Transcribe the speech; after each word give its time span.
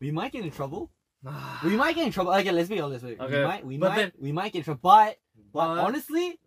we 0.00 0.10
might 0.10 0.32
get 0.32 0.44
in 0.44 0.50
trouble. 0.50 0.90
Ah, 1.26 1.60
We 1.64 1.76
might 1.76 1.94
get 1.94 2.06
in 2.06 2.12
trouble. 2.12 2.32
Okay, 2.32 2.50
let's 2.50 2.68
be 2.68 2.80
honest. 2.80 3.04
We 3.04 3.16
Okay, 3.18 3.44
might, 3.44 3.64
we 3.66 3.76
but 3.76 3.90
might, 3.90 3.96
then- 3.96 4.12
we 4.20 4.32
might 4.32 4.52
get 4.52 4.60
in 4.60 4.64
trouble. 4.64 4.80
But, 4.82 5.18
but 5.52 5.74
But- 5.74 5.84
honestly, 5.84 6.38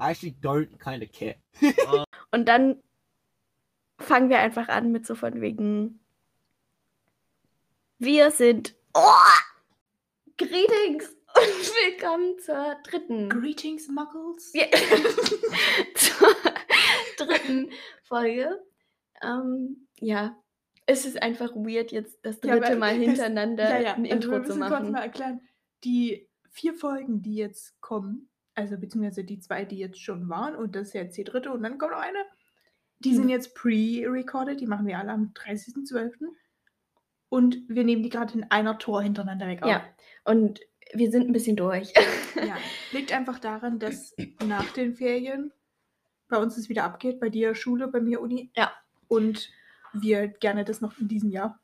I 0.00 0.10
actually 0.10 0.34
don't 0.40 0.78
kind 0.78 1.02
of 1.02 1.12
care. 1.12 1.36
Und 2.32 2.46
dann 2.48 2.82
fangen 3.98 4.30
wir 4.30 4.38
einfach 4.40 4.68
an 4.68 4.90
mit 4.90 5.06
so 5.06 5.14
von 5.14 5.40
wegen. 5.40 6.00
Wir 7.98 8.30
sind. 8.30 8.74
Oh, 8.94 9.38
greetings 10.38 11.04
und 11.34 11.44
willkommen 11.84 12.38
zur 12.40 12.76
dritten. 12.84 13.28
Greetings, 13.28 13.88
Muggles. 13.88 14.52
Ja. 14.54 14.64
zur 15.94 16.34
dritten 17.16 17.70
Folge. 18.02 18.60
Ähm, 19.22 19.86
ja, 20.00 20.36
es 20.86 21.06
ist 21.06 21.22
einfach 21.22 21.54
weird, 21.54 21.92
jetzt 21.92 22.18
das 22.22 22.40
Ja, 22.42 22.54
dritte 22.56 22.66
aber 22.72 22.76
Mal 22.76 22.94
das- 22.98 23.06
hintereinander 23.06 23.64
Ja, 23.64 23.80
ja. 23.80 23.94
ein 23.94 24.00
also 24.00 24.02
wir 24.04 24.10
Intro 24.12 24.30
zu 24.32 24.38
müssen 24.40 24.60
kurz 24.60 24.70
machen. 24.70 24.92
mal 24.92 25.02
erklären. 25.02 25.40
Die 25.84 26.28
vier 26.50 26.74
Folgen, 26.74 27.22
die 27.22 27.34
jetzt 27.36 27.80
kommen, 27.80 28.28
also 28.54 28.76
beziehungsweise 28.76 29.24
die 29.24 29.38
zwei, 29.40 29.64
die 29.64 29.78
jetzt 29.78 30.00
schon 30.00 30.28
waren, 30.28 30.54
und 30.56 30.76
das 30.76 30.88
ist 30.88 30.94
jetzt 30.94 31.16
die 31.16 31.24
dritte, 31.24 31.50
und 31.52 31.62
dann 31.62 31.78
kommt 31.78 31.92
noch 31.92 31.98
eine. 32.00 32.18
Die 33.00 33.10
Die- 33.10 33.16
sind 33.16 33.28
jetzt 33.30 33.54
pre-recorded, 33.54 34.60
die 34.60 34.66
machen 34.66 34.86
wir 34.86 34.98
alle 34.98 35.12
am 35.12 35.32
30.12. 35.34 36.28
Und 37.28 37.56
wir 37.68 37.84
nehmen 37.84 38.02
die 38.02 38.10
gerade 38.10 38.34
in 38.34 38.44
einer 38.50 38.78
Tour 38.78 39.02
hintereinander 39.02 39.46
weg. 39.46 39.62
auf. 39.62 39.70
Ja, 39.70 39.82
und 40.24 40.60
wir 40.92 41.10
sind 41.10 41.26
ein 41.26 41.32
bisschen 41.32 41.56
durch. 41.56 41.92
ja. 42.36 42.56
Liegt 42.92 43.10
einfach 43.12 43.38
daran, 43.38 43.78
dass 43.78 44.14
nach 44.46 44.70
den 44.74 44.94
Ferien 44.94 45.50
bei 46.28 46.36
uns 46.36 46.58
es 46.58 46.68
wieder 46.68 46.84
abgeht, 46.84 47.20
bei 47.20 47.30
dir 47.30 47.54
Schule, 47.54 47.88
bei 47.88 48.00
mir 48.00 48.20
Uni. 48.20 48.50
Ja. 48.54 48.70
Und 49.08 49.50
wir 49.92 50.28
gerne 50.28 50.64
das 50.64 50.80
noch 50.80 50.98
in 50.98 51.08
diesem 51.08 51.30
Jahr. 51.30 51.58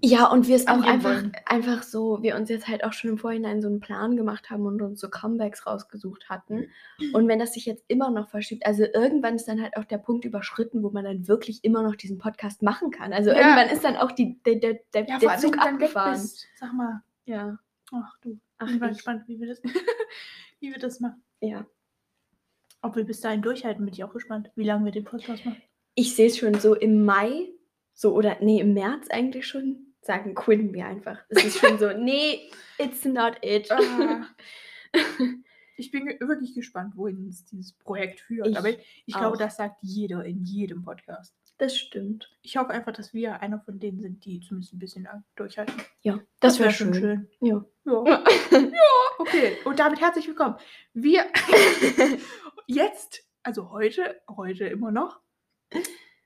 Ja, 0.00 0.26
und 0.30 0.46
wir 0.46 0.54
es 0.54 0.68
auch 0.68 0.80
einfach, 0.84 1.10
wollen. 1.10 1.32
einfach 1.46 1.82
so, 1.82 2.22
wir 2.22 2.36
uns 2.36 2.48
jetzt 2.48 2.68
halt 2.68 2.84
auch 2.84 2.92
schon 2.92 3.10
im 3.10 3.18
Vorhinein 3.18 3.60
so 3.60 3.66
einen 3.66 3.80
Plan 3.80 4.16
gemacht 4.16 4.48
haben 4.48 4.64
und 4.64 4.80
uns 4.80 5.00
so 5.00 5.10
Comebacks 5.10 5.66
rausgesucht 5.66 6.28
hatten. 6.28 6.68
Und 7.12 7.26
wenn 7.26 7.40
das 7.40 7.54
sich 7.54 7.66
jetzt 7.66 7.84
immer 7.88 8.08
noch 8.10 8.28
verschiebt, 8.28 8.64
also 8.64 8.84
irgendwann 8.84 9.34
ist 9.34 9.48
dann 9.48 9.60
halt 9.60 9.76
auch 9.76 9.84
der 9.84 9.98
Punkt 9.98 10.24
überschritten, 10.24 10.84
wo 10.84 10.90
man 10.90 11.02
dann 11.04 11.26
wirklich 11.26 11.64
immer 11.64 11.82
noch 11.82 11.96
diesen 11.96 12.18
Podcast 12.18 12.62
machen 12.62 12.92
kann. 12.92 13.12
Also 13.12 13.30
Ja. 13.30 13.38
irgendwann 13.38 13.68
ist 13.70 13.82
dann 13.82 13.96
auch 13.96 14.12
die, 14.12 14.40
der, 14.44 14.54
der, 14.56 14.74
der, 14.94 15.08
Ja, 15.08 15.18
der 15.18 15.36
Zug 15.38 15.58
abgefahren. 15.58 16.12
bist. 16.12 16.46
Sag 16.54 16.72
mal, 16.74 17.02
Ja, 17.24 17.58
ach 17.92 18.16
du, 18.20 18.38
Ach, 18.58 18.68
ich 18.70 18.78
bin 18.78 18.90
ich. 18.90 18.96
gespannt, 18.98 19.24
wie 19.26 19.40
wir 19.40 19.48
das, 19.48 19.60
wie 20.60 20.70
wir 20.70 20.78
das 20.78 21.00
machen. 21.00 21.24
ja. 21.40 21.66
Ob 22.82 22.94
wir 22.94 23.02
bis 23.02 23.20
dahin 23.20 23.42
durchhalten, 23.42 23.84
bin 23.84 23.92
ich 23.92 24.04
auch 24.04 24.12
gespannt, 24.12 24.52
wie 24.54 24.62
lange 24.62 24.84
wir 24.84 24.92
den 24.92 25.02
Podcast 25.04 25.44
machen. 25.44 25.60
Ich 25.98 26.14
sehe 26.14 26.28
es 26.28 26.38
schon 26.38 26.54
so 26.54 26.76
im 26.76 27.04
Mai, 27.04 27.48
so 27.92 28.14
oder 28.14 28.36
nee, 28.40 28.60
im 28.60 28.72
März 28.72 29.10
eigentlich 29.10 29.48
schon, 29.48 29.94
sagen, 30.00 30.36
quitten 30.36 30.72
wir 30.72 30.86
einfach. 30.86 31.18
Es 31.28 31.44
ist 31.44 31.58
schon 31.58 31.76
so, 31.76 31.92
nee, 31.98 32.52
it's 32.78 33.04
not 33.04 33.36
it. 33.42 33.68
Ah. 33.72 34.28
Ich 35.80 35.92
bin 35.92 36.06
wirklich 36.06 36.56
gespannt, 36.56 36.96
wohin 36.96 37.18
uns 37.18 37.44
dieses 37.44 37.72
Projekt 37.72 38.18
führt. 38.18 38.48
Ich 38.48 38.58
Aber 38.58 38.70
ich, 38.70 39.04
ich 39.06 39.14
glaube, 39.14 39.36
auch. 39.36 39.38
das 39.38 39.58
sagt 39.58 39.78
jeder 39.80 40.24
in 40.24 40.42
jedem 40.42 40.82
Podcast. 40.82 41.36
Das 41.56 41.76
stimmt. 41.76 42.36
Ich 42.42 42.56
hoffe 42.56 42.70
einfach, 42.70 42.92
dass 42.92 43.14
wir 43.14 43.40
einer 43.40 43.60
von 43.60 43.78
denen 43.78 44.00
sind, 44.00 44.24
die 44.24 44.40
zumindest 44.40 44.74
ein 44.74 44.80
bisschen 44.80 45.04
lang 45.04 45.22
durchhalten. 45.36 45.76
Ja, 46.02 46.18
das, 46.40 46.58
wär 46.58 46.66
wäre 46.66 46.74
schön. 46.74 47.28
Ja. 47.40 47.64
Ja. 47.86 48.24
Okay, 49.20 49.56
und 49.64 49.78
damit 49.78 50.00
herzlich 50.00 50.26
willkommen. 50.26 50.56
Wir 50.94 51.26
jetzt, 52.66 53.22
also 53.44 53.70
heute, 53.70 54.20
heute 54.28 54.64
immer 54.66 54.90
noch, 54.90 55.20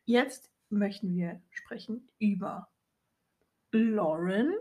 jetzt 0.04 0.50
möchten 0.70 1.14
wir 1.14 1.40
sprechen 1.50 2.08
über 2.18 2.68
Lauren. 3.72 4.52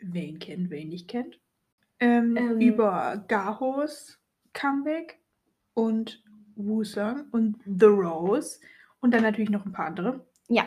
Wen 0.00 0.38
kennt, 0.38 0.70
wen 0.70 0.88
nicht 0.88 1.08
kennt. 1.08 1.38
Ähm, 2.00 2.36
Ähm. 2.36 2.60
über 2.60 3.24
Gahos 3.28 4.18
Comeback 4.52 5.18
und 5.74 6.22
Wusang 6.56 7.26
und 7.30 7.56
The 7.64 7.86
Rose 7.86 8.60
und 9.00 9.12
dann 9.12 9.22
natürlich 9.22 9.50
noch 9.50 9.64
ein 9.66 9.72
paar 9.72 9.86
andere. 9.86 10.26
Ja. 10.48 10.66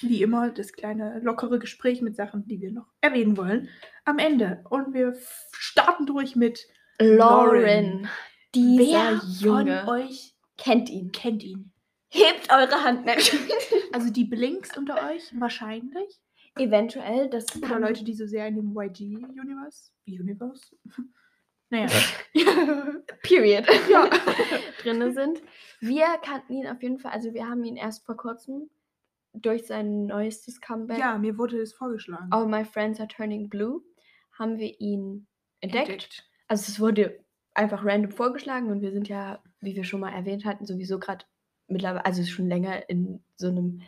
Wie 0.00 0.22
immer 0.22 0.50
das 0.50 0.72
kleine 0.72 1.20
lockere 1.20 1.58
Gespräch 1.58 2.02
mit 2.02 2.16
Sachen, 2.16 2.46
die 2.48 2.60
wir 2.60 2.72
noch 2.72 2.88
erwähnen 3.00 3.36
wollen, 3.36 3.68
am 4.04 4.18
Ende. 4.18 4.64
Und 4.68 4.92
wir 4.94 5.16
starten 5.52 6.06
durch 6.06 6.34
mit 6.34 6.66
Lauren. 6.98 8.08
Dieser 8.54 8.78
Wer 8.78 9.20
Junge. 9.38 9.82
von 9.84 9.88
euch 9.94 10.34
kennt 10.56 10.90
ihn. 10.90 11.12
kennt 11.12 11.44
ihn? 11.44 11.70
Hebt 12.10 12.52
eure 12.52 12.84
Hand. 12.84 13.06
Nein. 13.06 13.18
Also 13.92 14.10
die 14.10 14.24
Blinks 14.24 14.76
unter 14.76 15.10
euch 15.10 15.32
wahrscheinlich. 15.40 16.20
Eventuell, 16.56 17.28
das 17.28 17.56
Oder 17.56 17.66
kann 17.66 17.82
Leute, 17.82 18.04
die 18.04 18.14
so 18.14 18.26
sehr 18.26 18.46
in 18.46 18.56
dem 18.56 18.76
YG-Universe. 18.76 19.90
Universe? 20.06 20.76
naja. 21.70 21.88
Period 23.22 23.66
ja. 23.88 24.08
drinne 24.82 25.12
sind. 25.12 25.42
Wir 25.80 26.06
kannten 26.22 26.54
ihn 26.54 26.66
auf 26.68 26.82
jeden 26.82 26.98
Fall, 26.98 27.12
also 27.12 27.34
wir 27.34 27.48
haben 27.48 27.64
ihn 27.64 27.76
erst 27.76 28.04
vor 28.04 28.16
kurzem 28.16 28.70
durch 29.32 29.66
sein 29.66 30.06
neuestes 30.06 30.60
Comeback, 30.60 30.98
ja, 30.98 31.18
mir 31.18 31.38
wurde 31.38 31.60
es 31.60 31.72
vorgeschlagen. 31.72 32.28
All 32.30 32.46
My 32.46 32.64
Friends 32.64 32.98
Are 33.00 33.08
Turning 33.08 33.48
Blue, 33.48 33.82
haben 34.32 34.58
wir 34.58 34.80
ihn 34.80 35.28
entdeckt. 35.60 35.88
Entdeckt. 35.88 36.30
Also 36.48 36.70
es 36.70 36.80
wurde 36.80 37.24
einfach 37.54 37.84
random 37.84 38.10
vorgeschlagen 38.10 38.70
und 38.70 38.82
wir 38.82 38.92
sind 38.92 39.08
ja, 39.08 39.42
wie 39.60 39.76
wir 39.76 39.84
schon 39.84 40.00
mal 40.00 40.12
erwähnt 40.12 40.44
hatten, 40.44 40.66
sowieso 40.66 40.98
gerade 40.98 41.24
mittlerweile, 41.70 42.04
also 42.04 42.22
schon 42.24 42.48
länger 42.48 42.88
in 42.88 43.22
so 43.36 43.48
einem 43.48 43.82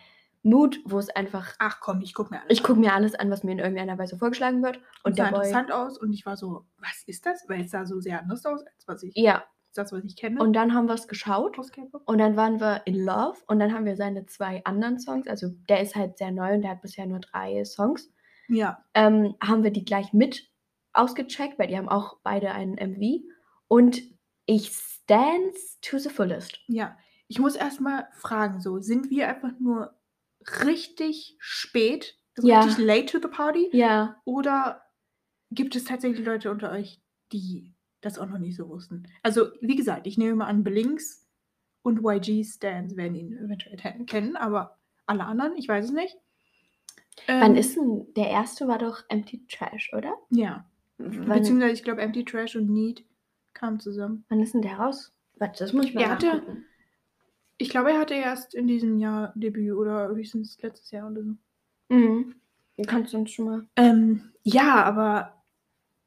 Mood, 0.45 0.81
wo 0.85 0.99
es 0.99 1.09
einfach, 1.11 1.55
Ach 1.61 1.79
komm, 1.81 2.01
ich 2.01 2.15
guck 2.15 2.31
mir 2.31 2.41
alles 2.41 2.59
ich 2.59 2.63
gucke 2.65 2.81
mir 2.81 2.93
alles 2.95 3.15
an, 3.15 3.31
was 3.31 3.45
mir 3.45 3.53
in 3.53 3.59
irgendeiner 3.61 3.97
Weise 3.99 4.17
vorgeschlagen 4.19 4.63
wird. 4.63 4.81
Und 5.05 5.17
sah 5.17 5.25
der 5.25 5.31
Boy, 5.31 5.39
interessant 5.47 5.73
aus 5.73 5.99
und 5.99 6.13
ich 6.13 6.27
war 6.27 6.37
so, 6.37 6.65
was 6.79 7.03
ist 7.07 7.27
das? 7.27 7.45
Weil 7.49 7.61
es 7.63 7.71
sah 7.71 7.85
so 7.87 8.01
sehr 8.01 8.21
anders 8.21 8.45
aus, 8.45 8.61
als 8.67 8.89
was 8.89 9.03
ich, 9.05 9.15
ja, 9.17 9.45
das, 9.75 9.93
was 9.93 10.03
ich 10.05 10.17
kenne. 10.17 10.41
und 10.43 10.53
dann 10.53 10.75
haben 10.75 10.87
wir 10.89 10.95
es 10.95 11.07
geschaut. 11.09 11.57
Und 12.07 12.19
dann 12.19 12.37
waren 12.37 12.61
wir 12.61 12.83
in 12.87 13.05
Love 13.05 13.39
und 13.47 13.59
dann 13.61 13.73
haben 13.73 13.85
wir 13.85 13.97
seine 13.97 14.27
zwei 14.27 14.63
anderen 14.65 14.99
Songs, 14.99 15.29
also 15.29 15.49
der 15.69 15.81
ist 15.81 15.95
halt 15.95 16.19
sehr 16.19 16.33
neu 16.33 16.55
und 16.55 16.63
der 16.63 16.73
hat 16.73 16.83
bisher 16.83 17.07
nur 17.07 17.21
drei 17.21 17.65
Songs, 17.65 18.11
Ja, 18.49 18.85
ähm, 18.95 19.35
haben 19.41 19.63
wir 19.63 19.71
die 19.71 19.85
gleich 19.85 20.13
mit 20.13 20.51
ausgecheckt, 20.93 21.59
weil 21.59 21.69
die 21.69 21.79
haben 21.79 21.89
auch 21.89 22.19
beide 22.25 22.51
einen 22.51 22.75
MV 22.75 23.23
und 23.69 24.03
ich 24.45 24.71
stands 24.73 25.79
to 25.81 25.99
the 25.99 26.09
fullest. 26.11 26.59
ja. 26.67 26.97
Ich 27.33 27.39
muss 27.39 27.57
erstmal 27.57 28.09
fragen, 28.13 28.61
so, 28.61 28.79
sind 28.81 29.09
wir 29.09 29.27
einfach 29.27 29.59
nur 29.59 29.95
richtig 30.67 31.35
spät, 31.39 32.19
so 32.35 32.47
Ja. 32.47 32.61
richtig 32.61 32.85
late 32.85 33.07
to 33.07 33.27
the 33.27 33.35
party? 33.35 33.71
Ja, 33.73 34.21
Oder 34.27 34.83
gibt 35.51 35.75
es 35.75 35.85
tatsächlich 35.85 36.27
Leute 36.27 36.51
unter 36.51 36.71
euch, 36.73 37.01
die 37.33 37.73
das 38.03 38.19
auch 38.19 38.27
noch 38.27 38.37
nicht 38.39 38.55
so 38.55 38.69
wussten? 38.69 39.05
Also, 39.23 39.47
wie 39.63 39.77
gesagt, 39.77 40.07
ich 40.07 40.19
nehme 40.19 40.35
mal 40.35 40.45
an, 40.45 40.63
Blinks 40.63 41.27
und 41.81 42.01
YG-Stands 42.05 42.97
werden 42.97 43.15
ihn 43.15 43.33
eventuell 43.39 43.79
kennen, 44.05 44.37
aber 44.37 44.77
alle 45.07 45.25
anderen, 45.25 45.57
ich 45.57 45.67
weiß 45.67 45.87
es 45.87 45.91
nicht. 45.93 46.15
wann 47.27 47.53
Ähm, 47.53 47.57
ist 47.57 47.77
denn, 47.77 48.13
der 48.15 48.29
erste 48.29 48.69
war 48.69 48.77
doch 48.77 49.05
Empty 49.09 49.47
Trash, 49.47 49.91
oder? 49.97 50.15
Ja. 50.29 50.67
Wann, 50.99 51.39
Beziehungsweise, 51.39 51.73
ich 51.73 51.83
glaube, 51.83 52.03
Empty 52.03 52.27
Trash 52.27 52.57
und 52.57 52.69
Need 52.69 53.07
kamen 53.55 53.81
zusammen. 53.81 54.27
wann 54.29 54.41
ist 54.43 54.53
denn 54.53 54.61
der 54.61 54.77
raus? 54.77 55.15
Warte, 55.39 55.65
das 55.65 55.73
muss 55.73 55.87
ich 55.87 55.95
mal 55.95 56.03
Er 56.03 56.11
hatte-. 56.11 56.63
Ich 57.59 57.69
glaube, 57.71 57.91
er 57.91 58.01
hatte 58.01 58.15
erst 58.15 58.55
in 58.55 58.67
diesem 58.67 58.99
Jahr 58.99 59.33
Debüt 59.37 59.73
oder 59.73 60.09
höchstens 60.09 60.61
letztes 60.61 60.91
Jahr 60.91 61.11
oder 61.11 61.23
so. 61.23 61.37
Mhm. 61.89 62.35
Du 62.77 62.83
kannst 62.85 63.15
uns 63.15 63.31
schon 63.31 63.45
mal... 63.45 63.67
Ähm, 63.77 64.33
ja, 64.43 64.83
aber 64.83 65.43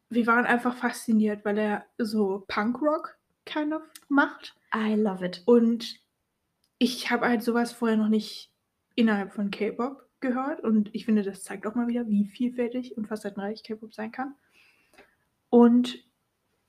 wir 0.10 0.28
waren 0.28 0.46
einfach 0.46 0.76
fasziniert, 0.76 1.46
weil 1.46 1.58
er 1.58 1.86
so 1.98 2.44
Punkrock 2.48 3.18
kind 3.46 3.74
of 3.74 3.84
macht. 4.10 4.56
I 4.74 4.96
love 4.96 5.26
it. 5.26 5.44
Und 5.46 6.00
ich 6.78 7.10
habe 7.10 7.28
halt 7.28 7.44
sowas 7.44 7.72
vorher 7.72 7.98
noch 7.98 8.10
nicht 8.10 8.52
innerhalb 8.96 9.34
von 9.34 9.52
K-Pop 9.52 10.10
gehört. 10.20 10.62
Und 10.62 10.94
ich 10.94 11.06
finde, 11.06 11.24
das 11.24 11.44
zeigt 11.44 11.66
auch 11.66 11.76
mal 11.76 11.88
wieder, 11.88 12.08
wie 12.08 12.26
vielfältig 12.26 12.98
und 12.98 13.08
facettenreich 13.08 13.64
K-Pop 13.64 13.94
sein 13.94 14.12
kann. 14.12 14.36
Und 15.50 16.04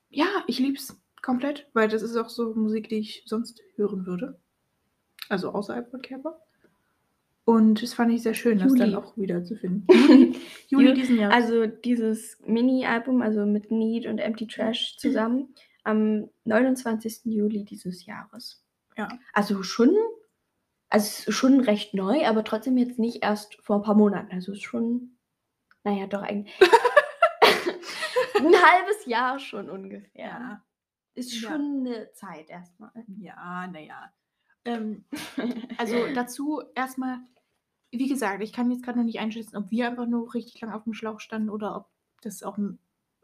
ja, 0.08 0.26
ich 0.46 0.58
lieb's 0.58 1.00
komplett, 1.22 1.69
weil 1.72 1.88
das 1.88 2.02
ist 2.02 2.17
auch 2.17 2.29
so 2.29 2.55
Musik, 2.55 2.88
die 2.88 2.99
ich 2.99 3.22
sonst 3.26 3.62
hören 3.75 4.06
würde. 4.06 4.38
Also 5.28 5.50
außerhalb 5.52 5.90
von 5.90 6.02
K-Pop. 6.02 6.40
Und 7.44 7.81
das 7.82 7.94
fand 7.94 8.12
ich 8.12 8.23
sehr 8.23 8.34
schön, 8.34 8.58
das 8.58 8.75
dann 8.75 8.90
Juli. 8.90 8.96
auch 8.96 9.17
wieder 9.17 9.44
zu 9.44 9.55
finden. 9.56 9.87
Juli, 9.93 10.37
Juli 10.69 10.88
Ju- 10.90 10.94
diesen 10.94 11.17
Jahres. 11.19 11.34
Also 11.34 11.67
dieses 11.67 12.40
Mini-Album, 12.44 13.23
also 13.23 13.46
mit 13.46 13.70
Need 13.70 14.06
und 14.06 14.19
Empty 14.19 14.49
Trash 14.49 14.96
zusammen, 14.99 15.55
am 15.84 16.28
29. 16.44 17.20
Juli 17.26 17.64
dieses 17.64 18.05
Jahres. 18.05 18.64
Ja. 18.96 19.08
Also 19.32 19.62
schon, 19.62 19.94
also 20.88 21.31
schon 21.31 21.61
recht 21.61 21.94
neu, 21.94 22.26
aber 22.26 22.43
trotzdem 22.43 22.76
jetzt 22.79 22.99
nicht 22.99 23.22
erst 23.22 23.56
vor 23.62 23.76
ein 23.76 23.82
paar 23.82 23.94
Monaten. 23.94 24.32
Also 24.32 24.50
ist 24.52 24.64
schon, 24.64 25.17
naja, 25.84 26.08
doch 26.08 26.22
eigentlich 26.22 26.52
ein 28.38 28.44
halbes 28.55 29.06
Jahr 29.06 29.38
schon 29.38 29.70
ungefähr. 29.70 30.11
ja. 30.14 30.62
Ist 31.14 31.32
Ja. 31.40 31.49
schon 31.50 31.87
eine 31.87 32.11
Zeit 32.12 32.50
erstmal. 32.50 32.90
Ja, 33.19 33.67
naja. 33.69 34.12
Ähm, 34.67 35.05
also 35.79 35.97
dazu 36.15 36.63
erstmal, 36.75 37.19
wie 37.91 38.09
gesagt, 38.09 38.43
ich 38.43 38.53
kann 38.53 38.71
jetzt 38.71 38.85
gerade 38.85 38.99
noch 38.99 39.05
nicht 39.05 39.21
einschätzen, 39.21 39.57
ob 39.57 39.71
wir 39.71 39.89
einfach 39.89 40.07
nur 40.07 40.35
richtig 40.35 40.61
lang 40.61 40.73
auf 40.73 40.85
dem 40.85 40.93
Schlauch 40.93 41.21
standen 41.21 41.51
oder 41.51 41.77
ob 41.77 41.87
das 42.21 42.43
auch 42.43 42.59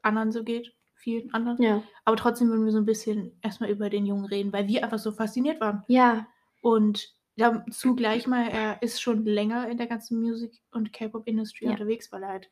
anderen 0.03 0.33
so 0.33 0.45
geht, 0.45 0.75
vielen 0.95 1.33
anderen. 1.35 1.61
Ja. 1.63 1.83
Aber 2.05 2.17
trotzdem 2.17 2.49
würden 2.49 2.65
wir 2.65 2.73
so 2.73 2.79
ein 2.79 2.87
bisschen 2.87 3.33
erstmal 3.43 3.71
über 3.71 3.91
den 3.91 4.07
Jungen 4.07 4.25
reden, 4.25 4.53
weil 4.53 4.69
wir 4.69 4.85
einfach 4.85 4.99
so 4.99 5.13
fasziniert 5.13 5.61
waren. 5.61 5.85
Ja. 5.89 6.27
Und 6.63 7.15
dazu 7.37 7.97
gleich 7.97 8.27
mal, 8.27 8.49
er 8.49 8.83
ist 8.83 9.01
schon 9.01 9.25
länger 9.25 9.69
in 9.69 9.79
der 9.79 9.87
ganzen 9.87 10.21
Musik- 10.21 10.63
und 10.71 10.93
K-Pop-Industrie 10.93 11.67
Ja. 11.67 11.73
unterwegs, 11.73 12.13
weil 12.13 12.23
er 12.23 12.29
halt 12.29 12.51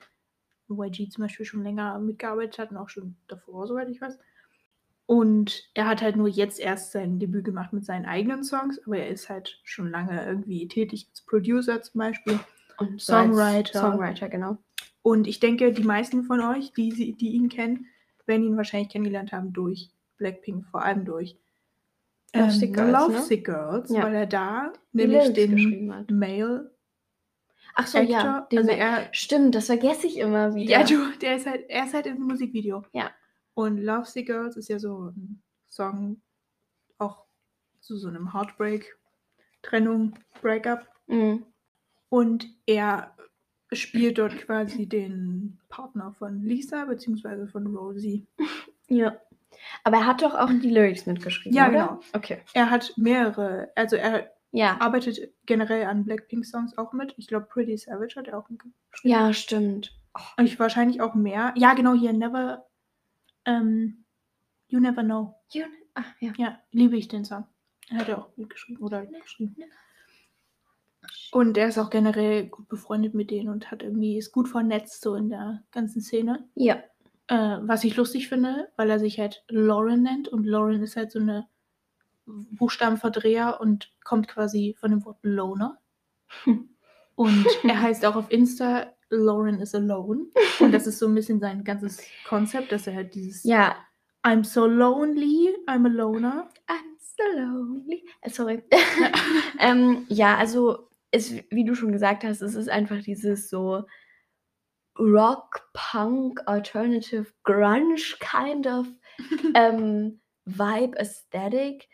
YG 0.69 1.09
zum 1.11 1.23
Beispiel 1.23 1.47
schon 1.47 1.63
länger 1.63 1.99
mitgearbeitet 1.99 2.59
hat 2.59 2.71
und 2.71 2.77
auch 2.77 2.89
schon 2.89 3.17
davor, 3.27 3.67
soweit 3.67 3.89
ich 3.89 4.01
weiß. 4.01 4.19
Und 5.11 5.69
er 5.75 5.89
hat 5.89 6.03
halt 6.03 6.15
nur 6.15 6.29
jetzt 6.29 6.61
erst 6.61 6.93
sein 6.93 7.19
Debüt 7.19 7.45
gemacht 7.45 7.73
mit 7.73 7.85
seinen 7.85 8.07
eigenen 8.07 8.45
Songs, 8.45 8.81
aber 8.87 8.99
er 8.99 9.09
ist 9.09 9.29
halt 9.29 9.59
schon 9.65 9.91
lange 9.91 10.25
irgendwie 10.25 10.69
tätig 10.69 11.09
als 11.11 11.23
Producer 11.23 11.83
zum 11.83 11.99
Beispiel. 11.99 12.39
Und 12.79 13.01
Songwriter. 13.03 13.81
Songwriter, 13.81 14.29
genau. 14.29 14.59
Und 15.03 15.27
ich 15.27 15.41
denke, 15.41 15.73
die 15.73 15.83
meisten 15.83 16.23
von 16.23 16.41
euch, 16.41 16.73
die, 16.75 16.93
sie- 16.93 17.15
die 17.15 17.31
ihn 17.31 17.49
kennen, 17.49 17.87
werden 18.27 18.45
ihn 18.47 18.57
wahrscheinlich 18.57 18.91
kennengelernt 18.91 19.33
haben 19.33 19.53
durch 19.53 19.91
Blackpink, 20.19 20.67
vor 20.67 20.85
allem 20.85 21.05
durch 21.05 21.37
Lovesick 22.33 22.75
Girls, 22.75 22.93
ne? 22.93 22.99
Lovesick 23.15 23.45
Girls, 23.45 23.91
Ja. 23.91 24.05
weil 24.05 24.15
er 24.15 24.27
da 24.27 24.73
Die 24.93 25.07
nämlich 25.09 25.33
den. 25.33 25.89
Male 26.09 26.71
Ach 27.75 27.87
so, 27.89 27.99
Actor, 27.99 28.13
ja. 28.13 28.47
Also 28.57 28.71
er, 28.71 29.09
Stimmt, 29.11 29.57
das 29.57 29.67
vergesse 29.67 30.07
ich 30.07 30.19
immer 30.19 30.55
wieder. 30.55 30.71
ja, 30.71 30.85
du, 30.85 31.11
der 31.21 31.35
ist 31.35 31.47
halt, 31.47 31.65
er 31.69 31.87
ist 31.87 31.95
halt 31.95 32.07
im 32.07 32.21
Musikvideo. 32.21 32.85
Ja. 32.93 33.11
Und 33.55 33.79
Lovesick 33.79 34.27
Girls 34.27 34.57
ist 34.57 34.69
ja 34.69 34.79
so 34.79 35.11
ein 35.11 35.43
Song 35.69 36.21
auch 36.99 37.25
zu 37.81 37.97
so 37.97 38.09
einem 38.09 38.33
Heartbreak, 38.33 38.97
Trennung, 39.63 40.19
Breakup. 40.41 40.87
Mhm. 41.07 41.45
Und 42.09 42.49
er 42.67 43.15
spielt 43.73 44.19
dort 44.19 44.37
quasi 44.39 44.87
den 44.89 45.61
Partner 45.69 46.13
von 46.13 46.43
Lisa 46.43 46.85
beziehungsweise 46.85 47.47
von 47.49 47.67
Rosie. 47.77 48.27
Ja. 48.93 49.17
Aber 49.85 49.99
er 49.99 50.07
hat 50.07 50.21
doch 50.23 50.35
auch 50.35 50.49
die 50.51 50.69
Lyrics 50.69 51.07
mitgeschrieben. 51.07 51.57
Ja, 51.57 51.69
oder? 51.69 51.73
genau. 51.73 52.01
Okay. 52.13 52.43
Er 52.55 52.71
hat 52.71 52.93
mehrere, 52.97 53.71
also 53.77 53.95
er 53.95 54.33
Ja. 54.51 54.77
arbeitet 54.81 55.33
generell 55.47 55.85
an 55.87 56.05
Blackpink-Songs 56.05 56.77
auch 56.77 56.93
mit. 56.93 57.15
Ich 57.17 57.29
glaube, 57.29 57.47
Pretty 57.47 57.77
Savage 57.77 58.17
hat 58.17 58.27
er 58.27 58.37
auch 58.39 58.49
mitgeschrieben. 58.49 58.83
Ja, 59.05 59.33
stimmt. 59.33 59.97
Und 60.37 60.47
ich 60.47 60.59
wahrscheinlich 60.59 61.01
auch 61.01 61.15
mehr. 61.15 61.55
Ja, 61.57 61.75
genau, 61.75 61.95
hier 61.95 62.13
Never, 62.13 62.67
ähm, 63.51 64.05
You 64.69 64.81
Never 64.81 65.03
Know. 65.03 65.35
You- 65.53 65.65
Ach, 65.95 66.07
ja. 66.21 66.33
Ja, 66.39 66.59
liebe 66.71 66.97
ich 66.97 67.09
den 67.09 67.25
Song. 67.25 67.45
Er 67.91 67.99
hat 67.99 68.09
er 68.09 68.19
auch 68.19 68.37
mitgeschrieben 68.37 68.83
oder 68.83 69.05
geschrieben. 69.07 69.57
Und 71.33 71.57
er 71.57 71.69
ist 71.69 71.79
auch 71.79 71.91
generell 71.91 72.47
gut 72.47 72.69
befreundet 72.69 73.15
mit 73.15 73.31
denen 73.31 73.49
und 73.49 73.71
hat 73.71 73.83
irgendwie, 73.83 74.17
ist 74.19 74.33
gut 74.33 74.49
vernetzt 74.49 75.03
so 75.03 75.15
in 75.15 75.29
der 75.31 75.63
ganzen 75.73 76.01
Szene. 76.01 76.49
Ja. 76.55 76.77
Äh, 77.29 77.59
was 77.63 77.85
ich 77.85 77.97
lustig 77.97 78.29
finde, 78.29 78.69
weil 78.77 78.91
er 78.91 78.99
sich 78.99 79.19
halt 79.19 79.45
Lauren 79.49 80.03
nennt 80.03 80.29
und 80.29 80.45
Lauren 80.45 80.83
ist 80.83 80.97
halt 80.97 81.11
so 81.13 81.19
eine 81.21 81.49
Buchstabenverdreher 82.27 83.61
und 83.61 83.93
kommt 84.05 84.29
quasi 84.29 84.77
von 84.79 84.91
dem 84.91 85.05
Wort 85.05 85.19
Loner. 85.23 85.79
Und 87.15 87.47
er 87.65 87.81
heißt 87.83 88.05
auch 88.07 88.17
auf 88.17 88.31
Insta 88.31 88.93
Lauren 89.11 89.61
is 89.61 89.75
alone. 89.75 90.27
Und 90.61 90.73
das 90.73 90.87
ist 90.87 90.99
so 90.99 91.07
ein 91.07 91.15
bisschen 91.15 91.41
sein 91.41 91.65
ganzes 91.65 92.01
Konzept, 92.29 92.73
dass 92.73 92.87
er 92.87 92.95
halt 92.95 93.15
dieses 93.15 93.45
Ja. 93.45 93.77
I'm 94.23 94.45
so 94.45 94.67
lonely, 94.67 95.55
I'm 95.67 95.87
a 95.87 95.89
loner. 95.89 96.51
I'm 96.69 96.97
so 96.99 97.23
lonely. 97.39 98.05
Äh, 98.21 98.31
sorry. 98.31 98.63
ähm, 99.59 100.05
ja, 100.09 100.37
also, 100.37 100.91
es, 101.11 101.33
wie 101.51 101.65
du 101.65 101.75
schon 101.75 101.93
gesagt 101.93 102.25
hast, 102.25 102.43
es 102.43 102.55
ist 102.55 102.69
einfach 102.69 103.01
dieses 103.03 103.49
so 103.49 103.85
Rock, 104.99 105.71
Punk, 105.73 106.41
Alternative, 106.47 107.27
Grunge 107.45 107.97
kind 108.19 108.67
of 108.67 108.87
ähm, 109.55 110.21
Vibe, 110.45 110.99
Aesthetic, 110.99 111.89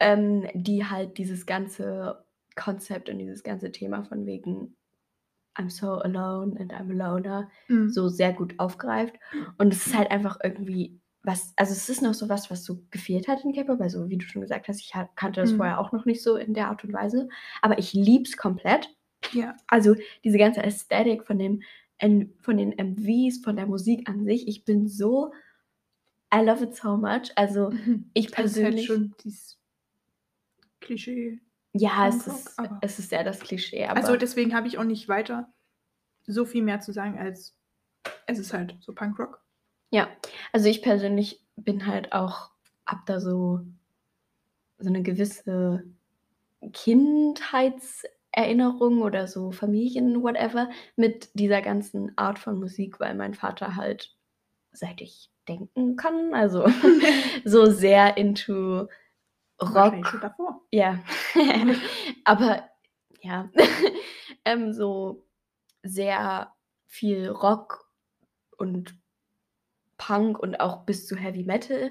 ähm, 0.00 0.48
die 0.54 0.84
halt 0.84 1.18
dieses 1.18 1.46
ganze 1.46 2.24
Konzept 2.56 3.08
und 3.08 3.18
dieses 3.18 3.42
ganze 3.42 3.70
Thema 3.70 4.02
von 4.04 4.26
wegen 4.26 4.76
I'm 5.56 5.70
so 5.70 5.92
alone 6.02 6.56
and 6.58 6.72
I'm 6.72 6.90
a 6.90 7.08
loner 7.10 7.50
Mhm. 7.68 7.90
so 7.90 8.08
sehr 8.08 8.32
gut 8.32 8.54
aufgreift. 8.58 9.14
Und 9.58 9.72
es 9.72 9.86
ist 9.86 9.96
halt 9.96 10.10
einfach 10.10 10.38
irgendwie 10.42 10.98
was, 11.22 11.52
also 11.56 11.72
es 11.72 11.88
ist 11.88 12.02
noch 12.02 12.14
so 12.14 12.28
was, 12.28 12.50
was 12.52 12.64
so 12.64 12.80
gefehlt 12.92 13.26
hat 13.26 13.42
in 13.44 13.52
K-Pop. 13.52 13.80
Also 13.80 14.08
wie 14.08 14.16
du 14.16 14.24
schon 14.26 14.42
gesagt 14.42 14.68
hast, 14.68 14.80
ich 14.80 14.92
kannte 15.16 15.40
das 15.40 15.52
Mhm. 15.52 15.56
vorher 15.56 15.80
auch 15.80 15.90
noch 15.92 16.04
nicht 16.04 16.22
so 16.22 16.36
in 16.36 16.54
der 16.54 16.68
Art 16.68 16.84
und 16.84 16.92
Weise. 16.92 17.28
Aber 17.62 17.78
ich 17.78 17.92
lieb's 17.94 18.36
komplett. 18.36 18.88
Ja. 19.32 19.56
Also 19.66 19.96
diese 20.22 20.38
ganze 20.38 20.62
Ästhetik 20.62 21.24
von 21.26 21.38
dem 21.38 21.62
von 22.42 22.58
den 22.58 22.72
MVs, 22.78 23.38
von 23.42 23.56
der 23.56 23.66
Musik 23.66 24.06
an 24.08 24.24
sich. 24.26 24.46
Ich 24.46 24.64
bin 24.66 24.86
so, 24.86 25.32
I 26.32 26.40
love 26.44 26.62
it 26.62 26.76
so 26.76 26.96
much. 26.98 27.32
Also 27.36 27.72
ich 28.12 28.26
Das 28.30 28.32
ist 28.32 28.36
halt 28.36 28.52
persönlich, 28.52 28.86
schon 28.86 29.14
dieses 29.24 29.58
Klischee. 30.80 31.40
Ja, 31.80 32.08
es 32.08 32.26
ist, 32.26 32.58
aber- 32.58 32.78
es 32.82 32.98
ist 32.98 33.10
sehr 33.10 33.24
das 33.24 33.40
Klischee. 33.40 33.86
Aber 33.86 33.98
Also 34.00 34.16
deswegen 34.16 34.54
habe 34.54 34.66
ich 34.68 34.78
auch 34.78 34.84
nicht 34.84 35.08
weiter 35.08 35.52
so 36.26 36.44
viel 36.44 36.62
mehr 36.62 36.80
zu 36.80 36.92
sagen, 36.92 37.18
als 37.18 37.54
es 38.26 38.38
ist 38.38 38.52
halt 38.52 38.76
so 38.80 38.92
Punkrock. 38.92 39.40
Ja, 39.90 40.08
also 40.52 40.68
ich 40.68 40.82
persönlich 40.82 41.42
bin 41.56 41.86
halt 41.86 42.12
auch, 42.12 42.50
hab 42.86 43.06
da 43.06 43.20
so, 43.20 43.60
so 44.78 44.88
eine 44.88 45.02
gewisse 45.02 45.84
Kindheitserinnerung 46.72 49.02
oder 49.02 49.26
so 49.26 49.50
Familien, 49.52 50.22
whatever, 50.22 50.68
mit 50.96 51.30
dieser 51.34 51.62
ganzen 51.62 52.12
Art 52.16 52.38
von 52.38 52.58
Musik, 52.58 52.98
weil 53.00 53.14
mein 53.14 53.34
Vater 53.34 53.76
halt, 53.76 54.14
seit 54.72 55.00
ich 55.00 55.30
denken 55.48 55.96
kann, 55.96 56.34
also 56.34 56.66
so 57.44 57.66
sehr 57.70 58.16
into 58.16 58.88
Wahrscheinlich 59.58 60.06
schon 60.06 60.20
Rock, 60.20 60.20
davor. 60.20 60.62
ja, 60.70 60.98
aber 62.24 62.68
ja, 63.22 63.50
ähm, 64.44 64.72
so 64.72 65.24
sehr 65.82 66.52
viel 66.86 67.28
Rock 67.28 67.90
und 68.58 68.98
Punk 69.98 70.38
und 70.38 70.60
auch 70.60 70.84
bis 70.84 71.06
zu 71.06 71.16
Heavy 71.16 71.42
Metal 71.44 71.90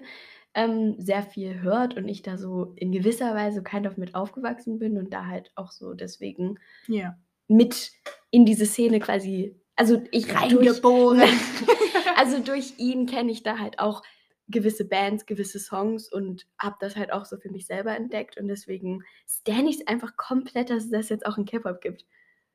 ähm, 0.53 0.95
sehr 0.99 1.23
viel 1.23 1.61
hört 1.61 1.97
und 1.97 2.07
ich 2.07 2.21
da 2.21 2.37
so 2.37 2.73
in 2.77 2.91
gewisser 2.91 3.33
Weise 3.35 3.63
kind 3.63 3.87
of 3.87 3.97
mit 3.97 4.15
aufgewachsen 4.15 4.79
bin 4.79 4.97
und 4.97 5.11
da 5.13 5.25
halt 5.25 5.51
auch 5.55 5.71
so 5.71 5.93
deswegen 5.93 6.59
Ja. 6.87 7.17
mit 7.47 7.91
in 8.31 8.45
diese 8.45 8.65
Szene 8.65 8.99
quasi, 8.99 9.59
also 9.75 10.01
ich 10.11 10.27
durch, 10.27 10.35
Reingeboren. 10.35 11.21
also 12.15 12.39
durch 12.39 12.75
ihn 12.77 13.05
kenne 13.07 13.31
ich 13.31 13.43
da 13.43 13.57
halt 13.59 13.79
auch 13.79 14.03
gewisse 14.47 14.85
Bands, 14.85 15.25
gewisse 15.25 15.59
Songs 15.59 16.11
und 16.11 16.47
habe 16.59 16.75
das 16.79 16.95
halt 16.95 17.11
auch 17.11 17.25
so 17.25 17.37
für 17.37 17.49
mich 17.49 17.65
selber 17.65 17.95
entdeckt 17.95 18.37
und 18.37 18.47
deswegen 18.47 19.03
stan 19.27 19.65
ich 19.67 19.79
es 19.79 19.87
einfach 19.87 20.17
komplett, 20.17 20.69
dass 20.69 20.85
es 20.85 20.91
das 20.91 21.09
jetzt 21.09 21.25
auch 21.25 21.37
in 21.37 21.45
K-Pop 21.45 21.81
gibt. 21.81 22.05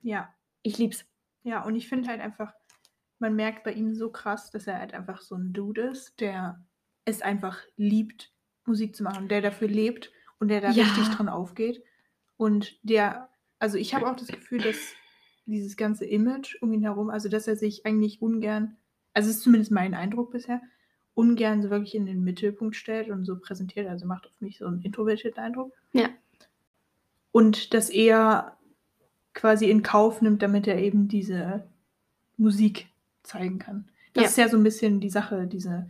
ja. 0.03 0.33
Ich 0.63 0.77
lieb's. 0.77 1.07
Ja, 1.43 1.65
und 1.65 1.75
ich 1.75 1.89
finde 1.89 2.11
halt 2.11 2.21
einfach, 2.21 2.53
man 3.19 3.35
merkt 3.35 3.65
bei 3.65 3.73
ihm 3.73 3.95
so 3.95 4.11
krass, 4.13 4.51
dass 4.51 4.67
er 4.67 4.79
halt 4.79 4.93
einfach 4.93 5.23
so 5.23 5.35
ein 5.37 5.55
Dude 5.55 5.81
ist, 5.81 6.21
der 6.21 6.63
es 7.07 7.23
einfach 7.23 7.59
liebt, 7.77 8.31
Musik 8.67 8.95
zu 8.95 9.03
machen, 9.03 9.27
der 9.29 9.41
dafür 9.41 9.69
lebt 9.69 10.13
und 10.39 10.49
der 10.49 10.61
da 10.61 10.71
Ja. 10.73 10.85
richtig 10.85 11.09
dran 11.17 11.31
aufgeht. 11.31 11.83
Und 12.37 12.79
der, 12.83 13.31
also 13.59 13.79
ich 13.79 13.95
habe 13.95 14.11
auch 14.11 14.17
das 14.17 14.29
Gefühl, 14.29 14.59
dass 14.61 14.77
dieses 15.47 15.79
ganze 15.79 16.05
Image 16.05 16.57
um 16.61 16.75
ihn 16.75 16.83
herum, 16.83 17.09
also 17.09 17.31
dass 17.31 17.49
er 17.49 17.57
sich 17.57 17.87
eigentlich 17.87 18.21
ungern, 18.21 18.77
also 19.15 19.31
es 19.31 19.37
ist 19.37 19.43
zumindest 19.43 19.73
mein 19.73 19.95
Eindruck 19.95 20.31
bisher, 20.31 20.61
ungern 21.21 21.63
so 21.63 21.69
wirklich 21.71 21.95
in 21.95 22.07
den 22.07 22.25
Mittelpunkt 22.25 22.75
stellt 22.75 23.11
und 23.11 23.25
so 23.27 23.39
präsentiert, 23.39 23.87
also 23.87 24.07
macht 24.07 24.27
auf 24.27 24.41
mich 24.41 24.57
so 24.59 24.67
einen 24.67 24.81
introvertierten 24.83 25.43
Eindruck. 25.43 25.73
Ja. 25.93 26.09
Und 27.31 27.75
das 27.75 27.91
eher 27.91 28.57
quasi 29.35 29.71
in 29.71 29.83
Kauf 29.83 30.23
nimmt, 30.23 30.43
damit 30.43 30.67
er 30.67 30.79
eben 30.79 31.07
diese 31.09 31.65
Musik 32.37 32.89
zeigen 33.23 33.59
kann. 33.59 33.89
Das 34.15 34.23
Ja. 34.23 34.29
ist 34.31 34.39
ja 34.39 34.49
so 34.49 34.57
ein 34.57 34.65
bisschen 34.65 35.01
die 35.01 35.11
Sache, 35.11 35.47
diese 35.47 35.89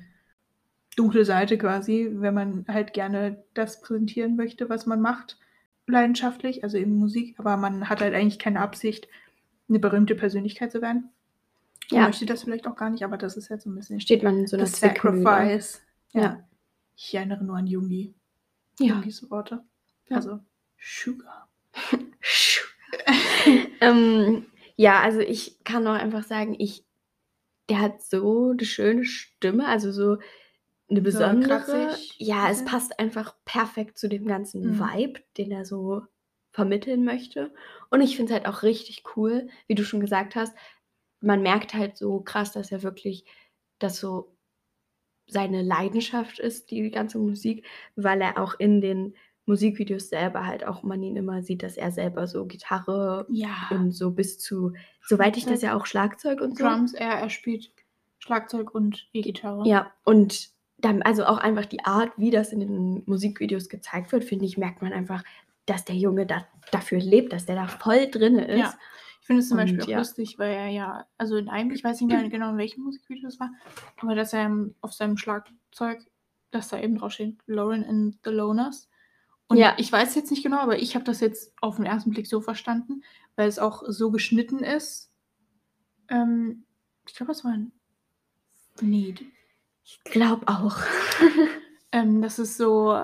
dunkle 0.97 1.25
Seite 1.25 1.57
quasi, 1.57 2.11
wenn 2.13 2.35
man 2.35 2.65
halt 2.69 2.93
gerne 2.93 3.43
das 3.55 3.81
präsentieren 3.81 4.37
möchte, 4.37 4.69
was 4.69 4.85
man 4.87 5.01
macht, 5.01 5.39
leidenschaftlich, 5.87 6.65
also 6.65 6.77
eben 6.77 6.97
Musik, 6.97 7.37
aber 7.39 7.57
man 7.57 7.89
hat 7.89 8.01
halt 8.01 8.15
eigentlich 8.15 8.39
keine 8.39 8.61
Absicht, 8.61 9.09
eine 9.69 9.79
berühmte 9.79 10.15
Persönlichkeit 10.17 10.73
zu 10.73 10.83
werden. 10.83 11.09
Man 11.91 12.01
Ja. 12.01 12.07
möchte 12.07 12.27
das 12.27 12.45
vielleicht 12.45 12.67
auch 12.67 12.77
gar 12.77 12.91
nicht, 12.91 13.05
aber 13.05 13.17
das 13.17 13.37
ist 13.37 13.51
halt 13.51 13.63
so 13.63 13.71
ein 13.71 13.75
bisschen 13.75 14.01
Steht 14.01 14.23
man 14.23 14.39
in 14.39 14.47
so 14.47 14.57
einer 14.57 14.65
das 14.65 14.73
Zwickmühle. 14.75 15.23
Sacrifice. 15.23 15.83
Ja. 16.13 16.23
Ja. 16.23 16.49
Ich 16.97 17.15
erinnere 17.15 17.45
nur 17.45 17.57
an 17.57 17.67
Jungi. 17.67 18.15
Ja. 18.79 18.95
Jungis 18.95 19.29
Worte. 19.31 19.65
Ja. 20.09 20.17
Also 20.17 20.41
Sugar. 20.79 21.49
ähm, 23.81 24.47
ja, 24.77 25.01
also 25.01 25.21
ich 25.21 25.63
kann 25.65 25.87
auch 25.87 25.95
einfach 25.95 26.25
sagen, 26.25 26.55
ich, 26.59 26.85
der 27.69 27.81
hat 27.81 28.03
so 28.03 28.51
eine 28.51 28.65
schöne 28.65 29.05
Stimme, 29.05 29.67
also 29.67 29.93
so 29.93 30.19
eine 30.89 31.01
besondere. 31.01 31.61
kratzig, 31.61 32.15
ja, 32.19 32.51
es 32.51 32.65
passt 32.65 32.99
einfach 32.99 33.37
perfekt 33.45 33.99
zu 33.99 34.09
dem 34.09 34.27
ganzen 34.27 34.73
Mhm. 34.77 34.81
Vibe, 34.81 35.21
den 35.37 35.53
er 35.53 35.65
so 35.65 36.03
vermitteln 36.53 37.05
möchte. 37.05 37.55
Und 37.91 38.01
ich 38.01 38.17
finde 38.17 38.33
es 38.33 38.41
halt 38.41 38.49
auch 38.53 38.63
richtig 38.65 39.05
cool, 39.17 39.49
wie 39.69 39.77
du 39.77 39.85
schon 39.85 40.01
gesagt 40.01 40.35
hast, 40.35 40.57
man 41.21 41.43
merkt 41.43 41.75
halt 41.75 41.97
so 41.97 42.21
krass, 42.21 42.53
dass 42.53 42.73
er 42.73 42.83
wirklich 42.83 43.25
das 43.79 43.99
so 43.99 44.37
seine 45.27 45.63
Leidenschaft 45.63 46.39
ist, 46.39 46.71
die 46.71 46.91
ganze 46.91 47.19
Musik, 47.19 47.65
weil 47.97 48.21
er 48.21 48.39
auch 48.43 48.55
in 48.59 48.81
den 48.81 49.15
Musikvideos 49.47 50.09
selber 50.09 50.47
halt 50.47 50.67
auch 50.67 50.83
man 50.83 51.03
ihn 51.03 51.17
immer 51.17 51.43
sieht, 51.43 51.63
dass 51.63 51.77
er 51.77 51.91
selber 51.91 52.27
so 52.27 52.47
Gitarre 52.47 53.27
Ja. 53.31 53.69
und 53.71 53.93
so 53.93 54.11
bis 54.11 54.39
zu, 54.39 54.73
soweit 55.03 55.37
ich 55.37 55.47
das 55.47 55.63
ja 55.63 55.77
auch 55.77 55.87
Schlagzeug 55.87 56.41
und 56.41 56.57
so. 56.57 56.65
Drums, 56.65 56.95
er, 56.95 57.13
er 57.13 57.31
spielt 57.31 57.73
Schlagzeug 58.19 58.75
und 58.75 59.09
E-Gitarre. 59.13 59.67
Ja, 59.67 59.93
und 60.05 60.51
dann, 60.79 61.03
also 61.03 61.25
auch 61.25 61.39
einfach 61.39 61.67
die 61.67 61.85
Art, 61.85 62.13
wie 62.17 62.31
das 62.31 62.53
in 62.53 62.61
den 62.61 63.03
Musikvideos 63.07 63.69
gezeigt 63.69 64.13
wird, 64.13 64.25
finde 64.25 64.45
ich, 64.47 64.57
merkt 64.57 64.83
man 64.83 64.93
einfach, 64.93 65.23
dass 65.67 65.85
der 65.85 65.97
Junge 65.97 66.27
da, 66.27 66.47
dafür 66.71 66.99
lebt, 66.99 67.33
dass 67.33 67.47
der 67.47 67.57
da 67.57 67.67
voll 67.67 68.11
drin 68.11 68.39
ist. 68.39 68.59
Ja. 68.59 68.75
Ich 69.31 69.33
finde 69.33 69.43
es 69.43 69.49
zum 69.49 69.59
Und 69.59 69.65
Beispiel 69.65 69.83
auch 69.83 69.89
ja. 69.89 69.99
lustig, 69.99 70.39
weil 70.41 70.53
er 70.53 70.69
ja, 70.71 71.07
also 71.17 71.37
in 71.37 71.49
einem, 71.49 71.71
ich 71.71 71.85
weiß 71.85 72.01
nicht 72.01 72.11
mehr 72.11 72.29
genau, 72.29 72.51
in 72.51 72.59
welchem 72.59 72.83
Musikvideo 72.83 73.29
das 73.29 73.39
war, 73.39 73.53
aber 73.99 74.17
dass 74.17 74.33
er 74.33 74.51
auf 74.81 74.93
seinem 74.93 75.17
Schlagzeug, 75.17 76.05
dass 76.51 76.67
da 76.67 76.81
eben 76.81 76.99
draufsteht, 76.99 77.39
Lauren 77.47 77.85
and 77.85 78.19
the 78.25 78.31
Loners. 78.31 78.89
Und 79.47 79.57
Ja. 79.59 79.77
ich 79.79 79.93
weiß 79.93 80.17
jetzt 80.17 80.33
nicht 80.33 80.43
genau, 80.43 80.59
aber 80.59 80.81
ich 80.83 80.97
habe 80.97 81.05
das 81.05 81.21
jetzt 81.21 81.53
auf 81.61 81.77
den 81.77 81.87
ersten 81.87 82.11
Blick 82.11 82.27
so 82.27 82.41
verstanden, 82.41 83.05
weil 83.37 83.47
es 83.47 83.61
auch 83.61 83.85
so 83.87 84.11
geschnitten 84.11 84.65
ist. 84.65 85.13
Ähm, 86.09 86.65
ich 87.07 87.15
glaube, 87.15 87.31
es 87.31 87.45
war 87.45 87.53
ein 87.53 87.71
Need. 88.81 89.23
Ich 89.85 90.03
glaube 90.03 90.49
auch. 90.49 90.77
Ähm, 91.93 92.23
das 92.23 92.39
ist 92.39 92.57
so 92.57 92.97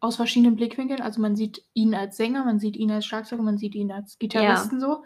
aus 0.00 0.16
verschiedenen 0.16 0.56
Blickwinkeln. 0.56 1.02
Also 1.02 1.20
man 1.20 1.36
sieht 1.36 1.62
ihn 1.74 1.94
als 1.94 2.16
Sänger, 2.16 2.42
man 2.42 2.58
sieht 2.58 2.74
ihn 2.74 2.90
als 2.90 3.04
Schlagzeuger, 3.04 3.42
man 3.42 3.58
sieht 3.58 3.74
ihn 3.74 3.92
als 3.92 4.18
Gitarristen 4.18 4.80
so. 4.80 5.04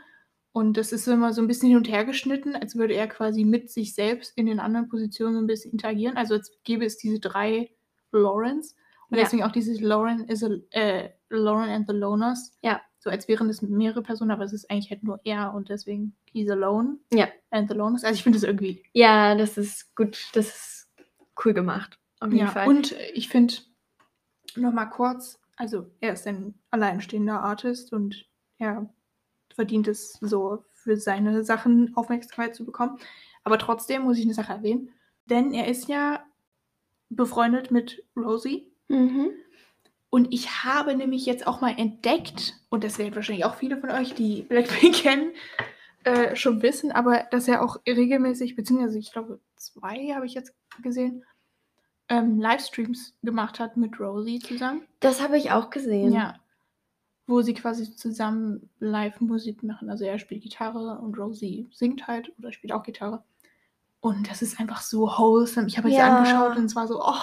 Und 0.54 0.76
das 0.76 0.92
ist 0.92 1.08
immer 1.08 1.32
so 1.32 1.42
ein 1.42 1.49
bisschen 1.49 1.68
hin 1.70 1.76
und 1.78 1.88
her 1.90 2.04
geschnitten, 2.04 2.54
als 2.54 2.76
würde 2.76 2.94
er 2.94 3.08
quasi 3.08 3.44
mit 3.44 3.70
sich 3.73 3.92
selbst 3.92 4.32
in 4.38 4.46
den 4.46 4.61
anderen 4.61 4.88
Positionen 4.88 5.34
so 5.34 5.40
ein 5.40 5.49
bisschen 5.49 5.73
interagieren. 5.73 6.16
Also 6.16 6.34
als 6.34 6.52
gäbe 6.62 6.84
es 6.84 6.96
diese 6.96 7.18
drei 7.18 7.70
Laurens. 8.12 8.76
Und 9.11 9.16
Ja. 9.18 9.25
deswegen 9.25 9.42
auch 9.42 9.50
dieses 9.50 9.80
Lauren 9.80 10.28
is 10.28 10.44
a, 10.44 10.50
äh, 10.70 11.11
Lauren 11.28 11.68
and 11.70 11.88
the 11.88 11.92
Loners. 11.92 12.56
Ja. 12.62 12.80
So 13.00 13.11
als 13.11 13.26
wären 13.26 13.50
es 13.50 13.62
mehrere 13.62 14.00
Personen, 14.02 14.30
aber 14.30 14.44
es 14.44 14.52
ist 14.52 14.70
eigentlich 14.70 14.90
halt 14.90 15.02
nur 15.02 15.20
er 15.25 15.52
und 15.54 15.70
deswegen 15.70 16.14
he's 16.32 16.49
alone. 16.49 16.99
Ja. 17.12 17.26
And 17.50 17.68
the 17.68 17.75
Loners. 17.76 18.04
Also 18.04 18.14
ich 18.14 18.23
finde 18.23 18.38
das 18.38 18.44
irgendwie 18.44 18.80
Ja, 18.92 19.34
das 19.34 19.58
ist 19.58 19.92
gut, 19.96 20.16
das 20.34 20.46
ist 20.46 20.88
cool 21.44 21.52
gemacht. 21.52 21.99
Auf 22.20 22.30
jeden 22.32 22.46
ja, 22.46 22.52
Fall. 22.52 22.68
und 22.68 22.92
ich 23.12 23.28
finde, 23.28 23.54
nochmal 24.54 24.88
kurz, 24.88 25.40
also 25.56 25.90
er 26.00 26.12
ist 26.12 26.28
ein 26.28 26.54
alleinstehender 26.70 27.42
Artist 27.42 27.92
und 27.92 28.25
er 28.58 28.88
verdient 29.54 29.88
es 29.88 30.14
so 30.20 30.64
für 30.73 30.96
seine 30.96 31.44
Sachen 31.44 31.96
Aufmerksamkeit 31.96 32.54
zu 32.54 32.64
bekommen. 32.64 32.99
Aber 33.42 33.58
trotzdem 33.58 34.02
muss 34.02 34.18
ich 34.18 34.25
eine 34.25 34.34
Sache 34.34 34.52
erwähnen, 34.52 34.90
denn 35.26 35.52
er 35.52 35.68
ist 35.68 35.88
ja 35.88 36.25
befreundet 37.08 37.70
mit 37.70 38.04
Rosie. 38.16 38.66
mhm. 38.88 39.30
Und 40.11 40.32
ich 40.32 40.62
habe 40.62 40.94
nämlich 40.94 41.26
jetzt 41.26 41.44
auch 41.44 41.61
mal 41.61 41.75
entdeckt, 41.76 42.54
und 42.68 42.84
das 42.84 42.99
werden 42.99 43.16
wahrscheinlich 43.16 43.44
auch 43.44 43.56
viele 43.56 43.78
von 43.78 43.90
euch, 43.90 44.14
die 44.14 44.42
Blackpink 44.42 44.94
kennen, 45.02 45.32
äh, 46.04 46.37
schon 46.37 46.62
wissen, 46.62 46.92
aber 46.92 47.25
dass 47.32 47.49
er 47.49 47.64
auch 47.64 47.78
regelmäßig, 47.84 48.54
beziehungsweise 48.54 48.96
ich 48.96 49.11
glaube 49.11 49.40
zwei 49.56 50.12
habe 50.14 50.25
ich 50.25 50.34
jetzt 50.34 50.54
gesehen, 50.82 51.25
ähm, 52.08 52.38
Livestreams 52.38 53.14
gemacht 53.25 53.58
hat 53.58 53.76
mit 53.76 53.99
Rosie 53.99 54.38
zusammen. 54.38 54.82
Das 55.00 55.20
habe 55.20 55.37
ich 55.37 55.50
auch 55.50 55.70
gesehen. 55.70 56.12
Ja. 56.12 56.37
Wo 57.26 57.40
sie 57.43 57.54
quasi 57.54 57.95
zusammen 57.97 58.69
Live-Musik 58.81 59.62
machen. 59.62 59.88
Also 59.90 60.04
er 60.04 60.19
spielt 60.19 60.43
Gitarre 60.43 60.99
und 61.00 61.19
Rosie 61.19 61.69
singt 61.73 62.07
halt 62.07 62.33
oder 62.38 62.52
spielt 62.52 62.73
auch 62.73 62.83
Gitarre. 62.83 63.25
Und 64.00 64.28
das 64.31 64.43
ist 64.43 64.61
einfach 64.61 64.83
so 64.83 65.07
wholesome. 65.07 65.66
Ich 65.66 65.78
habe 65.78 65.88
es 65.88 65.97
Ja. 65.97 66.07
angeschaut 66.14 66.57
und 66.59 66.66
es 66.66 66.76
war 66.76 66.87
so, 66.87 67.00
oh, 67.02 67.14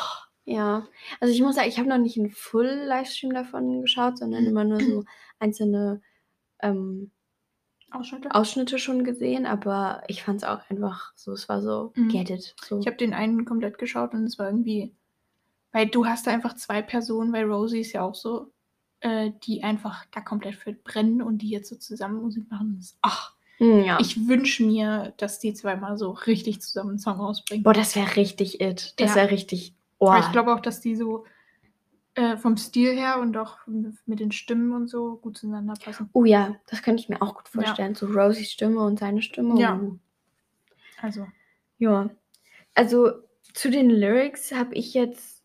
Ja, 0.43 0.87
also 1.19 1.31
ich 1.31 1.39
muss 1.41 1.53
sagen, 1.55 1.69
ich 1.69 1.77
habe 1.77 1.87
noch 1.87 1.99
nicht 1.99 2.17
einen 2.17 2.31
Full-Livestream 2.31 3.31
davon 3.31 3.81
geschaut, 3.83 4.17
sondern 4.17 4.45
immer 4.45 4.63
nur 4.63 4.79
so 4.81 5.03
einzelne 5.39 6.01
ähm, 6.63 7.11
Ausschnitte. 7.91 8.33
Ausschnitte 8.33 8.79
schon 8.79 9.03
gesehen, 9.03 9.45
aber 9.45 10.01
ich 10.07 10.23
fand 10.23 10.37
es 10.41 10.43
auch 10.47 10.61
einfach 10.69 11.13
so, 11.15 11.33
es 11.33 11.47
war 11.47 11.61
so, 11.61 11.91
Mhm. 11.95 12.09
get 12.09 12.29
it. 12.31 12.55
So. 12.63 12.79
Ich 12.79 12.87
habe 12.87 12.97
den 12.97 13.13
einen 13.13 13.45
komplett 13.45 13.77
geschaut 13.77 14.13
und 14.13 14.23
es 14.23 14.39
war 14.39 14.47
irgendwie, 14.47 14.95
weil 15.73 15.87
du 15.87 16.05
hast 16.07 16.25
da 16.25 16.31
einfach 16.31 16.55
zwei 16.55 16.81
Personen, 16.81 17.31
weil 17.33 17.45
Rosie 17.45 17.81
ist 17.81 17.91
ja 17.93 18.01
auch 18.01 18.15
so, 18.15 18.51
äh, 19.01 19.31
die 19.43 19.63
einfach 19.63 20.05
da 20.11 20.21
komplett 20.21 20.55
für 20.55 20.73
brennen 20.73 21.21
und 21.21 21.39
die 21.39 21.49
jetzt 21.49 21.69
so 21.69 21.75
zusammen 21.75 22.21
Musik 22.21 22.49
machen. 22.49 22.83
Ach, 23.01 23.33
Hm, 23.57 23.83
ja. 23.83 23.99
ich 23.99 24.27
wünsche 24.27 24.63
mir, 24.63 25.13
dass 25.17 25.37
die 25.39 25.53
zweimal 25.53 25.95
so 25.97 26.11
richtig 26.11 26.61
zusammen 26.61 26.91
einen 26.91 26.99
Song 26.99 27.17
rausbringen. 27.19 27.63
Boah, 27.63 27.73
das 27.73 27.95
wäre 27.95 28.15
richtig 28.15 28.59
it. 28.61 28.93
Das 28.99 29.11
Ja. 29.11 29.15
wäre 29.17 29.31
richtig. 29.31 29.75
Oh. 29.99 30.15
Ich 30.19 30.31
glaube 30.31 30.53
auch, 30.53 30.59
dass 30.61 30.81
die 30.81 30.95
so 30.95 31.25
äh, 32.15 32.35
vom 32.37 32.57
Stil 32.57 32.91
her 32.95 33.19
und 33.19 33.37
auch 33.37 33.59
mit 34.05 34.19
den 34.19 34.31
Stimmen 34.31 34.73
und 34.73 34.89
so 34.89 35.15
gut 35.17 35.37
zueinander 35.37 35.75
passen. 35.81 36.09
Oh 36.13 36.25
ja, 36.25 36.55
das 36.69 36.81
könnte 36.81 37.01
ich 37.03 37.07
mir 37.09 37.21
auch 37.21 37.35
gut 37.35 37.45
Ja. 37.53 37.61
vorstellen. 37.61 37.93
So 37.95 38.07
Rosies 38.07 38.51
Stimme 38.51 38.81
und 38.81 38.99
seine 38.99 39.21
Stimme. 39.21 39.59
Ja. 39.59 39.79
Oh. 39.81 39.97
Also, 41.01 41.27
Ja. 41.77 42.09
Also 42.75 43.11
zu 43.53 43.69
den 43.69 43.89
Lyrics 43.89 44.51
habe 44.53 44.73
ich 44.75 44.93
jetzt, 44.93 45.43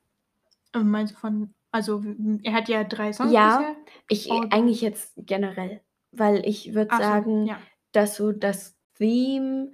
ähm, 0.74 0.90
meinst 0.90 1.14
du 1.14 1.18
von, 1.18 1.54
also 1.76 2.02
er 2.42 2.52
hat 2.52 2.68
ja 2.68 2.84
drei 2.84 3.12
Songs 3.12 3.32
Ja. 3.32 3.58
bisher. 3.58 3.76
ich 4.08 4.30
Oh. 4.30 4.44
eigentlich 4.50 4.80
jetzt 4.80 5.12
generell, 5.16 5.80
weil 6.12 6.44
ich 6.46 6.74
würde 6.74 6.90
Ach 6.90 6.98
so, 6.98 7.02
sagen, 7.04 7.46
ja. 7.46 7.60
dass 7.92 8.16
so 8.16 8.32
das 8.32 8.76
Theme 8.98 9.70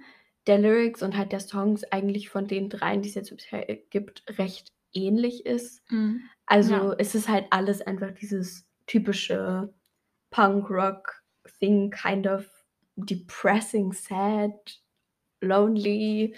der 0.47 0.59
Lyrics 0.59 1.01
und 1.01 1.15
halt 1.17 1.31
der 1.31 1.39
Songs 1.39 1.83
eigentlich 1.85 2.29
von 2.29 2.47
den 2.47 2.69
dreien, 2.69 3.01
die 3.01 3.09
es 3.09 3.15
jetzt 3.15 3.29
bisher 3.29 3.65
gibt, 3.89 4.23
recht 4.37 4.71
ähnlich 4.93 5.45
ist. 5.45 5.81
Mhm. 5.89 6.21
Also 6.45 6.73
Ja. 6.75 6.95
es 6.99 7.15
ist 7.15 7.29
halt 7.29 7.45
alles 7.51 7.81
einfach 7.81 8.11
dieses 8.11 8.67
typische 8.85 9.73
Punk-Rock-Thing, 10.31 11.91
kind 11.91 12.27
of 12.27 12.45
depressing, 12.95 13.91
sad, 13.93 14.51
lonely 15.41 16.35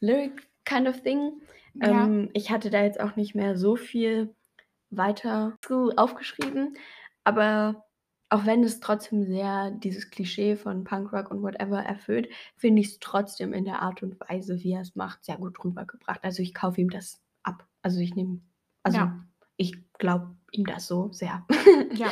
lyric 0.00 0.48
kind 0.64 0.88
of 0.88 1.02
thing. 1.02 1.40
Ja. 1.74 2.04
Ähm, 2.06 2.30
ich 2.34 2.50
hatte 2.50 2.70
da 2.70 2.82
jetzt 2.82 3.00
auch 3.00 3.16
nicht 3.16 3.34
mehr 3.34 3.56
so 3.56 3.76
viel 3.76 4.34
weiter 4.96 5.56
aufgeschrieben, 5.96 6.76
aber 7.24 7.84
auch 8.30 8.46
wenn 8.46 8.64
es 8.64 8.80
trotzdem 8.80 9.24
sehr 9.24 9.70
dieses 9.70 10.10
Klischee 10.10 10.56
von 10.56 10.82
Punkrock 10.84 11.30
und 11.30 11.42
whatever 11.42 11.78
erfüllt, 11.80 12.28
finde 12.56 12.80
ich 12.80 12.88
es 12.88 12.98
trotzdem 12.98 13.52
in 13.52 13.64
der 13.64 13.80
Art 13.82 14.02
und 14.02 14.18
Weise, 14.28 14.58
wie 14.60 14.72
er 14.72 14.80
es 14.80 14.96
macht, 14.96 15.24
sehr 15.24 15.36
gut 15.36 15.62
rübergebracht. 15.62 16.24
Also 16.24 16.42
ich 16.42 16.52
kaufe 16.52 16.80
ihm 16.80 16.90
das 16.90 17.22
ab. 17.42 17.66
Also 17.82 18.00
ich 18.00 18.14
nehme, 18.14 18.40
also 18.82 18.98
Ja. 18.98 19.24
ich 19.56 19.76
glaube 19.98 20.34
ihm 20.50 20.66
das 20.66 20.86
so 20.86 21.12
sehr. 21.12 21.46
Ja, 21.94 22.10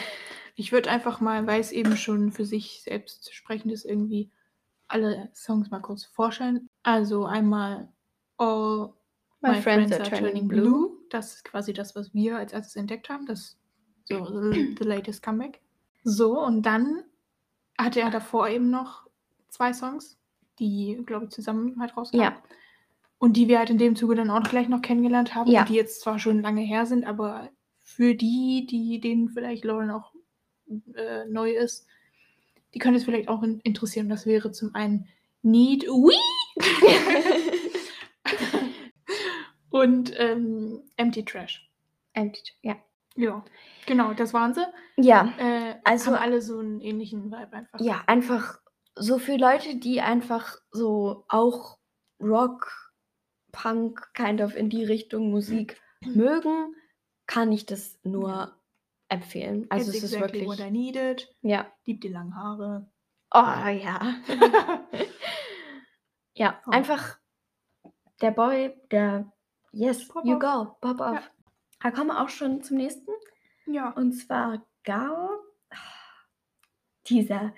ich 0.55 0.71
würde 0.71 0.91
einfach 0.91 1.21
mal, 1.21 1.47
weil 1.47 1.61
es 1.61 1.73
eben 1.73 1.97
schon 1.97 2.31
für 2.31 2.45
sich 2.45 2.83
selbst 2.83 3.35
sprechend 3.35 3.73
ist, 3.73 3.85
irgendwie 3.85 4.31
alle 4.87 5.31
Songs 5.35 5.71
mal 5.71 5.81
kurz 5.81 6.05
vorstellen. 6.05 6.69
Also 6.83 7.25
einmal 7.25 7.89
All 8.37 8.93
My, 9.41 9.61
Friends, 9.61 9.93
Are 9.93 10.09
Turning 10.09 10.47
Blue. 10.47 10.92
Das 11.15 11.35
ist 11.35 11.45
quasi 11.45 11.73
das, 11.73 11.95
was 11.95 12.15
wir 12.15 12.37
als 12.37 12.53
erstes 12.53 12.77
entdeckt 12.77 13.09
haben. 13.09 13.27
Das 13.27 13.57
so 14.05 14.25
the, 14.53 14.75
the 14.79 14.85
latest 14.85 15.23
comeback. 15.23 15.61
So, 16.05 16.39
und 16.41 16.63
dann 16.63 17.05
hatte 17.79 18.01
er 18.01 18.11
davor 18.11 18.49
eben 18.49 18.71
noch 18.71 19.07
zwei 19.49 19.73
Songs, 19.73 20.19
die, 20.59 21.01
glaube 21.07 21.27
ich, 21.27 21.31
zusammen 21.31 21.81
halt 21.81 21.97
rauskamen. 21.97 22.25
Ja. 22.25 22.43
Und 23.19 23.37
die 23.37 23.47
wir 23.47 23.59
halt 23.59 23.71
in 23.71 23.79
dem 23.79 23.95
Zuge 23.95 24.17
dann 24.17 24.31
auch 24.31 24.43
gleich 24.43 24.69
noch 24.69 24.83
kennengelernt 24.83 25.35
haben, 25.35 25.51
Ja. 25.51 25.65
die 25.65 25.75
jetzt 25.75 26.01
zwar 26.01 26.19
schon 26.19 26.43
lange 26.43 26.63
her 26.63 26.87
sind, 26.87 27.05
aber 27.05 27.51
für 27.79 28.15
die, 28.15 28.67
die 28.69 29.01
denen 29.01 29.29
vielleicht 29.29 29.65
Lauren 29.65 29.91
auch 29.91 30.13
äh, 30.95 31.25
neu 31.27 31.53
ist, 31.53 31.87
die 32.75 32.79
können 32.79 32.97
es 32.97 33.05
vielleicht 33.05 33.29
auch 33.29 33.43
in 33.43 33.61
interessieren. 33.61 34.09
Das 34.09 34.27
wäre 34.27 34.51
zum 34.51 34.75
einen 34.75 35.07
Need 35.43 35.85
We 35.85 36.15
und 39.83 40.13
ähm, 40.19 40.83
Empty 40.97 41.25
Trash. 41.25 41.69
Empty, 42.15 42.53
ja. 42.63 42.77
Ja, 43.15 43.45
genau, 43.87 44.15
das 44.15 44.33
waren 44.33 44.55
sie. 44.55 44.65
Ja, 44.97 45.33
Äh, 45.39 45.75
Also- 45.85 46.13
haben 46.13 46.23
alle 46.23 46.41
so 46.41 46.59
einen 46.59 46.81
ähnlichen 46.81 47.31
Vibe 47.31 47.53
einfach. 47.53 47.79
ja, 47.81 48.03
einfach 48.07 48.59
so 48.95 49.19
für 49.19 49.37
Leute, 49.37 49.77
die 49.77 50.01
einfach 50.01 50.57
so 50.71 51.25
auch 51.29 51.79
Rock, 52.21 52.93
Punk, 53.53 54.13
kind 54.15 54.41
of 54.41 54.55
in 54.57 54.71
die 54.71 54.85
Richtung 54.85 55.31
Musik 55.31 55.79
mögen, 56.01 56.75
kann 57.27 57.53
ich 57.53 57.67
das 57.67 57.99
nur 58.03 58.55
empfehlen. 59.09 59.67
Also 59.69 59.91
It's 59.91 59.99
es 59.99 60.05
ist 60.05 60.13
exactly 60.15 60.41
wirklich, 60.41 60.59
what 60.61 60.67
I 60.67 60.71
needed. 60.71 61.35
ja. 61.43 61.71
Liebt 61.85 62.05
die 62.05 62.09
langen 62.09 62.35
Haare. 62.37 62.87
Oh 63.35 63.39
ja. 63.69 64.15
ja, 66.35 66.61
Oh. 66.67 66.71
einfach 66.71 67.19
der 68.21 68.31
Boy, 68.31 68.75
der 68.91 69.32
Yes, 69.73 70.07
Pop 70.09 70.25
you 70.25 70.35
off. 70.37 70.41
go, 70.41 70.77
pop 70.81 71.01
off. 71.01 71.15
Ja. 71.15 71.23
Da 71.83 71.91
kommen 71.91 72.09
wir 72.09 72.21
auch 72.23 72.29
schon 72.29 72.63
zum 72.63 72.77
nächsten. 72.77 73.11
ja. 73.67 73.91
Und 73.91 74.13
zwar 74.13 74.65
Gao. 74.85 75.31
dieser 77.09 77.53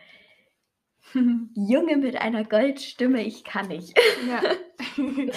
Junge 1.54 1.96
mit 1.96 2.16
einer 2.16 2.44
Goldstimme, 2.44 3.22
ich 3.22 3.44
kann 3.44 3.68
nicht. 3.68 3.98
ja. 4.26 4.40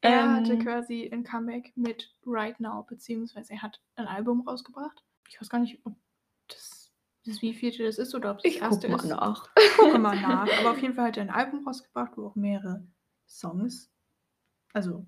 er 0.00 0.36
hatte 0.36 0.52
Ähm. 0.54 0.58
quasi 0.62 1.08
ein 1.12 1.24
Comeback 1.24 1.72
mit 1.76 2.14
Right 2.26 2.58
Now, 2.60 2.82
beziehungsweise 2.84 3.54
er 3.54 3.62
hat 3.62 3.80
ein 3.96 4.06
Album 4.06 4.46
rausgebracht. 4.46 5.02
Ich 5.28 5.40
weiß 5.40 5.48
gar 5.48 5.60
nicht, 5.60 5.80
ob 5.86 5.94
das, 6.48 6.92
das 7.24 7.40
wie 7.40 7.54
vierte 7.54 7.84
das 7.84 7.98
ist 7.98 8.14
oder 8.14 8.32
ob 8.32 8.38
das 8.42 8.44
Ich 8.52 8.60
erste 8.60 8.88
guck 8.88 8.98
mal 8.98 9.04
ist. 9.04 9.10
nach. 9.10 9.50
Ich 9.56 9.76
gucke 9.76 9.98
mal 9.98 10.20
nach. 10.20 10.48
Aber 10.60 10.72
auf 10.72 10.78
jeden 10.82 10.94
Fall 10.94 11.06
hat 11.08 11.16
er 11.16 11.22
ein 11.22 11.30
Album 11.30 11.66
rausgebracht, 11.66 12.12
wo 12.16 12.26
auch 12.26 12.34
mehrere 12.36 12.86
Songs. 13.26 13.90
Also, 14.74 15.06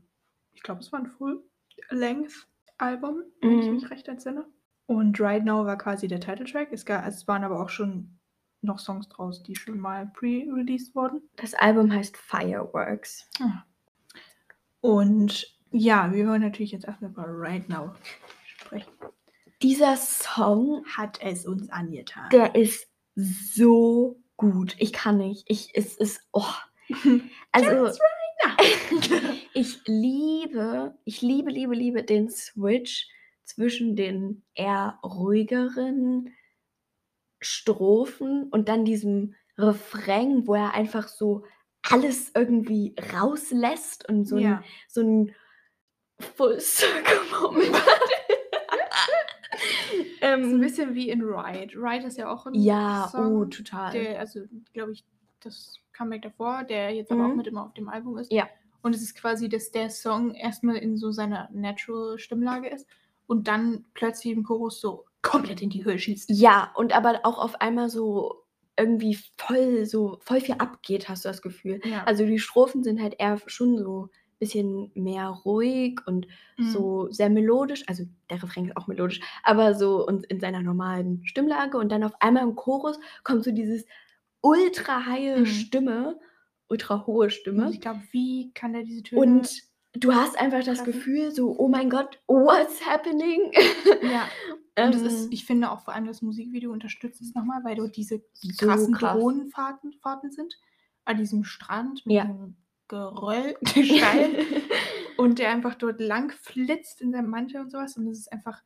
ich 0.54 0.62
glaube, 0.62 0.80
es 0.80 0.92
war 0.92 1.00
ein 1.00 1.06
Full-Length-Album, 1.06 3.22
wenn 3.40 3.58
ich 3.60 3.66
Mhm. 3.66 3.74
mich 3.74 3.90
recht 3.90 4.08
entsinne. 4.08 4.46
Und 4.86 5.18
Right 5.20 5.44
Now 5.44 5.64
war 5.64 5.78
quasi 5.78 6.08
der 6.08 6.20
Titeltrack. 6.20 6.68
Es, 6.72 6.84
ga- 6.84 7.06
es 7.06 7.26
waren 7.26 7.44
aber 7.44 7.60
auch 7.62 7.70
schon 7.70 8.18
noch 8.62 8.78
Songs 8.78 9.08
draus, 9.08 9.42
die 9.42 9.56
schon 9.56 9.78
mal 9.78 10.06
pre-released 10.14 10.94
wurden. 10.94 11.22
Das 11.36 11.54
Album 11.54 11.92
heißt 11.92 12.16
Fireworks. 12.16 13.28
Und 14.80 15.46
ja, 15.70 16.12
wir 16.12 16.26
wollen 16.28 16.42
natürlich 16.42 16.72
jetzt 16.72 16.84
erstmal 16.86 17.10
über 17.10 17.24
Right 17.26 17.68
Now 17.68 17.92
sprechen. 18.46 18.92
Dieser 19.62 19.96
Song, 19.96 20.84
Hat 20.96 21.20
es 21.22 21.46
uns 21.46 21.70
angetan. 21.70 22.28
der 22.30 22.54
ist 22.54 22.86
so 23.14 24.20
gut. 24.36 24.76
Ich 24.78 24.92
kann 24.92 25.16
nicht. 25.18 25.44
Ich, 25.48 25.70
es 25.74 25.96
ist, 25.96 26.20
oh. 26.32 26.44
Also, 27.52 27.98
Just 28.90 29.10
ich 29.54 29.80
liebe, 29.86 30.96
ich 31.04 31.22
liebe, 31.22 31.50
liebe, 31.50 31.74
liebe 31.74 32.02
den 32.02 32.30
Switch 32.30 33.08
zwischen 33.44 33.96
den 33.96 34.42
eher 34.54 34.98
ruhigeren 35.04 36.34
Strophen 37.40 38.48
und 38.50 38.68
dann 38.68 38.84
diesem 38.84 39.34
Refrain, 39.58 40.46
wo 40.46 40.54
er 40.54 40.74
einfach 40.74 41.08
so 41.08 41.44
alles 41.82 42.32
irgendwie 42.34 42.94
rauslässt 43.14 44.08
und 44.08 44.24
so 44.24 44.38
ja. 44.38 44.56
ein, 44.56 44.64
so 44.88 45.02
ein 45.02 45.34
Full 46.18 46.60
Circle 46.60 47.20
Moment. 47.42 47.74
Das 47.74 47.82
ist 50.00 50.22
ein 50.22 50.52
ähm, 50.54 50.60
bisschen 50.60 50.94
wie 50.94 51.10
in 51.10 51.22
Ride. 51.22 51.74
Ride 51.76 52.06
ist 52.06 52.16
ja 52.16 52.32
auch 52.32 52.46
ein 52.46 52.54
ja, 52.54 53.08
Song, 53.10 53.36
oh, 53.36 53.44
total. 53.44 53.92
der, 53.92 54.18
also 54.18 54.40
glaube 54.72 54.92
ich, 54.92 55.04
das 55.44 55.78
Comeback 55.92 56.22
davor, 56.22 56.64
der 56.64 56.90
jetzt 56.94 57.10
aber 57.12 57.24
auch 57.26 57.28
Mhm. 57.30 57.36
mit 57.36 57.46
immer 57.46 57.64
auf 57.66 57.74
dem 57.74 57.88
Album 57.88 58.18
ist. 58.18 58.32
Ja. 58.32 58.48
Und 58.82 58.94
es 58.94 59.02
ist 59.02 59.14
quasi, 59.14 59.48
dass 59.48 59.70
der 59.70 59.88
Song 59.90 60.34
erstmal 60.34 60.76
in 60.76 60.96
so 60.96 61.10
seiner 61.10 61.48
natural 61.52 62.18
Stimmlage 62.18 62.68
ist 62.68 62.86
und 63.26 63.48
dann 63.48 63.84
plötzlich 63.94 64.32
im 64.34 64.44
Chorus 64.44 64.80
so 64.80 65.04
komplett 65.22 65.62
in 65.62 65.70
die 65.70 65.84
Höhe 65.84 65.98
schießt. 65.98 66.28
Ja, 66.30 66.70
und 66.74 66.92
aber 66.94 67.20
auch 67.24 67.38
auf 67.38 67.60
einmal 67.60 67.88
so 67.88 68.42
irgendwie 68.76 69.16
voll 69.38 69.86
so 69.86 70.18
voll 70.20 70.40
viel 70.40 70.56
abgeht, 70.56 71.08
hast 71.08 71.24
du 71.24 71.28
das 71.28 71.40
Gefühl. 71.42 71.80
Ja. 71.84 72.04
Also 72.04 72.26
die 72.26 72.38
Strophen 72.40 72.82
sind 72.82 73.00
halt 73.00 73.14
eher 73.18 73.38
schon 73.46 73.78
so 73.78 74.02
ein 74.06 74.10
bisschen 74.40 74.90
mehr 74.94 75.28
ruhig 75.28 76.00
und 76.06 76.26
Mhm. 76.58 76.70
so 76.70 77.08
sehr 77.10 77.30
melodisch. 77.30 77.84
Also 77.88 78.04
der 78.28 78.42
Refrain 78.42 78.66
ist 78.66 78.76
auch 78.76 78.88
melodisch, 78.88 79.20
aber 79.44 79.74
so 79.74 80.04
und 80.06 80.26
in 80.26 80.40
seiner 80.40 80.60
normalen 80.60 81.24
Stimmlage. 81.24 81.78
Und 81.78 81.90
dann 81.90 82.02
auf 82.04 82.12
einmal 82.20 82.42
im 82.42 82.56
Chorus 82.56 82.98
kommt 83.22 83.44
so 83.44 83.52
dieses 83.52 83.86
ultra 84.44 85.06
highe 85.06 85.40
Mhm. 85.40 85.46
Stimme, 85.46 86.20
ultra 86.68 87.06
hohe 87.06 87.24
Und 87.26 87.32
Stimme. 87.32 87.70
ich 87.70 87.80
glaube, 87.80 88.02
wie 88.12 88.52
kann 88.52 88.72
der 88.74 88.84
diese 88.84 89.02
Töne? 89.02 89.20
Und 89.22 89.62
du 89.94 90.14
hast 90.14 90.38
einfach 90.38 90.62
das 90.62 90.78
treffen. 90.78 90.92
Gefühl, 90.92 91.30
so, 91.32 91.56
oh 91.58 91.68
mein 91.68 91.88
Gott, 91.90 92.20
what's 92.28 92.84
happening? 92.86 93.52
ja. 94.02 94.28
Und 94.76 94.92
es 94.94 95.00
Ähm, 95.02 95.06
ist, 95.06 95.32
ich 95.32 95.46
finde 95.46 95.70
auch 95.70 95.84
vor 95.84 95.94
allem 95.94 96.06
das 96.06 96.20
Musikvideo 96.20 96.72
unterstützt 96.72 97.20
es 97.22 97.32
nochmal, 97.34 97.62
weil 97.64 97.76
du 97.76 97.86
diese 97.88 98.22
So 98.32 98.66
krassen 98.66 98.92
krass. 98.94 99.16
Drohnenfahrten 99.16 99.92
Fahrten 99.94 100.32
sind. 100.32 100.52
An 101.04 101.16
diesem 101.18 101.44
Strand 101.44 102.04
mit 102.06 102.16
Ja. 102.16 102.24
dem 102.24 102.56
Geröll, 102.88 103.56
Gestein. 103.74 104.34
und 105.16 105.38
der 105.38 105.50
einfach 105.50 105.74
dort 105.76 106.00
lang 106.00 106.32
flitzt 106.32 107.00
in 107.00 107.12
seinem 107.12 107.30
Mantel 107.30 107.60
und 107.60 107.70
sowas. 107.70 107.96
Und 107.96 108.08
es 108.08 108.18
ist 108.18 108.32
einfach 108.32 108.62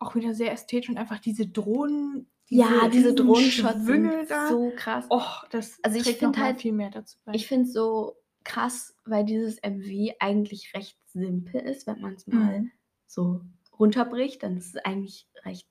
auch 0.00 0.14
wieder 0.16 0.34
sehr 0.34 0.52
ästhetisch 0.52 0.88
und 0.90 0.98
einfach 0.98 1.20
diese 1.20 1.46
Drohnen. 1.46 2.28
Ja, 2.48 2.88
diese 2.88 3.14
Drohnenshots 3.14 3.84
sind 3.86 4.28
so 4.48 4.72
krass. 4.76 5.06
Oh, 5.10 5.22
das 5.50 5.78
Also 5.82 5.98
ich 5.98 6.04
trägt 6.04 6.18
find 6.20 6.32
noch 6.32 6.38
mal 6.38 6.46
halt- 6.46 6.60
viel 6.60 6.72
mehr 6.72 6.90
dazu 6.90 7.18
bei. 7.24 7.32
Ich 7.34 7.46
finde 7.46 7.66
es 7.66 7.72
so 7.72 8.16
krass, 8.44 8.96
weil 9.04 9.24
dieses 9.24 9.58
MV 9.62 10.14
eigentlich 10.20 10.72
recht 10.74 10.96
simpel 11.06 11.60
ist, 11.62 11.86
wenn 11.86 12.00
man 12.00 12.14
es 12.14 12.26
mal 12.26 12.60
Mhm. 12.60 12.70
so 13.06 13.40
runterbricht, 13.78 14.42
dann 14.42 14.56
ist 14.56 14.76
es 14.76 14.84
eigentlich 14.84 15.26
recht 15.44 15.66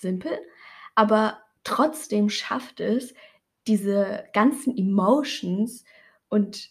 simpel. 0.00 0.32
Aber 0.94 1.38
trotzdem 1.64 2.28
schafft 2.28 2.80
es, 2.80 3.14
diese 3.66 4.24
ganzen 4.32 4.76
Emotions 4.76 5.84
und 6.28 6.70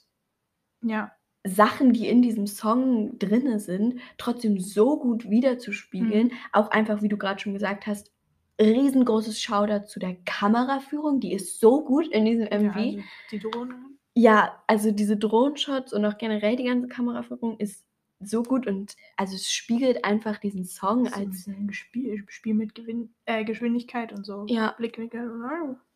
ja, 0.82 1.12
Sachen, 1.48 1.94
die 1.94 2.08
in 2.08 2.22
diesem 2.22 2.48
Song 2.48 3.20
drinne 3.20 3.60
sind, 3.60 4.00
trotzdem 4.18 4.60
so 4.60 4.98
gut 5.00 5.30
wiederzuspiegeln. 5.30 6.32
Auch 6.52 6.70
einfach, 6.72 7.02
wie 7.02 7.08
du 7.08 7.18
gerade 7.18 7.40
schon 7.40 7.54
gesagt 7.54 7.86
hast, 7.86 8.12
riesengroßes 8.60 9.42
Shoutout 9.42 9.88
zu 9.88 10.00
der 10.00 10.16
Kameraführung, 10.26 11.20
die 11.20 11.34
ist 11.34 11.60
so 11.60 11.84
gut 11.84 12.08
in 12.08 12.26
diesem 12.26 12.48
ja 12.52 12.60
MV. 12.60 12.76
also 12.76 13.00
die 13.32 13.40
Drohnen. 13.40 14.00
Ja, 14.18 14.64
also 14.68 14.92
diese 14.92 15.18
Drohenshots 15.18 15.92
und 15.94 16.06
auch 16.06 16.18
generell 16.18 16.56
die 16.56 16.64
ganze 16.64 16.88
Kameraführung 16.88 17.58
ist 17.60 17.84
so 18.22 18.44
gut 18.44 18.66
und 18.66 18.96
also 19.18 19.36
es 19.36 19.52
spiegelt 19.52 20.06
einfach 20.06 20.38
diesen 20.38 20.64
Song 20.64 21.06
So 21.06 21.14
ein 21.16 21.28
als 21.28 21.30
bisschen 21.32 21.74
Spiel, 21.74 22.24
Spiel 22.30 22.54
mit 22.54 22.74
Gewinn, 22.76 23.14
äh, 23.26 23.44
Geschwindigkeit 23.44 24.14
und 24.14 24.26
so. 24.26 24.46
Ja. 24.48 24.72
Blickwinkel. 24.78 25.30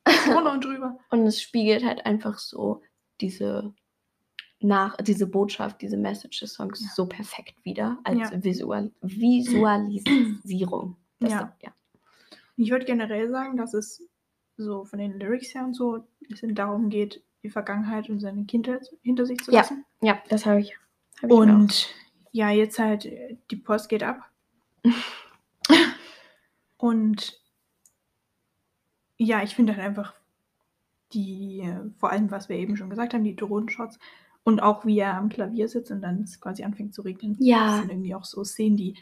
Drunter 0.26 0.52
und 0.52 0.66
drüber. 0.66 1.00
und 1.12 1.26
es 1.28 1.42
spiegelt 1.42 1.84
halt 1.86 2.06
einfach 2.06 2.38
so 2.40 2.82
diese 3.22 3.74
nach 4.62 4.98
diese 4.98 5.26
Botschaft, 5.28 5.82
diese 5.82 5.96
Message 5.96 6.42
des 6.42 6.54
Songs 6.56 6.82
Ja. 6.82 6.88
so 6.94 7.06
perfekt 7.06 7.56
wieder 7.64 7.98
als 8.04 8.32
Ja. 8.32 8.44
Visual, 8.44 8.92
Visualisierung. 9.02 10.98
Das, 11.22 11.32
Ja. 11.34 11.54
ja. 11.62 11.72
Ich 12.60 12.72
würde 12.72 12.86
generell 12.86 13.30
sagen, 13.30 13.56
dass 13.56 13.74
es 13.74 14.06
so 14.58 14.84
von 14.84 15.00
den 15.00 15.18
Lyrics 15.18 15.56
her 15.56 15.64
und 15.64 15.74
so 15.74 15.96
ein 15.96 16.04
bisschen 16.28 16.56
darum 16.56 16.90
geht, 16.90 17.24
die 17.42 17.50
Vergangenheit 17.50 18.10
und 18.10 18.20
seine 18.20 18.44
Kindheit 18.44 18.86
hinter 19.02 19.26
sich 19.26 19.40
zu 19.40 19.52
Ja, 19.52 19.60
lassen. 19.60 19.86
Ja, 20.02 20.22
das 20.28 20.46
habe 20.46 20.60
ich. 20.60 20.76
Hab 21.22 21.30
ich 21.30 21.36
Und 21.38 21.96
ja, 22.32 22.50
jetzt 22.50 22.78
halt, 22.78 23.10
die 23.50 23.56
Post 23.56 23.88
geht 23.88 24.04
ab. 24.04 24.30
und 26.78 27.40
ja, 29.16 29.42
ich 29.42 29.56
finde 29.56 29.78
halt 29.78 29.86
einfach 29.86 30.14
die, 31.14 31.64
vor 31.98 32.12
allem, 32.12 32.30
was 32.30 32.50
wir 32.50 32.58
eben 32.58 32.76
schon 32.76 32.90
gesagt 32.90 33.14
haben, 33.14 33.24
die 33.24 33.38
Drohnenshots 33.38 34.00
und 34.44 34.62
auch 34.62 34.86
wie 34.86 35.00
er 35.00 35.16
am 35.16 35.30
Klavier 35.30 35.70
sitzt 35.70 35.92
und 35.92 36.02
dann 36.02 36.24
es 36.24 36.42
quasi 36.42 36.64
anfängt 36.64 36.94
zu 36.94 37.04
regnen. 37.04 37.38
Ja. 37.40 37.68
Das 37.68 37.80
sind 37.80 37.92
irgendwie 37.92 38.16
auch 38.16 38.26
so 38.26 38.44
Szenen, 38.44 38.76
die 38.76 38.98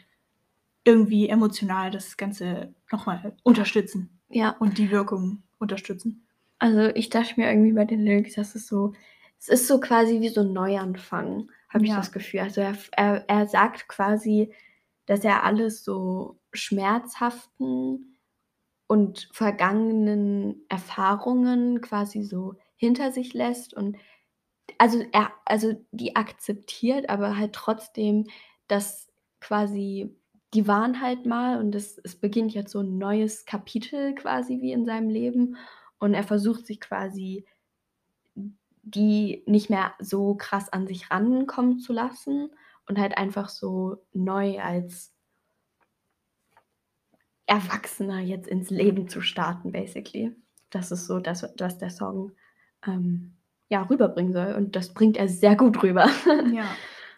irgendwie 0.88 1.28
emotional 1.28 1.90
das 1.90 2.16
Ganze 2.16 2.74
nochmal 2.90 3.36
unterstützen 3.44 4.20
ja, 4.30 4.50
und 4.58 4.78
die 4.78 4.90
Wirkung 4.90 5.42
unterstützen. 5.58 6.26
also 6.58 6.80
ich 6.94 7.10
dachte 7.10 7.34
mir 7.36 7.48
irgendwie 7.50 7.72
bei 7.72 7.84
den 7.84 8.04
Lyrics, 8.04 8.34
das 8.36 8.54
ist 8.54 8.66
so, 8.68 8.92
es 9.38 9.48
ist 9.48 9.68
so 9.68 9.78
quasi 9.80 10.20
wie 10.20 10.28
so 10.30 10.40
ein 10.42 10.52
Neuanfang, 10.52 11.50
habe 11.68 11.84
ich 11.84 11.90
Ja. 11.90 11.96
das 11.98 12.12
Gefühl. 12.12 12.40
Also 12.40 12.60
er, 12.60 12.76
er, 12.92 13.24
er 13.28 13.46
sagt 13.48 13.88
quasi, 13.88 14.52
dass 15.06 15.24
er 15.24 15.44
alles 15.44 15.84
so 15.84 16.38
schmerzhaften 16.52 18.18
und 18.88 19.28
vergangenen 19.32 20.64
Erfahrungen 20.68 21.80
quasi 21.80 22.22
so 22.22 22.54
hinter 22.76 23.12
sich 23.12 23.34
lässt 23.34 23.74
und 23.74 23.96
also 24.78 25.04
er 25.12 25.32
also 25.46 25.84
die 25.92 26.16
akzeptiert, 26.16 27.08
aber 27.10 27.36
halt 27.38 27.52
trotzdem, 27.54 28.26
dass 28.68 29.08
quasi 29.40 30.16
die 30.54 30.66
waren 30.66 31.00
halt 31.00 31.26
mal 31.26 31.58
und 31.60 31.74
es, 31.74 31.98
es 31.98 32.16
beginnt 32.16 32.54
jetzt 32.54 32.72
so 32.72 32.80
ein 32.80 32.98
neues 32.98 33.44
Kapitel 33.44 34.14
quasi 34.14 34.60
wie 34.60 34.72
in 34.72 34.86
seinem 34.86 35.10
Leben 35.10 35.56
und 35.98 36.14
er 36.14 36.24
versucht 36.24 36.66
sich 36.66 36.80
quasi 36.80 37.44
die 38.82 39.42
nicht 39.46 39.68
mehr 39.68 39.92
so 39.98 40.34
krass 40.34 40.72
an 40.72 40.86
sich 40.86 41.10
rankommen 41.10 41.78
zu 41.78 41.92
lassen 41.92 42.50
und 42.86 42.98
halt 42.98 43.18
einfach 43.18 43.48
so 43.48 43.98
neu 44.12 44.60
als 44.60 45.12
Erwachsener 47.46 48.20
jetzt 48.20 48.48
ins 48.48 48.70
Leben 48.70 49.08
zu 49.08 49.20
starten, 49.20 49.72
basically. 49.72 50.34
Das 50.70 50.90
ist 50.90 51.06
so 51.06 51.18
das, 51.18 51.46
was 51.58 51.78
der 51.78 51.90
Song 51.90 52.32
ähm, 52.86 53.36
ja, 53.68 53.82
rüberbringen 53.82 54.32
soll. 54.32 54.54
Und 54.54 54.76
das 54.76 54.92
bringt 54.92 55.16
er 55.16 55.28
sehr 55.28 55.56
gut 55.56 55.82
rüber. 55.82 56.08
Ja. 56.52 56.64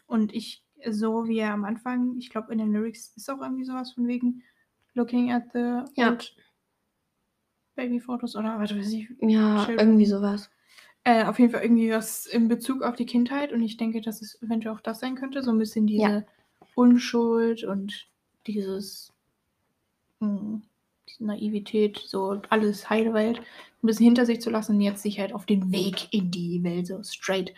Und 0.07 0.35
ich, 0.35 0.65
so 0.89 1.27
wie 1.29 1.39
er 1.39 1.53
am 1.53 1.65
Anfang, 1.65 2.17
ich 2.19 2.31
glaube 2.31 2.53
in 2.53 2.59
den 2.59 2.73
Lyrics 2.73 3.13
ist 3.17 3.31
auch 3.31 3.41
irgendwie 3.41 3.65
sowas 3.65 3.93
von 3.93 4.07
wegen 4.09 4.43
Looking 4.95 5.33
at 5.33 5.45
the 5.53 5.83
Ja. 5.97 6.09
old 6.11 6.35
Baby 7.77 8.01
Photos 8.01 8.37
oder 8.37 8.59
was 8.59 8.77
weiß 8.77 8.93
ich. 8.93 9.09
ja, 9.21 9.65
Schön. 9.65 9.79
irgendwie 9.79 10.07
sowas. 10.07 10.51
Äh, 11.05 11.25
auf 11.25 11.39
jeden 11.39 11.51
Fall 11.53 11.63
irgendwie 11.63 11.91
was 11.91 12.27
in 12.27 12.49
Bezug 12.49 12.83
auf 12.83 12.95
die 12.97 13.07
Kindheit 13.07 13.53
und 13.53 13.63
ich 13.63 13.77
denke, 13.79 14.01
dass 14.03 14.21
es 14.21 14.41
eventuell 14.43 14.75
auch 14.75 14.81
das 14.81 15.01
sein 15.01 15.15
könnte. 15.15 15.43
So 15.43 15.51
ein 15.51 15.59
bisschen 15.59 15.87
diese 15.87 16.03
Ja. 16.03 16.23
Unschuld 16.75 17.65
und 17.65 18.09
dieses, 18.47 19.13
mh, 20.21 20.61
Naivität, 21.19 21.99
so 21.99 22.41
alles 22.51 22.89
heile 22.89 23.13
Welt, 23.15 23.41
ein 23.41 23.87
bisschen 23.87 24.05
hinter 24.05 24.27
sich 24.27 24.41
zu 24.41 24.51
lassen 24.51 24.77
und 24.77 24.81
jetzt 24.81 25.03
sich 25.03 25.19
halt 25.19 25.33
auf 25.35 25.47
den 25.47 25.73
Weg 25.73 26.13
in 26.13 26.31
die 26.31 26.63
Welt 26.63 26.87
so 26.87 27.03
straight 27.03 27.53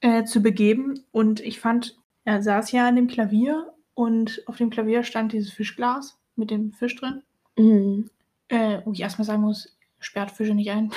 äh, 0.00 0.24
zu 0.24 0.40
begeben. 0.40 1.04
Und 1.12 1.40
ich 1.40 1.60
fand, 1.60 1.98
er 2.24 2.42
saß 2.42 2.72
ja 2.72 2.88
an 2.88 2.96
dem 2.96 3.08
Klavier 3.08 3.72
und 3.94 4.42
auf 4.46 4.56
dem 4.56 4.70
Klavier 4.70 5.02
stand 5.02 5.32
dieses 5.32 5.52
Fischglas 5.52 6.18
mit 6.36 6.50
dem 6.50 6.72
Fisch 6.72 6.96
drin. 6.96 7.22
Mhm. 7.56 8.10
Äh, 8.48 8.80
wo 8.84 8.92
ich 8.92 9.00
erstmal 9.00 9.26
sagen 9.26 9.42
muss, 9.42 9.76
sperrt 9.98 10.30
Fische 10.30 10.54
nicht 10.54 10.70
ein. 10.70 10.90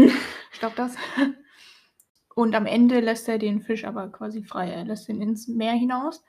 Stopp 0.50 0.74
das. 0.76 0.96
Und 2.34 2.54
am 2.54 2.66
Ende 2.66 3.00
lässt 3.00 3.28
er 3.28 3.38
den 3.38 3.62
Fisch 3.62 3.84
aber 3.84 4.08
quasi 4.08 4.42
frei. 4.42 4.70
Er 4.70 4.84
lässt 4.84 5.08
ihn 5.08 5.22
ins 5.22 5.48
Meer 5.48 5.72
hinaus. 5.72 6.22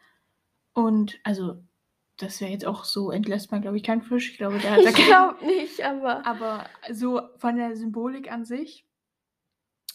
Und 0.74 1.20
also, 1.24 1.58
das 2.18 2.40
wäre 2.40 2.52
jetzt 2.52 2.66
auch 2.66 2.84
so, 2.84 3.12
entlässt 3.12 3.52
man, 3.52 3.62
glaube 3.62 3.78
ich, 3.78 3.84
keinen 3.84 4.02
Fisch. 4.02 4.32
Ich 4.32 4.38
glaube, 4.38 4.60
der 4.60 4.72
hat 4.72 4.86
da 4.86 4.90
Ich 4.90 4.96
glaube 4.96 5.46
nicht, 5.46 5.84
aber. 5.84 6.26
Aber 6.26 6.66
so 6.92 7.22
von 7.38 7.56
der 7.58 7.76
Symbolik 7.76 8.32
an 8.32 8.46
sich, 8.46 8.86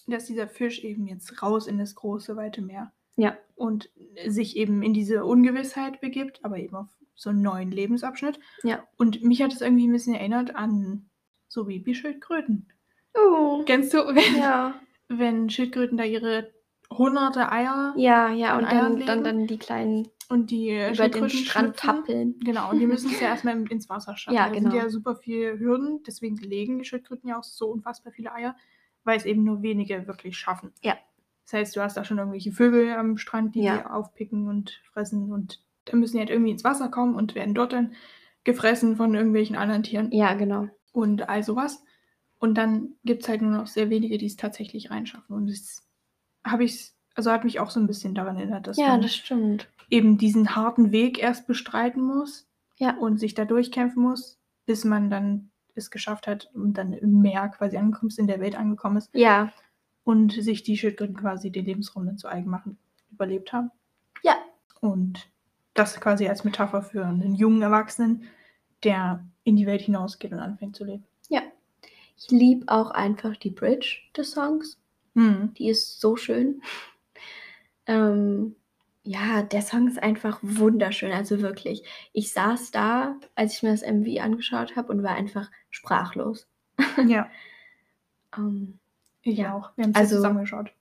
dass 0.06 0.26
dieser 0.26 0.48
Fisch 0.48 0.82
eben 0.82 1.06
jetzt 1.06 1.42
raus 1.42 1.66
in 1.66 1.78
das 1.78 1.94
große, 1.94 2.36
weite 2.36 2.62
Meer. 2.62 2.92
Ja. 3.16 3.36
Und 3.54 3.90
sich 4.26 4.56
eben 4.56 4.82
in 4.82 4.94
diese 4.94 5.24
Ungewissheit 5.24 6.00
begibt, 6.00 6.44
aber 6.44 6.58
eben 6.58 6.76
auf 6.76 6.88
so 7.14 7.30
einen 7.30 7.42
neuen 7.42 7.70
Lebensabschnitt. 7.70 8.40
Ja. 8.62 8.82
Und 8.96 9.22
mich 9.22 9.42
hat 9.42 9.52
es 9.52 9.60
irgendwie 9.60 9.86
ein 9.86 9.92
bisschen 9.92 10.14
erinnert 10.14 10.54
an 10.56 11.08
so 11.48 11.64
Babyschildkröten. 11.64 12.72
Oh. 13.14 13.62
Kennst 13.66 13.92
du, 13.94 13.98
wenn, 13.98 14.40
Ja. 14.40 14.74
wenn 15.08 15.50
Schildkröten 15.50 15.98
da 15.98 16.04
ihre 16.04 16.50
hunderte 16.90 17.50
Eier 17.50 17.94
Ja, 17.96 18.30
ja, 18.30 18.56
und 18.58 18.70
dann, 18.70 19.06
dann, 19.06 19.24
dann 19.24 19.46
die 19.46 19.58
kleinen 19.58 20.08
und 20.28 20.50
die 20.50 20.70
äh, 20.70 20.94
über 20.94 21.08
den 21.08 21.28
Schildkröten 21.28 21.44
Strand 21.44 21.76
tappeln. 21.76 22.38
Genau, 22.40 22.70
und 22.70 22.78
die 22.78 22.86
müssen 22.86 23.10
es 23.10 23.20
ja 23.20 23.28
erstmal 23.28 23.60
ins 23.70 23.88
Wasser 23.88 24.16
schaffen. 24.16 24.36
Ja, 24.36 24.48
Da 24.48 24.54
sind 24.54 24.70
genau. 24.70 24.76
ja 24.76 24.88
super 24.88 25.16
viele 25.16 25.58
Hürden, 25.58 26.02
deswegen 26.06 26.36
legen 26.36 26.78
die 26.78 26.84
Schildkröten 26.84 27.28
ja 27.28 27.38
auch 27.38 27.44
so 27.44 27.66
unfassbar 27.66 28.12
viele 28.12 28.32
Eier, 28.32 28.56
weil 29.04 29.18
es 29.18 29.26
eben 29.26 29.44
nur 29.44 29.62
wenige 29.62 30.06
wirklich 30.06 30.38
schaffen. 30.38 30.72
Ja. 30.82 30.96
Das 31.44 31.52
heißt, 31.54 31.76
du 31.76 31.82
hast 31.82 31.96
da 31.96 32.04
schon 32.04 32.18
irgendwelche 32.18 32.52
Vögel 32.52 32.92
am 32.92 33.16
Strand, 33.18 33.54
die 33.54 33.62
Ja. 33.62 33.78
die 33.78 33.86
aufpicken 33.86 34.48
und 34.48 34.80
fressen 34.92 35.32
und 35.32 35.62
dann 35.84 35.98
müssen 36.00 36.14
die 36.14 36.20
halt 36.20 36.30
irgendwie 36.30 36.52
ins 36.52 36.64
Wasser 36.64 36.88
kommen 36.88 37.14
und 37.16 37.34
werden 37.34 37.54
dort 37.54 37.72
dann 37.72 37.94
gefressen 38.44 38.96
von 38.96 39.14
irgendwelchen 39.14 39.56
anderen 39.56 39.82
Tieren 39.82 40.10
Ja, 40.12 40.34
genau. 40.34 40.68
und 40.92 41.28
all 41.28 41.42
sowas. 41.42 41.82
Und 42.38 42.54
dann 42.58 42.94
gibt 43.04 43.22
es 43.22 43.28
halt 43.28 43.42
nur 43.42 43.50
noch 43.52 43.66
sehr 43.66 43.90
wenige, 43.90 44.18
die 44.18 44.26
es 44.26 44.36
tatsächlich 44.36 44.90
reinschaffen. 44.90 45.34
Und 45.36 45.48
das 45.48 45.86
habe 46.44 46.64
ich, 46.64 46.92
also 47.14 47.30
hat 47.30 47.44
mich 47.44 47.60
auch 47.60 47.70
so 47.70 47.78
ein 47.80 47.86
bisschen 47.86 48.14
daran 48.14 48.36
erinnert, 48.36 48.66
dass 48.66 48.76
Ja, 48.78 48.88
man 48.88 49.02
das 49.02 49.14
stimmt. 49.14 49.68
eben 49.90 50.18
diesen 50.18 50.56
harten 50.56 50.90
Weg 50.92 51.20
erst 51.22 51.46
bestreiten 51.46 52.02
muss 52.02 52.48
Ja. 52.78 52.96
und 52.96 53.18
sich 53.18 53.34
da 53.34 53.44
durchkämpfen 53.44 54.02
muss, 54.02 54.40
bis 54.66 54.84
man 54.84 55.08
dann 55.10 55.50
es 55.74 55.90
geschafft 55.90 56.26
hat 56.26 56.50
und 56.54 56.74
dann 56.78 56.92
im 56.92 57.20
Meer 57.22 57.48
quasi 57.48 57.76
angekommen 57.76 58.08
ist, 58.10 58.18
in 58.18 58.26
der 58.26 58.40
Welt 58.40 58.56
angekommen 58.56 58.96
ist 58.98 59.10
Ja. 59.14 59.52
Und 60.04 60.32
sich 60.32 60.62
die 60.62 60.76
Schildkröten 60.76 61.16
quasi 61.16 61.50
den 61.50 61.64
Lebensraum 61.64 62.06
dann 62.06 62.18
zu 62.18 62.28
eigen 62.28 62.50
machen, 62.50 62.78
überlebt 63.10 63.52
haben. 63.52 63.70
Ja. 64.22 64.36
Und 64.80 65.28
das 65.74 66.00
quasi 66.00 66.28
als 66.28 66.44
Metapher 66.44 66.82
für 66.82 67.06
einen 67.06 67.34
jungen 67.34 67.62
Erwachsenen, 67.62 68.24
der 68.84 69.24
in 69.44 69.56
die 69.56 69.66
Welt 69.66 69.82
hinausgeht 69.82 70.32
und 70.32 70.40
anfängt 70.40 70.76
zu 70.76 70.84
leben. 70.84 71.04
Ich 72.22 72.30
liebe 72.30 72.66
auch 72.68 72.90
einfach 72.90 73.36
die 73.36 73.50
Bridge 73.50 73.98
des 74.16 74.32
Songs. 74.32 74.78
Mhm. 75.14 75.54
Die 75.54 75.68
ist 75.68 76.00
so 76.00 76.16
schön. 76.16 76.62
Ähm, 77.86 78.54
ja, 79.02 79.42
der 79.42 79.62
Song 79.62 79.88
ist 79.88 80.00
einfach 80.00 80.38
wunderschön, 80.42 81.10
also 81.10 81.40
wirklich. 81.40 81.82
Ich 82.12 82.32
saß 82.32 82.70
da, 82.70 83.16
als 83.34 83.54
ich 83.54 83.62
mir 83.64 83.70
das 83.70 83.82
MV 83.82 84.20
angeschaut 84.20 84.76
habe 84.76 84.92
und 84.92 85.02
war 85.02 85.16
einfach 85.16 85.50
sprachlos. 85.70 86.46
Ja, 87.06 87.28
Ähm, 88.34 88.78
Ja. 89.24 89.54
auch. 89.54 89.76
Wir 89.76 89.84
haben 89.84 89.90
es 89.92 89.96
Also- 89.96 90.14
ja 90.16 90.20
zusammengeschaut. 90.20 90.72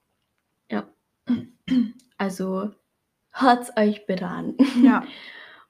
also 2.18 2.72
hört's 3.32 3.72
euch 3.78 4.06
bitte 4.06 4.26
an. 4.28 4.56
Ja. 4.84 5.06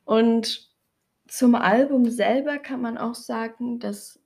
Und 0.06 0.70
zum 1.28 1.56
Album 1.56 2.10
selber 2.10 2.58
kann 2.58 2.82
man 2.82 2.98
auch 2.98 3.16
sagen, 3.16 3.80
dass 3.80 4.20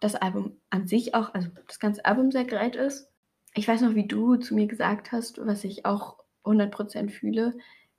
das 0.00 0.14
Album 0.16 0.60
an 0.70 0.86
sich 0.86 1.14
auch, 1.14 1.32
also 1.34 1.48
das 1.66 1.78
ganze 1.78 2.04
Album 2.04 2.30
sehr 2.32 2.44
great 2.44 2.76
ist. 2.76 3.08
Ich 3.54 3.68
weiß 3.68 3.80
noch, 3.82 3.94
wie 3.94 4.06
du 4.06 4.36
zu 4.36 4.54
mir 4.54 4.66
gesagt 4.66 5.12
hast, 5.12 5.38
was 5.44 5.64
ich 5.64 5.84
auch 5.86 6.18
100% 6.44 7.10
fühle, 7.10 7.56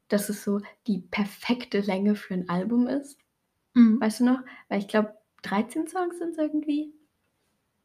dass 0.09 0.29
es 0.29 0.43
so 0.43 0.59
die 0.87 0.99
perfekte 0.99 1.79
Länge 1.79 2.15
für 2.15 2.33
ein 2.33 2.49
Album 2.49 2.87
ist. 2.87 3.17
Mhm. 3.73 3.99
Weißt 4.01 4.19
du 4.19 4.25
noch? 4.25 4.39
Weil 4.69 4.79
ich 4.79 4.87
glaube, 4.87 5.13
13 5.43 5.87
Songs 5.87 6.17
sind 6.19 6.31
es 6.31 6.37
irgendwie. 6.37 6.93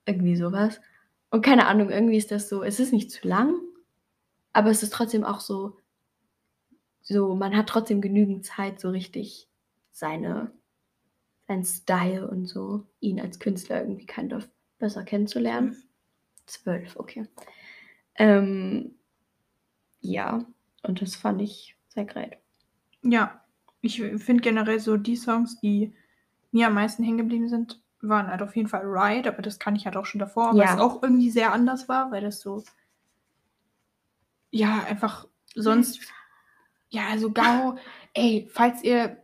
Irgendwie 0.07 0.37
sowas. 0.37 0.81
Und 1.30 1.42
keine 1.42 1.66
Ahnung, 1.66 1.90
irgendwie 1.90 2.16
ist 2.16 2.30
das 2.30 2.48
so, 2.48 2.62
es 2.62 2.80
ist 2.80 2.92
nicht 2.92 3.10
zu 3.10 3.26
lang, 3.26 3.54
aber 4.52 4.70
es 4.70 4.82
ist 4.82 4.92
trotzdem 4.92 5.24
auch 5.24 5.40
so, 5.40 5.76
so, 7.02 7.34
man 7.34 7.56
hat 7.56 7.68
trotzdem 7.68 8.00
genügend 8.00 8.44
Zeit, 8.44 8.80
so 8.80 8.90
richtig 8.90 9.48
seine, 9.92 10.52
seinen 11.46 11.64
Style 11.64 12.28
und 12.28 12.46
so, 12.46 12.86
ihn 13.00 13.20
als 13.20 13.38
Künstler 13.38 13.80
irgendwie 13.80 14.06
kind 14.06 14.32
of 14.32 14.48
besser 14.78 15.04
kennenzulernen. 15.04 15.82
Zwölf, 16.46 16.96
okay. 16.96 17.26
Ähm, 18.14 18.94
ja, 20.00 20.44
und 20.82 21.02
das 21.02 21.16
fand 21.16 21.42
ich 21.42 21.76
sehr 21.88 22.04
great. 22.04 22.38
Ja, 23.02 23.44
ich 23.80 24.00
finde 24.00 24.42
generell 24.42 24.80
so 24.80 24.96
die 24.96 25.16
Songs, 25.16 25.60
die 25.60 25.94
mir 26.50 26.66
am 26.66 26.74
meisten 26.74 27.02
hängen 27.02 27.18
geblieben 27.18 27.48
sind, 27.48 27.80
waren 28.00 28.28
halt 28.28 28.42
auf 28.42 28.54
jeden 28.56 28.68
Fall 28.68 28.82
Ride, 28.84 29.28
aber 29.28 29.42
das 29.42 29.58
kann 29.58 29.74
ich 29.76 29.84
halt 29.87 29.96
auch 29.96 30.06
schon 30.06 30.18
davor, 30.20 30.50
weil 30.52 30.66
Ja. 30.66 30.74
es 30.74 30.80
auch 30.80 31.02
irgendwie 31.02 31.30
sehr 31.30 31.52
anders 31.52 31.88
war, 31.88 32.11
weil 32.11 32.20
das 32.22 32.40
so, 32.40 32.62
ja, 34.50 34.84
einfach 34.84 35.26
sonst, 35.54 36.00
ja, 36.90 37.02
also 37.11 37.30
Garo, 37.32 37.76
ey, 38.14 38.48
falls 38.52 38.82
ihr 38.82 39.18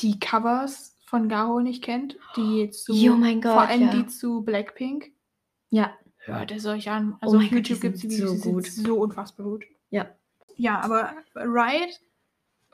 die 0.00 0.18
Covers 0.18 0.96
von 1.04 1.28
Garo 1.28 1.60
nicht 1.60 1.82
kennt, 1.84 2.16
die 2.36 2.70
zu, 2.70 2.92
Oh 2.92 3.16
mein 3.16 3.40
Gott, 3.40 3.52
vor 3.52 3.62
allem 3.62 3.82
ja. 3.82 3.90
die 3.90 4.06
zu 4.06 4.42
Blackpink, 4.42 5.10
Ja, 5.70 5.92
hört 6.18 6.52
es 6.52 6.64
euch 6.66 6.88
an. 6.90 7.16
Also 7.20 7.36
Oh 7.36 7.38
auf 7.40 7.42
Gott, 7.44 7.50
die 7.50 7.56
YouTube 7.56 7.80
gibt 7.80 7.94
es 7.96 8.00
die 8.02 8.10
Videos, 8.10 8.40
so 8.42 8.50
gut. 8.52 8.66
so 8.66 8.96
unfassbar 9.00 9.44
gut. 9.46 9.64
Ja. 9.90 10.08
Ja, 10.56 10.80
aber 10.80 11.12
Ride, 11.34 11.92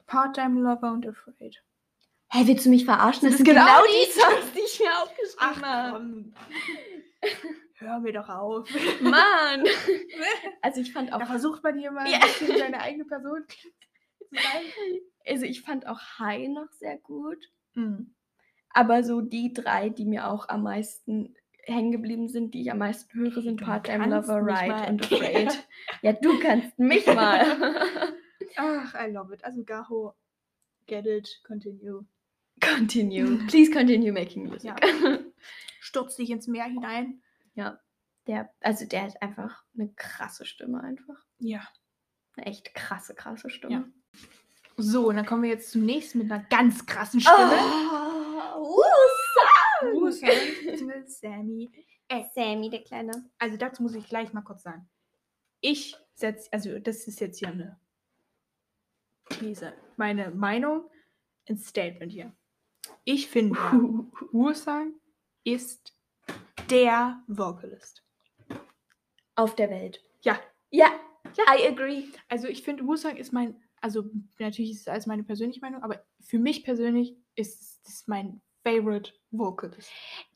Part-Time 0.06 0.60
Lover 0.60 0.92
und 0.92 1.06
Afraid. 1.06 1.62
Hey, 2.30 2.46
willst 2.46 2.66
du 2.66 2.70
mich 2.70 2.84
verarschen? 2.84 3.22
Das 3.28 3.32
Das 3.32 3.36
sind 3.38 3.46
genau 3.46 3.64
genau 3.64 3.84
die 3.86 4.10
Songs, 4.12 4.52
die 4.54 4.60
ich 4.60 4.80
mir 4.80 5.02
aufgeschrieben 5.02 5.64
habe. 5.66 6.24
Hör 7.78 8.00
mir 8.00 8.12
doch 8.12 8.28
auf. 8.28 8.68
Mann! 9.00 9.64
Also 10.62 10.80
ich 10.80 10.92
fand 10.92 11.12
auch, 11.12 11.20
Da 11.20 11.26
versucht 11.26 11.62
man 11.62 11.78
hier 11.78 11.90
mal 11.92 12.06
Ja. 12.10 12.18
seine 12.58 12.80
eigene 12.80 13.04
Person 13.04 13.44
zu 13.48 13.68
sein. 14.32 14.62
also 15.26 15.44
ich 15.46 15.62
fand 15.62 15.86
auch 15.86 16.00
High 16.18 16.48
noch 16.48 16.70
sehr 16.72 16.98
gut. 16.98 17.38
Mhm. 17.74 18.14
Aber 18.70 19.02
so 19.04 19.20
die 19.20 19.52
drei, 19.52 19.88
die 19.88 20.04
mir 20.04 20.28
auch 20.28 20.48
am 20.48 20.64
meisten 20.64 21.34
hängen 21.62 21.92
geblieben 21.92 22.28
sind, 22.28 22.52
die 22.54 22.62
ich 22.62 22.70
am 22.72 22.78
meisten 22.78 23.18
höre, 23.18 23.40
sind 23.42 23.62
Part-Time 23.62 24.06
Lover, 24.06 24.40
Ride 24.44 24.88
und 24.90 25.02
Afraid. 25.04 25.66
ja, 26.02 26.12
du 26.12 26.38
kannst 26.40 26.78
mich 26.78 27.06
mal. 27.06 27.46
Ach, 28.56 28.94
I 28.94 29.10
love 29.10 29.32
it. 29.32 29.44
Also 29.44 29.62
Gaho, 29.64 30.14
get 30.86 31.06
it, 31.06 31.40
continue. 31.46 32.04
Continue. 32.60 33.38
Please 33.48 33.70
continue 33.70 34.12
making 34.12 34.48
music. 34.48 34.64
Ja. 34.64 34.76
Stürz 35.80 36.16
dich 36.16 36.30
ins 36.30 36.46
Meer 36.46 36.64
hinein. 36.64 37.22
Der, 38.28 38.54
also 38.60 38.84
der 38.84 39.04
hat 39.04 39.22
einfach 39.22 39.64
eine 39.74 39.90
krasse 39.94 40.44
Stimme 40.44 40.82
einfach. 40.82 41.24
Ja. 41.38 41.66
Eine 42.36 42.46
echt 42.46 42.74
krasse, 42.74 43.14
krasse 43.14 43.48
Stimme. 43.48 43.74
Ja. 43.74 43.84
So, 44.76 45.08
und 45.08 45.16
dann 45.16 45.24
kommen 45.24 45.42
wir 45.42 45.50
jetzt 45.50 45.72
zum 45.72 45.84
nächsten 45.84 46.18
mit 46.18 46.30
einer 46.30 46.44
ganz 46.44 46.84
krassen 46.84 47.20
Stimme. 47.20 47.58
Oh, 48.54 48.84
Song. 49.80 50.12
Sammy. 50.12 51.02
Sammy. 51.06 51.86
Ey, 52.08 52.26
Sammy, 52.34 52.70
der 52.70 52.84
Kleine. 52.84 53.30
also 53.38 53.56
dazu 53.56 53.82
muss 53.82 53.94
ich 53.94 54.06
gleich 54.06 54.32
mal 54.32 54.42
kurz 54.42 54.62
sagen. 54.62 54.88
Ich 55.60 55.96
setze, 56.14 56.52
also 56.52 56.78
das 56.78 57.08
ist 57.08 57.20
jetzt 57.20 57.38
hier 57.38 57.48
eine 57.48 57.80
These, 59.30 59.72
meine 59.96 60.30
Meinung, 60.30 60.88
ein 61.48 61.56
Statement 61.56 62.12
hier. 62.12 62.32
Ich 63.10 63.28
finde, 63.28 63.58
Ursang 64.32 64.92
ist 65.42 65.94
der 66.68 67.22
Vocalist. 67.26 68.04
Auf 69.34 69.54
der 69.56 69.70
Welt. 69.70 70.04
Ja, 70.20 70.38
Ja, 70.70 70.90
I 71.56 71.66
agree. 71.68 72.04
also 72.28 72.48
ich 72.48 72.62
finde, 72.62 72.86
Wusang 72.86 73.16
ist 73.16 73.32
mein, 73.32 73.62
also 73.80 74.04
natürlich 74.38 74.72
ist 74.72 74.80
es 74.80 74.88
alles 74.88 75.06
meine 75.06 75.24
persönliche 75.24 75.60
Meinung, 75.60 75.82
aber 75.82 76.04
für 76.20 76.38
mich 76.38 76.64
persönlich 76.64 77.16
ist 77.34 77.80
es 77.88 78.06
mein 78.08 78.42
Favorite 78.62 79.14
Vocalist. 79.30 79.90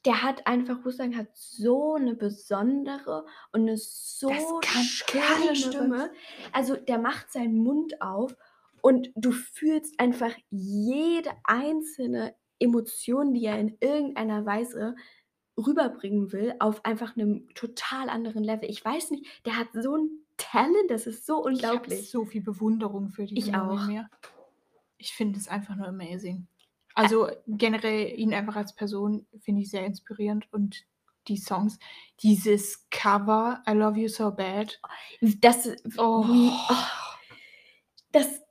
Der 0.07 0.23
hat 0.23 0.47
einfach, 0.47 0.83
Husang 0.83 1.15
hat 1.15 1.29
so 1.35 1.97
eine 1.97 2.15
besondere 2.15 3.27
und 3.53 3.69
eine 3.69 3.77
so 3.77 4.33
schöne 4.63 5.57
Stimme. 5.57 6.11
Also 6.53 6.77
der 6.77 6.99
macht 6.99 7.31
seinen 7.33 7.59
Mund 7.59 8.01
auf 8.01 8.35
und 8.81 9.11
du 9.15 9.31
fühlst 9.31 10.01
einfach 10.01 10.35
jede 10.49 11.33
einzelne 11.45 12.35
Emotion, 12.63 13.35
die 13.35 13.45
er 13.45 13.59
in 13.59 13.77
irgendeiner 13.81 14.47
Weise 14.47 14.95
rüberbringen 15.59 16.33
will 16.33 16.55
auf 16.61 16.85
einfach 16.85 17.17
einem 17.17 17.49
total 17.55 18.09
anderen 18.09 18.43
Level. 18.43 18.71
Ich 18.71 18.85
weiß 18.85 19.11
nicht, 19.11 19.27
der 19.45 19.57
hat 19.59 19.69
so 19.75 19.97
ein 19.97 20.11
Talent, 20.39 20.91
das 20.91 21.07
ist 21.07 21.27
so 21.27 21.41
Ich 21.47 21.53
unglaublich. 21.55 22.11
so 22.11 22.25
viel 22.25 22.43
Bewunderung 22.43 23.11
für 23.11 23.27
diesen 23.27 23.51
Ich 23.51 23.55
auch. 23.55 23.87
mir. 23.87 24.09
Ich 24.99 25.13
finde 25.13 25.39
es 25.39 25.49
einfach 25.49 25.77
nur 25.77 25.89
amazing. 25.89 26.47
Also 26.95 27.29
generell 27.47 28.19
ihn 28.19 28.35
einfach 28.35 28.57
als 28.57 28.75
Person 28.75 29.27
finde 29.41 29.63
ich 29.63 29.71
sehr 29.71 29.85
inspirierend 29.87 30.47
und 30.53 30.85
die 31.29 31.37
Songs, 31.37 31.79
dieses 32.23 32.89
Cover 32.91 33.63
I 33.69 33.73
Love 33.73 33.99
You 33.99 34.09
So 34.09 34.31
Bad. 34.31 34.81
Das, 35.21 35.69
Oh, 35.97 36.25
oh, 36.29 36.53
das, 38.11 38.42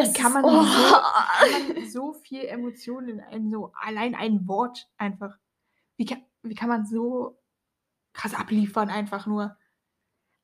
das 0.00 0.14
kann 0.14 0.32
man, 0.32 0.44
oh. 0.44 0.62
so, 0.62 0.94
kann 0.94 1.74
man 1.74 1.86
so 1.90 2.12
viel 2.12 2.44
Emotionen 2.44 3.08
in 3.08 3.20
ein, 3.20 3.50
so 3.50 3.72
allein 3.80 4.14
ein 4.14 4.46
Wort 4.46 4.88
einfach. 4.96 5.36
Wie 5.96 6.04
kann, 6.06 6.24
wie 6.42 6.54
kann 6.54 6.68
man 6.68 6.86
so 6.86 7.38
krass 8.12 8.34
abliefern 8.34 8.88
einfach 8.90 9.26
nur? 9.26 9.56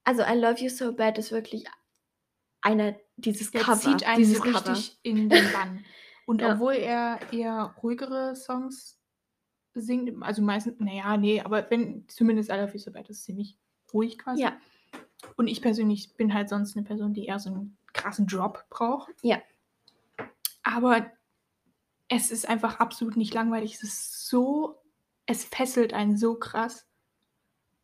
Also 0.04 0.22
I 0.22 0.34
Love 0.38 0.60
You 0.60 0.68
So 0.68 0.92
Bad 0.92 1.18
ist 1.18 1.32
wirklich 1.32 1.66
einer 2.62 2.96
dieses 3.16 3.50
Der 3.50 3.62
Cover. 3.62 3.78
zieht 3.78 4.06
einen 4.06 4.18
dieses 4.18 4.38
so 4.38 4.42
Cover. 4.44 4.70
richtig 4.70 4.98
in 5.02 5.28
den 5.28 5.52
Bann. 5.52 5.84
Und 6.26 6.40
Ja. 6.40 6.54
obwohl 6.54 6.74
er 6.74 7.20
eher 7.32 7.74
ruhigere 7.82 8.34
Songs 8.34 8.98
singt, 9.74 10.22
also 10.22 10.42
meistens, 10.42 10.74
naja, 10.80 11.16
nee, 11.16 11.40
aber 11.40 11.70
wenn, 11.70 12.08
zumindest 12.08 12.50
I 12.50 12.54
Love 12.54 12.72
You 12.72 12.78
So 12.78 12.90
Bad 12.90 13.08
ist 13.08 13.24
ziemlich 13.24 13.58
ruhig 13.92 14.18
quasi. 14.18 14.42
Ja. 14.42 14.58
Und 15.36 15.46
ich 15.48 15.62
persönlich 15.62 16.16
bin 16.16 16.34
halt 16.34 16.48
sonst 16.48 16.76
eine 16.76 16.84
Person, 16.84 17.14
die 17.14 17.26
eher 17.26 17.38
so 17.38 17.50
einen 17.50 17.78
krassen 17.96 18.26
Drop 18.26 18.64
braucht. 18.70 19.14
Ja. 19.22 19.38
Aber 20.62 21.10
es 22.08 22.30
ist 22.30 22.48
einfach 22.48 22.78
absolut 22.78 23.16
nicht 23.16 23.34
langweilig. 23.34 23.74
Es 23.74 23.82
ist 23.82 24.28
so, 24.28 24.80
es 25.26 25.44
fesselt 25.44 25.92
einen 25.92 26.16
so 26.16 26.34
krass. 26.36 26.86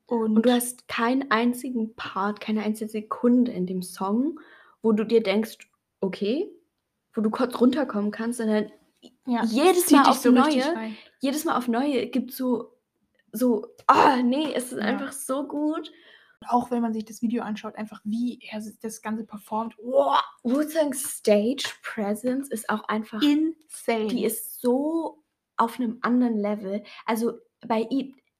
Und, 0.07 0.37
Und 0.37 0.43
du 0.47 0.53
hast 0.53 0.89
keinen 0.89 1.31
einzigen 1.31 1.95
Part, 1.97 2.41
keine 2.41 2.63
einzige 2.63 2.91
Sekunde 2.91 3.51
in 3.53 3.67
dem 3.67 3.83
Song, 3.83 4.39
wo 4.83 4.93
du 4.93 5.05
dir 5.05 5.23
denkst, 5.23 5.59
okay, 6.01 6.51
wo 7.15 7.21
du 7.21 7.31
kurz 7.31 7.61
runterkommen 7.61 8.11
kannst, 8.11 8.39
sondern 8.39 8.71
ja, 9.27 9.45
jedes 9.45 9.91
Mal 9.91 10.09
aufs 10.09 10.25
richtig 10.27 10.65
Neue 10.65 10.95
jedes 11.21 11.45
Mal 11.45 11.57
auf 11.57 11.69
Neue 11.69 12.07
gibt 12.09 12.33
so, 12.33 12.77
so, 13.33 13.67
ah, 13.87 14.17
nee, 14.23 14.53
es 14.55 14.73
ist 14.73 14.79
Ja. 14.79 14.85
einfach 14.85 15.13
so 15.13 15.47
gut. 15.47 15.91
Auch 16.49 16.71
wenn 16.71 16.83
man 16.83 16.93
sich 16.93 17.05
das 17.05 17.23
Video 17.23 17.43
anschaut, 17.43 17.77
einfach 17.77 18.01
wie 18.05 18.41
er 18.51 18.63
das 18.81 19.03
Ganze 19.03 19.25
performt. 19.25 19.75
Wow, 19.79 20.21
Wu-Tang 20.43 20.93
Stage 20.95 21.65
Presence 21.83 22.49
ist 22.51 22.69
auch 22.71 22.85
einfach, 22.89 23.21
insane. 23.23 24.07
die 24.09 24.25
ist 24.25 24.61
so 24.61 25.23
auf 25.57 25.79
einem 25.79 25.99
anderen 26.03 26.37
Level. 26.39 26.83
Also 27.07 27.33
bei 27.67 27.87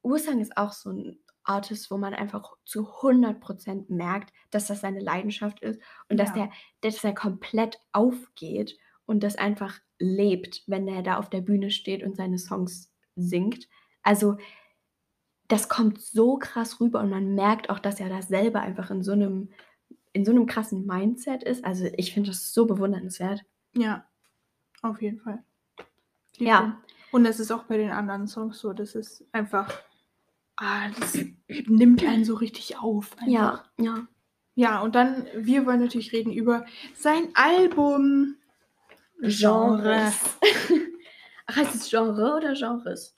Wu-Tang 0.03 0.39
ist 0.41 0.57
auch 0.57 0.71
so 0.73 0.91
ein 0.91 1.19
Artist, 1.45 1.91
wo 1.91 1.97
man 1.97 2.13
einfach 2.13 2.55
zu 2.65 2.87
100% 3.01 3.85
merkt, 3.93 4.31
dass 4.49 4.67
das 4.67 4.81
seine 4.81 4.99
Leidenschaft 5.01 5.61
ist 5.61 5.79
und 6.09 6.17
dass, 6.17 6.29
Ja. 6.29 6.35
der, 6.35 6.51
dass 6.81 7.03
er 7.03 7.13
komplett 7.13 7.79
aufgeht 7.91 8.77
und 9.05 9.23
das 9.23 9.35
einfach 9.35 9.79
lebt, 9.99 10.63
wenn 10.67 10.87
er 10.87 11.03
da 11.03 11.17
auf 11.17 11.29
der 11.29 11.41
Bühne 11.41 11.69
steht 11.71 12.03
und 12.03 12.15
seine 12.15 12.37
Songs 12.37 12.91
singt. 13.15 13.67
Also 14.03 14.37
das 15.53 15.69
kommt 15.69 16.01
so 16.01 16.37
krass 16.37 16.79
rüber 16.79 16.99
und 16.99 17.11
man 17.11 17.35
merkt 17.35 17.69
auch, 17.69 17.77
dass 17.79 17.99
er 17.99 18.09
da 18.09 18.21
selber 18.23 18.61
einfach 18.61 18.89
in 18.89 19.03
so 19.03 19.11
einem, 19.11 19.49
in 20.11 20.25
so 20.25 20.31
einem 20.31 20.47
krassen 20.47 20.87
Mindset 20.87 21.43
ist. 21.43 21.63
Also 21.63 21.85
ich 21.95 22.11
finde 22.11 22.31
das 22.31 22.53
so 22.53 22.65
bewundernswert. 22.65 23.43
Ja, 23.75 24.05
auf 24.81 24.99
jeden 25.01 25.19
Fall. 25.19 25.43
Lieb 26.37 26.47
Ja. 26.47 26.61
den. 26.61 26.73
Und 27.11 27.23
das 27.25 27.39
ist 27.39 27.51
auch 27.51 27.63
bei 27.65 27.77
den 27.77 27.91
anderen 27.91 28.25
Songs 28.27 28.57
so. 28.59 28.73
Das 28.73 28.95
ist 28.95 29.23
einfach. 29.31 29.71
Ah, 30.55 30.89
das 30.99 31.17
nimmt 31.67 32.03
einen 32.03 32.25
so 32.25 32.33
richtig 32.33 32.79
auf. 32.79 33.11
Einfach. 33.17 33.27
Ja, 33.27 33.63
ja. 33.77 34.07
Ja, 34.55 34.81
und 34.81 34.95
dann, 34.95 35.25
wir 35.35 35.65
wollen 35.67 35.81
natürlich 35.81 36.11
reden 36.13 36.31
über 36.33 36.65
sein 36.95 37.29
Album. 37.35 38.35
Genres. 39.21 40.37
Ach, 41.47 41.55
heißt 41.55 41.75
es 41.75 41.89
Genre 41.89 42.35
oder 42.37 42.53
Genres? 42.53 43.15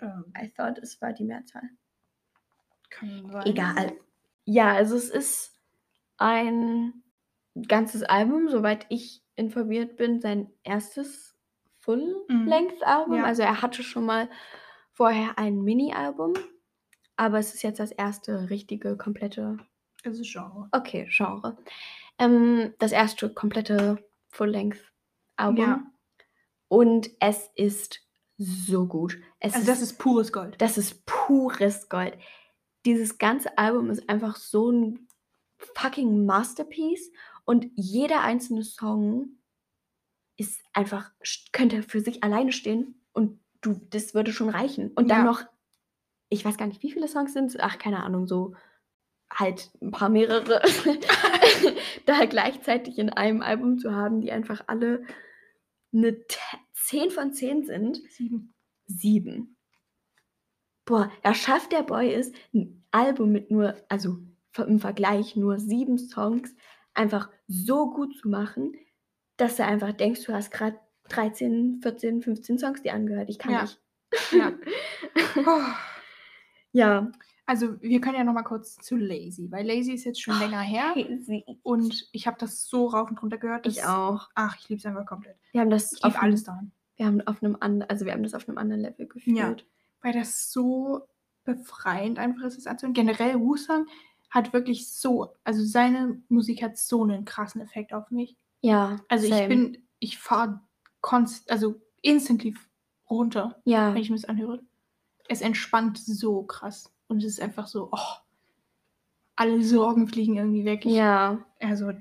Ähm, 0.00 0.32
I 0.40 0.50
thought 0.50 0.78
es 0.78 1.00
war 1.00 1.12
die 1.12 1.24
Mehrzahl. 1.24 1.68
kann 2.90 3.30
sein. 3.30 3.46
Egal. 3.46 3.92
Ja, 4.44 4.72
also 4.74 4.96
es 4.96 5.10
ist 5.10 5.58
ein 6.18 7.02
ganzes 7.68 8.02
Album, 8.02 8.48
soweit 8.48 8.86
ich 8.90 9.22
informiert 9.34 9.96
bin, 9.96 10.20
sein 10.20 10.50
erstes 10.62 11.36
Full-Length-Album. 11.78 13.16
Ja. 13.16 13.24
Also 13.24 13.42
er 13.42 13.62
hatte 13.62 13.82
schon 13.82 14.06
mal 14.06 14.28
vorher 14.92 15.38
ein 15.38 15.62
Mini-Album, 15.62 16.34
aber 17.16 17.38
es 17.38 17.54
ist 17.54 17.62
jetzt 17.62 17.80
das 17.80 17.92
erste 17.92 18.50
richtige, 18.50 18.96
komplette, 18.96 19.58
Es 20.04 20.18
ist 20.18 20.32
Genre. 20.32 20.68
okay, 20.72 21.06
Genre. 21.10 21.56
Ähm, 22.18 22.74
das 22.78 22.92
erste 22.92 23.32
komplette 23.32 23.98
Full-Length-Album. 24.30 25.64
Ja. 25.64 25.84
Und 26.68 27.10
es 27.20 27.50
ist 27.54 28.05
so 28.38 28.86
gut. 28.86 29.18
Es 29.40 29.54
Also, 29.54 29.66
das 29.66 29.80
ist 29.82 29.98
pures 29.98 30.32
Gold. 30.32 30.54
das 30.60 30.78
ist 30.78 31.04
pures 31.06 31.88
Gold. 31.88 32.14
Dieses 32.84 33.18
ganze 33.18 33.56
Album 33.58 33.90
ist 33.90 34.08
einfach 34.08 34.36
so 34.36 34.70
ein 34.70 35.08
fucking 35.58 36.26
Masterpiece 36.26 37.10
und 37.44 37.66
jeder 37.74 38.20
einzelne 38.22 38.62
Song 38.62 39.38
ist 40.36 40.60
einfach, 40.74 41.10
könnte 41.52 41.82
für 41.82 42.00
sich 42.00 42.22
alleine 42.22 42.52
stehen 42.52 43.00
und 43.12 43.40
du, 43.62 43.80
das 43.90 44.12
würde 44.14 44.32
schon 44.32 44.50
reichen. 44.50 44.90
Und 44.92 45.08
dann 45.08 45.20
Ja. 45.20 45.24
noch, 45.24 45.42
ich 46.28 46.44
weiß 46.44 46.58
gar 46.58 46.66
nicht, 46.66 46.82
wie 46.82 46.92
viele 46.92 47.08
Songs 47.08 47.32
sind 47.32 47.58
ach, 47.60 47.78
keine 47.78 48.02
Ahnung, 48.02 48.26
so 48.26 48.54
halt 49.32 49.70
ein 49.80 49.90
paar 49.90 50.08
mehrere, 50.10 50.60
da 52.06 52.24
gleichzeitig 52.26 52.98
in 52.98 53.10
einem 53.10 53.40
Album 53.40 53.78
zu 53.78 53.94
haben, 53.94 54.20
die 54.20 54.30
einfach 54.30 54.64
alle 54.66 55.02
eine 55.92 56.16
10 56.86 57.10
von 57.10 57.32
10 57.32 57.64
sind 57.64 57.96
Sieben. 58.10 58.54
sieben. 58.86 59.56
Boah, 60.84 61.10
da 61.22 61.34
schafft 61.34 61.72
der 61.72 61.82
Boy 61.82 62.12
es, 62.14 62.30
ein 62.54 62.84
Album 62.92 63.32
mit 63.32 63.50
nur, 63.50 63.74
also 63.88 64.18
im 64.56 64.78
Vergleich 64.78 65.34
nur 65.36 65.58
sieben 65.58 65.98
Songs, 65.98 66.54
einfach 66.94 67.28
so 67.48 67.90
gut 67.90 68.16
zu 68.16 68.28
machen, 68.28 68.74
dass 69.36 69.56
du 69.56 69.64
einfach 69.64 69.92
denkst, 69.92 70.24
du 70.24 70.32
hast 70.32 70.50
gerade 70.50 70.78
13, 71.08 71.80
14, 71.82 72.22
15 72.22 72.58
Songs 72.58 72.82
dir 72.82 72.94
angehört. 72.94 73.28
Ich 73.28 73.38
kann 73.38 73.52
Ja. 73.52 73.62
nicht. 73.62 73.80
Ja. 74.32 74.52
Oh. 75.36 75.60
Ja. 76.72 77.10
Also, 77.44 77.80
wir 77.82 78.00
können 78.00 78.16
ja 78.16 78.24
noch 78.24 78.32
mal 78.32 78.42
kurz 78.42 78.76
zu 78.76 78.96
Lazy, 78.96 79.50
weil 79.50 79.66
Lazy 79.66 79.92
ist 79.92 80.04
jetzt 80.04 80.20
schon 80.20 80.38
länger 80.38 80.60
her. 80.60 80.92
Crazy. 80.94 81.44
Und 81.62 82.08
ich 82.12 82.26
habe 82.26 82.36
das 82.40 82.68
so 82.68 82.86
rauf 82.86 83.08
und 83.10 83.22
runter 83.22 83.38
gehört. 83.38 83.66
Ich 83.66 83.76
dass- 83.76 83.86
auch. 83.86 84.28
Ach, 84.34 84.56
ich 84.58 84.68
liebe 84.68 84.78
es 84.78 84.86
einfach 84.86 85.06
komplett. 85.06 85.36
Wir 85.52 85.60
haben 85.60 85.70
das 85.70 85.92
Ich 85.92 86.02
auf 86.04 86.12
liebe 86.14 86.22
alles 86.22 86.42
daran. 86.44 86.72
Wir 86.96 87.06
haben 87.06 87.20
auf 87.26 87.42
einem 87.42 87.56
anderen, 87.60 87.90
also 87.90 88.04
wir 88.06 88.12
haben 88.12 88.22
das 88.22 88.34
auf 88.34 88.48
einem 88.48 88.58
anderen 88.58 88.82
Level 88.82 89.06
gefühlt. 89.06 89.66
Weil 90.02 90.12
das 90.12 90.50
so 90.50 91.02
befreiend 91.44 92.18
einfach 92.18 92.42
ist, 92.44 92.58
es 92.58 92.66
anzuhören. 92.66 92.94
Generell, 92.94 93.38
Wusang 93.40 93.86
hat 94.30 94.52
wirklich 94.52 94.90
so, 94.92 95.32
also 95.44 95.64
seine 95.64 96.20
Musik 96.28 96.62
hat 96.62 96.76
so 96.76 97.02
einen 97.04 97.24
krassen 97.24 97.60
Effekt 97.60 97.92
auf 97.92 98.10
mich. 98.10 98.36
Ja. 98.60 99.00
Also 99.08 99.26
ich 99.26 99.32
same. 99.34 99.48
bin, 99.48 99.86
ich 99.98 100.18
fahre 100.18 100.60
konst, 101.00 101.50
also 101.50 101.80
instantly 102.02 102.54
runter, 103.08 103.60
Ja. 103.64 103.94
wenn 103.94 104.02
ich 104.02 104.10
mir 104.10 104.16
das 104.16 104.24
anhöre. 104.24 104.60
Es 105.28 105.40
entspannt 105.40 105.98
so 105.98 106.42
krass. 106.42 106.92
Und 107.08 107.18
es 107.22 107.24
ist 107.34 107.40
einfach 107.40 107.66
so, 107.68 107.88
oh, 107.92 108.16
alle 109.36 109.62
Sorgen 109.62 110.08
fliegen 110.08 110.36
irgendwie 110.36 110.64
weg. 110.64 110.84
Ich, 110.84 110.92
Ja. 110.92 111.44
Also, 111.60 111.92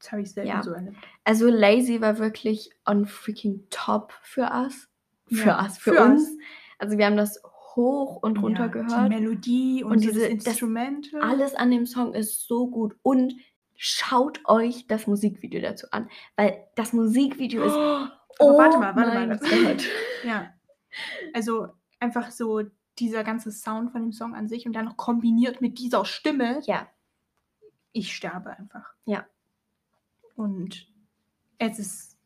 das 0.00 0.10
habe 0.12 0.22
ich 0.22 0.32
selten 0.32 0.48
Ja. 0.48 0.62
so 0.62 0.72
erlebt. 0.72 0.96
Also 1.24 1.48
Lazy 1.48 2.00
war 2.00 2.18
wirklich 2.18 2.70
on 2.86 3.06
freaking 3.06 3.66
top 3.70 4.12
für 4.22 4.50
us. 4.50 4.88
Für 5.28 5.46
Ja, 5.48 5.62
us, 5.62 5.78
für, 5.78 5.92
für 5.94 6.02
uns. 6.02 6.22
us. 6.22 6.38
Also 6.78 6.98
wir 6.98 7.06
haben 7.06 7.16
das 7.16 7.40
hoch 7.76 8.16
und 8.22 8.38
runter 8.42 8.62
Ja, 8.62 8.66
gehört. 8.68 8.90
Die 9.12 9.14
Melodie 9.20 9.84
und, 9.84 9.92
Und 9.92 10.00
diese- 10.02 10.14
das 10.20 10.22
das- 10.22 10.46
Instrumental. 10.54 11.20
Alles 11.22 11.54
an 11.54 11.70
dem 11.70 11.86
Song 11.86 12.14
ist 12.14 12.46
so 12.48 12.66
gut. 12.68 12.96
Und 13.02 13.34
schaut 13.76 14.40
euch 14.46 14.86
das 14.88 15.06
Musikvideo 15.06 15.60
dazu 15.62 15.86
an. 15.92 16.08
Weil 16.36 16.66
das 16.74 16.92
Musikvideo 16.92 17.62
ist. 17.64 17.72
Aber 18.40 18.54
oh 18.54 18.58
warte 18.58 18.78
mal, 18.78 18.96
warte 18.96 19.14
mal. 19.14 19.38
Gott. 19.38 19.84
Ja. 20.24 20.52
Also 21.34 21.68
einfach 22.00 22.30
so 22.30 22.62
dieser 22.98 23.22
ganze 23.22 23.52
Sound 23.52 23.92
von 23.92 24.00
dem 24.02 24.12
Song 24.12 24.34
an 24.34 24.48
sich 24.48 24.66
und 24.66 24.72
dann 24.72 24.86
noch 24.86 24.96
kombiniert 24.96 25.60
mit 25.60 25.78
dieser 25.78 26.04
Stimme. 26.06 26.60
Ja, 26.64 26.88
Ich 27.92 28.14
sterbe 28.16 28.50
einfach. 28.56 28.94
Ja. 29.04 29.26
Und 30.40 30.86
es 31.58 31.78
ist 31.78 32.18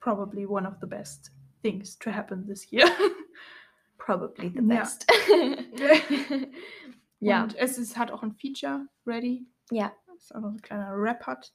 probably 0.00 0.46
one 0.46 0.66
of 0.66 0.76
the 0.80 0.86
best 0.86 1.30
things 1.62 1.98
to 1.98 2.10
happen 2.10 2.46
this 2.46 2.70
year. 2.70 2.86
probably 3.98 4.48
the 4.54 4.62
best. 4.62 5.06
ja, 7.20 7.42
Und 7.44 7.54
es 7.56 7.78
ist, 7.78 7.96
hat 7.96 8.10
auch 8.10 8.22
ein 8.22 8.32
Feature 8.34 8.86
ready. 9.06 9.46
ja. 9.70 9.92
Ist 10.16 10.32
auch 10.34 10.40
noch 10.40 10.50
ein 10.52 10.62
kleiner 10.62 10.92
Rap-Part. 10.96 11.52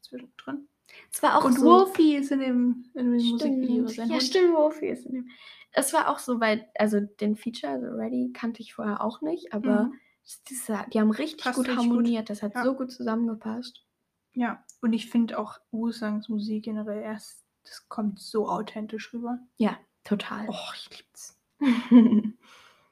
Es 1.12 1.23
war 1.23 1.38
auch 1.38 1.45
Und 1.45 1.54
so. 1.60 1.65
Wolfie 1.65 2.17
ist 2.17 2.30
in 2.32 2.39
dem, 2.39 2.86
in 2.93 3.13
dem 3.13 3.25
Musikvideo. 3.30 3.88
Sein 3.88 4.10
Ja, 4.10 4.15
Hund. 4.15 4.23
stimmt, 4.23 4.54
Wolfie 4.54 4.88
ist 4.88 5.06
in 5.06 5.13
dem. 5.13 5.30
Es 5.71 5.93
war 5.93 6.10
auch 6.10 6.19
so, 6.19 6.39
weil, 6.41 6.67
also 6.78 6.99
den 6.99 7.36
Feature, 7.38 7.71
also 7.71 7.88
Ready, 7.88 8.32
kannte 8.34 8.62
ich 8.62 8.73
vorher 8.73 9.02
auch 9.02 9.21
nicht, 9.21 9.54
aber 9.54 9.86
Mhm. 9.86 9.93
dieser, 10.49 10.86
die 10.93 10.99
haben 10.99 11.10
richtig 11.12 11.43
Passt 11.45 11.56
gut 11.58 11.67
richtig 11.67 11.80
gut. 11.84 11.89
harmoniert. 11.89 12.30
Das 12.30 12.43
hat 12.43 12.54
Ja. 12.54 12.63
so 12.65 12.73
gut 12.75 12.91
zusammengepasst. 12.91 13.82
Ja, 14.34 14.63
und 14.81 14.93
ich 14.93 15.09
finde 15.09 15.37
auch 15.39 15.59
Wu-Sangs 15.71 16.29
Musik 16.29 16.65
generell 16.65 17.01
erst, 17.01 17.43
das 17.63 17.87
kommt 17.89 18.19
so 18.19 18.47
authentisch 18.49 19.13
rüber. 19.13 19.39
Total. 20.03 20.47
Oh, 20.49 20.73
ich 20.75 20.89
lieb's. 20.97 21.39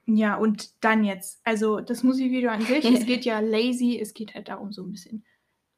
Ja, 0.09 0.35
und 0.35 0.71
dann 0.85 1.03
jetzt, 1.03 1.41
also 1.43 1.81
das 1.81 2.01
Musikvideo 2.01 2.49
an 2.49 2.61
sich, 2.61 2.85
es 2.85 3.05
geht 3.05 3.25
ja 3.25 3.39
lazy, 3.41 3.99
es 4.01 4.13
geht 4.13 4.35
halt 4.35 4.47
darum, 4.47 4.71
so 4.71 4.81
ein 4.83 4.91
bisschen 4.91 5.25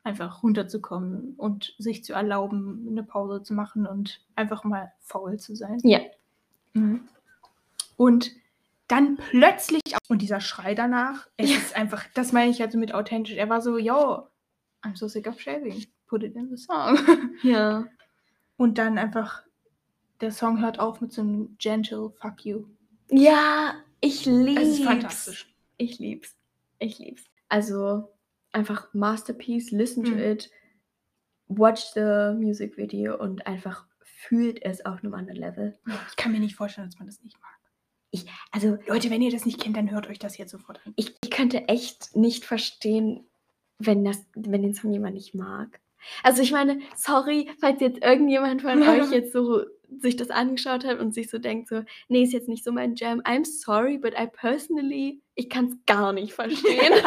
einfach 0.03 0.43
runterzukommen 0.43 1.33
und 1.35 1.73
sich 1.79 2.03
zu 2.03 2.13
erlauben, 2.13 2.87
eine 2.89 3.01
Pause 3.03 3.41
zu 3.41 3.55
machen 3.55 3.87
und 3.87 4.23
einfach 4.35 4.63
mal 4.63 4.91
faul 4.99 5.39
zu 5.39 5.55
sein. 5.55 5.79
Ja. 5.83 5.99
Mhm. 6.73 7.07
Und 7.97 8.31
dann 8.87 9.17
plötzlich, 9.17 9.81
und 10.09 10.21
dieser 10.21 10.41
Schrei 10.41 10.75
danach, 10.75 11.27
es 11.37 11.49
Ja. 11.49 11.57
ist 11.57 11.75
einfach, 11.75 12.05
das 12.13 12.31
meine 12.31 12.51
ich 12.51 12.61
also 12.61 12.77
mit 12.77 12.93
authentisch. 12.93 13.35
Er 13.35 13.49
war 13.49 13.61
so, 13.61 13.79
yo, 13.79 14.27
I'm 14.83 14.95
so 14.95 15.07
sick 15.07 15.25
of 15.27 15.41
shaving, 15.41 15.85
put 16.09 16.23
it 16.23 16.35
in 16.35 16.49
the 16.49 16.57
song. 16.57 16.97
ja. 17.43 17.85
Und 18.57 18.77
dann 18.77 18.97
einfach, 18.97 19.43
der 20.19 20.31
Song 20.31 20.61
hört 20.61 20.79
auf 20.79 20.99
mit 20.99 21.13
so 21.13 21.21
einem 21.21 21.55
gentle 21.59 22.09
Fuck 22.19 22.45
you. 22.45 22.65
Ja, 23.09 23.75
ich 24.01 24.25
lieb's. 24.25 24.61
Es 24.61 24.67
ist 24.79 24.83
fantastisch. 24.83 25.55
Ich 25.77 25.99
lieb's. 25.99 26.35
Ich 26.79 26.99
lieb's. 26.99 27.23
Also 27.47 28.11
einfach 28.51 28.93
Masterpiece, 28.93 29.71
listen 29.71 30.03
to 30.03 30.11
Mhm. 30.11 30.19
it, 30.19 30.51
watch 31.47 31.93
the 31.93 32.33
music 32.35 32.77
video 32.77 33.17
und 33.17 33.45
einfach 33.47 33.85
fühlt 34.03 34.61
es 34.63 34.85
auf 34.85 35.03
einem 35.03 35.13
anderen 35.13 35.39
Level. 35.39 35.79
Ich 36.09 36.15
kann 36.17 36.31
mir 36.31 36.39
nicht 36.39 36.55
vorstellen, 36.55 36.87
dass 36.87 36.99
man 36.99 37.07
das 37.07 37.23
nicht 37.23 37.37
mag. 37.39 37.49
Also 38.51 38.77
Leute, 38.87 39.09
wenn 39.11 39.21
ihr 39.21 39.31
das 39.31 39.45
nicht 39.45 39.61
kennt, 39.61 39.77
dann 39.77 39.91
hört 39.91 40.07
euch 40.09 40.17
das 40.19 40.37
jetzt 40.37 40.51
sofort 40.51 40.79
an. 40.85 40.93
ich, 40.95 41.15
ich 41.23 41.29
könnte 41.31 41.67
echt 41.67 42.15
nicht 42.15 42.43
verstehen, 42.43 43.23
wenn, 43.77 44.03
das, 44.03 44.25
wenn 44.35 44.63
den 44.63 44.73
Song 44.73 44.91
jemand 44.91 45.13
nicht 45.13 45.35
mag. 45.35 45.79
Also 46.23 46.41
ich 46.41 46.51
meine, 46.51 46.79
sorry, 46.95 47.49
falls 47.59 47.81
jetzt 47.81 48.03
irgendjemand 48.03 48.61
von 48.61 48.81
euch 48.83 49.11
jetzt 49.11 49.33
so 49.33 49.65
sich 49.97 50.15
das 50.15 50.29
angeschaut 50.29 50.85
hat 50.85 50.99
und 50.99 51.13
sich 51.13 51.29
so 51.29 51.39
denkt, 51.39 51.69
so, 51.69 51.83
nee, 52.07 52.23
ist 52.23 52.33
jetzt 52.33 52.47
nicht 52.47 52.63
so 52.63 52.71
mein 52.71 52.95
Jam. 52.95 53.21
I'm 53.21 53.45
sorry, 53.45 53.97
but 53.97 54.13
I 54.13 54.27
personally, 54.27 55.21
ich 55.35 55.49
kann 55.49 55.65
es 55.67 55.77
gar 55.85 56.13
nicht 56.13 56.33
verstehen. 56.33 56.93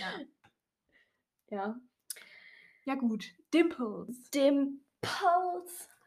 Ja. 0.00 1.56
ja. 1.56 1.80
ja, 2.84 2.94
gut. 2.96 3.26
Dimples. 3.52 4.28
Dimples. 4.30 4.78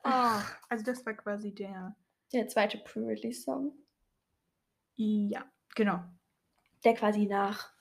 Oh, 0.03 0.41
also 0.69 0.83
das 0.83 1.05
war 1.05 1.13
quasi 1.13 1.53
der. 1.53 1.95
Der 2.33 2.47
zweite 2.49 2.77
Pre-Release-Song, 2.79 3.71
Ja, 4.95 5.49
genau. 5.75 6.03
der 6.83 6.93
quasi 6.93 7.25
nach 7.25 7.71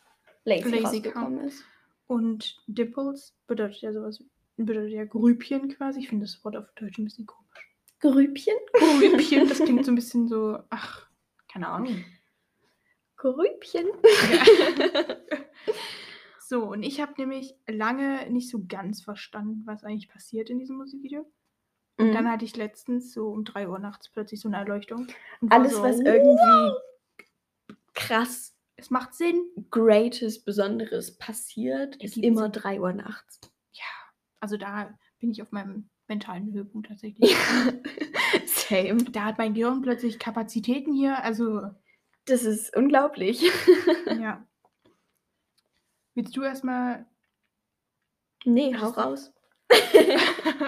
Lazy, 0.44 0.68
Lazy 0.68 0.84
rausgekommen 0.84 1.40
ist. 1.40 1.64
Und 2.06 2.62
Dimples 2.66 3.34
bedeutet 3.46 3.80
ja 3.80 3.92
sowas, 3.92 4.22
bedeutet 4.56 4.92
ja 4.92 5.04
Grübchen 5.04 5.68
quasi. 5.68 6.00
Ich 6.00 6.08
finde 6.08 6.24
das 6.26 6.44
Wort 6.44 6.56
auf 6.56 6.70
Deutsch 6.74 6.98
ein 6.98 7.04
bisschen 7.04 7.26
komisch. 7.26 7.46
Grübchen? 8.00 8.54
Grübchen, 8.72 9.48
das 9.48 9.58
klingt 9.58 9.84
so 9.84 9.92
ein 9.92 9.94
bisschen 9.96 10.28
so, 10.28 10.58
ach, 10.70 11.08
keine 11.48 11.68
Ahnung. 11.68 12.04
Grübchen? 13.16 13.86
So, 16.48 16.62
und 16.62 16.84
ich 16.84 17.00
habe 17.00 17.12
nämlich 17.18 17.56
lange 17.66 18.30
nicht 18.30 18.50
so 18.50 18.64
ganz 18.68 19.02
verstanden, 19.02 19.62
was 19.64 19.82
eigentlich 19.82 20.08
passiert 20.08 20.48
in 20.48 20.60
diesem 20.60 20.76
Musikvideo. 20.76 21.28
Und 21.98 22.12
dann 22.12 22.30
hatte 22.30 22.44
ich 22.44 22.54
letztens 22.56 23.12
so 23.12 23.30
um 23.30 23.42
3 23.44 23.68
Uhr 23.68 23.80
nachts 23.80 24.08
plötzlich 24.10 24.40
so 24.40 24.48
eine 24.48 24.58
Erleuchtung. 24.58 25.08
Alles, 25.50 25.72
so, 25.72 25.82
was 25.82 25.96
"Wow, 25.96 26.04
irgendwie 26.06 27.66
krass, 27.94 28.55
Es 28.76 28.90
macht 28.90 29.14
Sinn. 29.14 29.42
Greates, 29.70 30.44
Besonderes 30.44 31.16
passiert, 31.18 31.96
ist 31.96 32.16
Ergibt 32.16 32.26
immer 32.26 32.42
Sinn. 32.44 32.52
3 32.52 32.80
Uhr 32.80 32.92
nachts. 32.92 33.40
Ja, 33.72 33.84
also 34.40 34.56
da 34.56 34.96
bin 35.18 35.30
ich 35.30 35.40
auf 35.42 35.50
meinem 35.52 35.88
mentalen 36.08 36.52
Höhepunkt 36.52 36.88
tatsächlich. 36.88 37.34
Same. 38.46 39.04
da 39.04 39.24
hat 39.24 39.38
mein 39.38 39.54
Gehirn 39.54 39.80
plötzlich 39.82 40.18
Kapazitäten 40.18 40.92
hier. 40.92 41.22
Also, 41.22 41.70
Das 42.26 42.44
ist 42.44 42.76
unglaublich. 42.76 43.42
ja. 44.06 44.46
Willst 46.14 46.36
du 46.36 46.42
erstmal. 46.42 47.06
Nee, 48.44 48.76
hau 48.76 48.90
ist- 48.90 48.96
raus. 48.98 49.32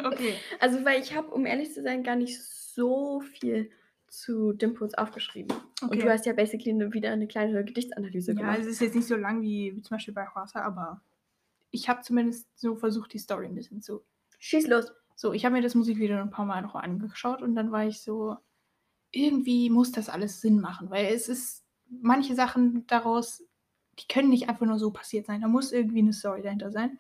okay. 0.05 0.35
Also, 0.61 0.85
weil 0.85 1.01
ich 1.01 1.15
habe, 1.15 1.29
um 1.31 1.47
ehrlich 1.47 1.73
zu 1.73 1.83
sein, 1.83 2.03
gar 2.03 2.17
nicht 2.17 2.43
so 2.43 3.21
viel 3.21 3.71
zu 4.09 4.53
Dimples 4.53 4.95
aufgeschrieben. 4.95 5.57
Und 5.83 5.89
okay. 5.89 6.01
du 6.01 6.11
hast 6.11 6.27
ja 6.27 6.33
basically 6.33 6.73
eine, 6.73 6.93
wieder 6.93 7.11
eine 7.11 7.27
kleine 7.27 7.65
Gedichtsanalyse 7.65 8.33
ja, 8.33 8.39
gemacht. 8.39 8.59
es 8.61 8.67
ist 8.67 8.81
jetzt 8.81 8.95
nicht 8.95 9.07
so 9.07 9.17
lang 9.17 9.43
wie, 9.43 9.75
wie 9.77 9.83
zum 9.83 9.97
Beispiel 9.97 10.15
bei 10.15 10.27
Horsa, 10.35 10.63
aber 10.63 11.01
ich 11.71 11.89
habe 11.89 12.03
zumindest 12.03 12.47
so 12.59 12.77
versucht, 12.77 13.13
die 13.13 13.19
Story 13.19 13.47
ein 13.47 13.55
bisschen 13.55 13.83
zu. 13.83 14.03
Schieß 14.39 14.67
los. 14.69 14.93
So, 15.15 15.33
ich 15.33 15.45
habe 15.45 15.55
mir 15.55 15.63
das 15.63 15.75
Musikvideo 15.75 16.19
ein 16.19 16.31
paar 16.31 16.47
Mal 16.47 16.63
noch 16.63 16.75
angeschaut 16.75 17.43
und 17.43 17.55
dann 17.55 17.73
war 17.73 17.87
ich 17.87 18.01
so, 18.01 18.37
irgendwie 19.11 19.71
muss 19.71 19.93
das 19.93 20.09
alles 20.09 20.41
Sinn 20.41 20.61
machen, 20.61 20.91
weil 20.91 21.07
es 21.07 21.29
ist, 21.29 21.65
manche 21.89 22.35
Sachen 22.35 22.87
daraus, 22.87 23.43
die 23.99 24.07
können 24.07 24.29
nicht 24.29 24.49
einfach 24.49 24.67
nur 24.67 24.79
so 24.79 24.91
passiert 24.91 25.27
sein. 25.27 25.41
Da 25.41 25.49
muss 25.49 25.73
irgendwie 25.73 25.99
eine 25.99 26.13
Story 26.13 26.43
dahinter 26.43 26.71
sein. 26.71 26.99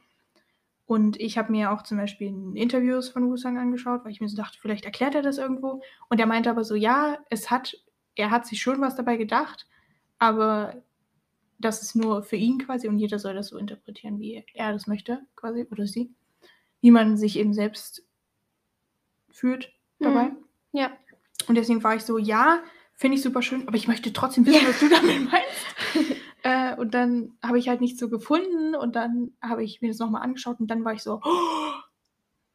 Und 0.88 1.20
ich 1.20 1.36
habe 1.36 1.52
mir 1.52 1.70
auch 1.70 1.82
zum 1.82 1.98
Beispiel 1.98 2.28
Interviews 2.54 3.10
von 3.10 3.28
Wusang 3.28 3.58
angeschaut, 3.58 4.04
weil 4.04 4.12
ich 4.12 4.22
mir 4.22 4.28
so 4.30 4.38
dachte, 4.38 4.58
vielleicht 4.58 4.86
erklärt 4.86 5.14
er 5.14 5.20
das 5.20 5.36
irgendwo. 5.36 5.82
Und 6.08 6.18
er 6.18 6.24
meinte 6.24 6.48
aber 6.48 6.64
so, 6.64 6.74
ja, 6.74 7.18
es 7.28 7.50
hat, 7.50 7.76
er 8.14 8.30
hat 8.30 8.46
sich 8.46 8.62
schon 8.62 8.80
was 8.80 8.96
dabei 8.96 9.18
gedacht, 9.18 9.66
aber 10.18 10.82
das 11.58 11.82
ist 11.82 11.94
nur 11.94 12.22
für 12.22 12.36
ihn 12.36 12.56
quasi 12.56 12.88
und 12.88 12.98
jeder 12.98 13.18
soll 13.18 13.34
das 13.34 13.48
so 13.48 13.58
interpretieren, 13.58 14.18
wie 14.18 14.42
er 14.54 14.72
das 14.72 14.86
möchte, 14.86 15.20
quasi, 15.36 15.66
oder 15.70 15.86
sie. 15.86 16.10
Wie 16.80 16.90
man 16.90 17.18
sich 17.18 17.38
eben 17.38 17.52
selbst 17.52 18.02
fühlt 19.30 19.70
dabei. 19.98 20.30
Mhm. 20.30 20.36
Ja. 20.72 20.90
Und 21.48 21.56
deswegen 21.56 21.84
war 21.84 21.96
ich 21.96 22.04
so, 22.04 22.16
ja, 22.16 22.62
finde 22.94 23.18
ich 23.18 23.22
super 23.22 23.42
schön, 23.42 23.68
aber 23.68 23.76
ich 23.76 23.88
möchte 23.88 24.10
trotzdem 24.14 24.46
wissen, 24.46 24.66
was 24.66 24.80
du 24.80 24.88
damit 24.88 25.30
meinst. 25.30 26.16
äh, 26.48 26.74
und 26.80 26.94
dann 26.94 27.36
habe 27.42 27.58
ich 27.58 27.68
halt 27.68 27.80
nichts 27.80 28.00
so 28.00 28.08
gefunden 28.08 28.74
und 28.74 28.96
dann 28.96 29.32
habe 29.42 29.62
ich 29.64 29.82
mir 29.82 29.88
das 29.88 29.98
nochmal 29.98 30.22
angeschaut 30.22 30.60
und 30.60 30.68
dann 30.68 30.84
war 30.84 30.94
ich 30.94 31.02
so, 31.02 31.20
oh, 31.22 31.72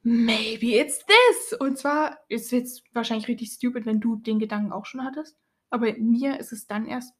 maybe 0.01 0.75
it's 0.77 0.99
this. 1.05 1.53
Und 1.59 1.77
zwar 1.77 2.19
ist 2.27 2.51
jetzt 2.51 2.83
wahrscheinlich 2.93 3.27
richtig 3.27 3.51
stupid, 3.51 3.85
wenn 3.85 3.99
du 3.99 4.15
den 4.15 4.39
Gedanken 4.39 4.71
auch 4.71 4.85
schon 4.85 5.03
hattest, 5.03 5.37
aber 5.69 5.93
mir 5.97 6.39
ist 6.39 6.51
es 6.51 6.65
dann 6.67 6.85
erst 6.85 7.13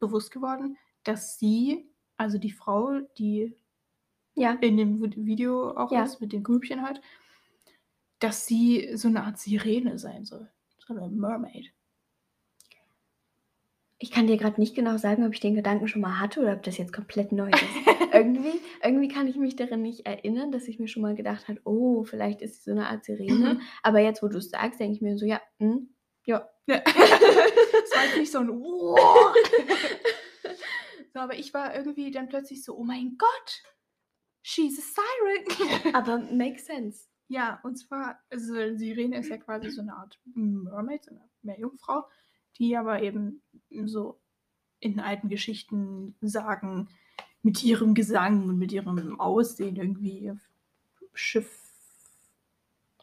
bewusst 0.00 0.30
geworden, 0.30 0.76
dass 1.04 1.38
sie, 1.38 1.88
also 2.16 2.38
die 2.38 2.50
Frau, 2.52 3.00
die 3.18 3.54
Ja. 4.34 4.52
in 4.60 4.76
dem 4.76 5.00
Vi- 5.02 5.24
Video 5.24 5.70
auch 5.76 5.90
Ja. 5.92 6.02
ist, 6.02 6.20
mit 6.20 6.32
den 6.32 6.42
Grübchen 6.42 6.82
halt, 6.82 7.00
dass 8.18 8.46
sie 8.46 8.90
so 8.96 9.08
eine 9.08 9.22
Art 9.24 9.38
Sirene 9.38 9.98
sein 9.98 10.24
soll. 10.24 10.50
So 10.78 10.94
eine 10.94 11.08
Mermaid. 11.08 11.72
Ich 13.98 14.10
kann 14.10 14.26
dir 14.26 14.36
gerade 14.36 14.60
nicht 14.60 14.74
genau 14.74 14.98
sagen, 14.98 15.24
ob 15.24 15.32
ich 15.32 15.40
den 15.40 15.54
Gedanken 15.54 15.88
schon 15.88 16.02
mal 16.02 16.20
hatte 16.20 16.40
oder 16.40 16.52
ob 16.52 16.62
das 16.62 16.76
jetzt 16.76 16.92
komplett 16.92 17.32
neu 17.32 17.48
ist. 17.48 17.62
irgendwie, 18.12 18.60
irgendwie 18.84 19.08
kann 19.08 19.26
ich 19.26 19.36
mich 19.36 19.56
daran 19.56 19.82
nicht 19.82 20.04
erinnern, 20.06 20.52
dass 20.52 20.68
ich 20.68 20.78
mir 20.78 20.88
schon 20.88 21.02
mal 21.02 21.14
gedacht 21.14 21.48
habe, 21.48 21.60
oh, 21.64 22.04
vielleicht 22.04 22.42
ist 22.42 22.56
sie 22.56 22.70
so 22.70 22.76
eine 22.76 22.88
Art 22.88 23.04
Sirene. 23.04 23.60
Aber 23.82 24.00
jetzt, 24.00 24.22
wo 24.22 24.28
du 24.28 24.38
es 24.38 24.50
sagst, 24.50 24.80
denke 24.80 24.96
ich 24.96 25.02
mir 25.02 25.16
so, 25.16 25.24
ja, 25.24 25.40
hm, 25.58 25.94
ja. 26.26 26.48
Ja. 26.66 26.80
das 26.84 26.94
war 26.94 28.04
jetzt 28.04 28.18
nicht 28.18 28.32
so 28.32 28.40
ein 28.40 28.48
wow. 28.48 28.98
so, 31.14 31.20
aber 31.20 31.38
ich 31.38 31.54
war 31.54 31.74
irgendwie 31.74 32.10
dann 32.10 32.28
plötzlich 32.28 32.64
so, 32.64 32.76
oh 32.76 32.84
mein 32.84 33.16
Gott, 33.16 33.62
she's 34.42 34.78
a 34.78 34.82
siren. 34.82 35.94
Aber 35.94 36.18
makes 36.18 36.66
sense. 36.66 37.06
ja, 37.28 37.60
und 37.62 37.76
zwar, 37.76 38.20
also 38.30 38.54
Sirene 38.76 39.18
ist 39.18 39.30
ja 39.30 39.38
quasi 39.38 39.70
so 39.70 39.80
eine 39.80 39.94
Art 39.94 40.20
Mermaid, 40.34 41.04
so 41.04 41.12
eine 41.12 41.28
Meerjungfrau, 41.42 42.04
die 42.58 42.76
aber 42.76 43.02
eben 43.02 43.42
so 43.84 44.18
in 44.80 45.00
alten 45.00 45.28
Geschichten 45.28 46.14
sagen, 46.20 46.88
mit 47.42 47.62
ihrem 47.62 47.94
Gesang 47.94 48.48
und 48.48 48.58
mit 48.58 48.72
ihrem 48.72 49.20
Aussehen 49.20 49.76
irgendwie 49.76 50.32
Schiff 51.14 51.62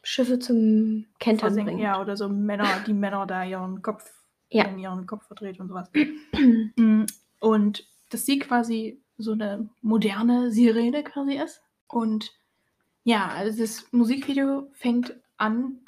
Schiffe 0.06 0.38
zum 0.38 1.06
Kentern 1.20 1.56
bringen. 1.56 1.80
Ja, 1.80 2.02
oder 2.02 2.18
so 2.18 2.28
Männer, 2.28 2.68
die 2.86 2.94
Männer 2.94 3.26
da 3.26 3.46
ihren 3.46 3.82
Kopf, 3.82 4.12
Ja. 4.50 4.70
ihren 4.76 5.08
Kopf 5.08 5.26
verdreht 5.28 5.60
und 5.60 5.70
sowas. 5.70 5.90
Mm, 6.76 7.06
Und 7.40 7.88
dass 8.10 8.26
sie 8.26 8.40
quasi 8.40 9.02
so 9.18 9.32
eine 9.32 9.70
moderne 9.82 10.52
Sirene 10.52 11.04
quasi 11.04 11.36
ist. 11.38 11.62
Und 11.88 12.32
ja, 13.04 13.28
also 13.30 13.62
das 13.62 13.92
Musikvideo 13.94 14.70
fängt 14.74 15.16
an, 15.38 15.80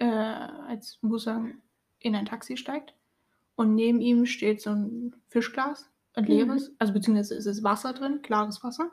äh, 0.00 0.04
als 0.06 0.98
Musang 1.02 1.58
in 2.00 2.16
ein 2.16 2.26
Taxi 2.26 2.56
steigt. 2.56 2.94
Und 3.56 3.74
neben 3.74 4.00
ihm 4.00 4.26
steht 4.26 4.60
so 4.60 4.70
ein 4.70 5.14
Fischglas, 5.28 5.90
ein 6.14 6.24
Mhm. 6.24 6.30
leeres, 6.30 6.72
also 6.78 6.92
beziehungsweise 6.92 7.34
ist 7.34 7.46
es 7.46 7.62
Wasser 7.62 7.92
drin, 7.92 8.20
klares 8.22 8.62
Wasser. 8.64 8.90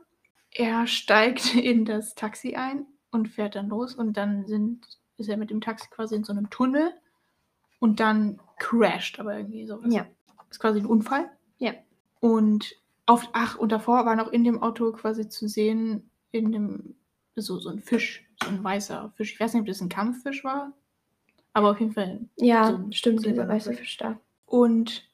er 0.51 0.85
steigt 0.87 1.53
in 1.55 1.85
das 1.85 2.13
Taxi 2.15 2.55
ein 2.55 2.85
und 3.11 3.27
fährt 3.29 3.55
dann 3.55 3.69
los 3.69 3.95
und 3.95 4.17
dann 4.17 4.45
sind, 4.47 4.85
ist 5.17 5.29
er 5.29 5.37
mit 5.37 5.49
dem 5.49 5.61
Taxi 5.61 5.87
quasi 5.89 6.15
in 6.15 6.23
so 6.23 6.33
einem 6.33 6.49
Tunnel 6.49 6.91
und 7.79 7.99
dann 7.99 8.39
crasht 8.59 9.19
aber 9.19 9.35
irgendwie 9.37 9.65
sowas. 9.65 9.93
Ja. 9.93 10.05
Ist 10.49 10.59
quasi 10.59 10.79
ein 10.79 10.85
Unfall. 10.85 11.29
Ja. 11.57 11.73
Und 12.19 12.75
auf, 13.05 13.29
ach, 13.33 13.57
und 13.57 13.71
davor 13.71 14.05
war 14.05 14.15
noch 14.15 14.31
in 14.31 14.43
dem 14.43 14.61
Auto 14.61 14.91
quasi 14.91 15.27
zu 15.27 15.47
sehen, 15.47 16.09
in 16.31 16.51
dem, 16.51 16.95
so, 17.35 17.57
so 17.59 17.69
ein 17.69 17.79
Fisch, 17.79 18.27
so 18.43 18.49
ein 18.49 18.63
weißer 18.63 19.11
Fisch. 19.15 19.33
Ich 19.33 19.39
weiß 19.39 19.53
nicht, 19.53 19.61
ob 19.61 19.67
das 19.67 19.81
ein 19.81 19.89
Kampffisch 19.89 20.43
war, 20.43 20.73
aber 21.53 21.71
auf 21.71 21.79
jeden 21.79 21.93
Fall. 21.93 22.21
Ja, 22.37 22.67
So 22.67 22.75
ein 22.75 22.93
stimmt, 22.93 23.25
dieser 23.25 23.47
weiße. 23.47 23.73
Fisch 23.73 23.97
da. 23.97 24.19
Und 24.51 25.09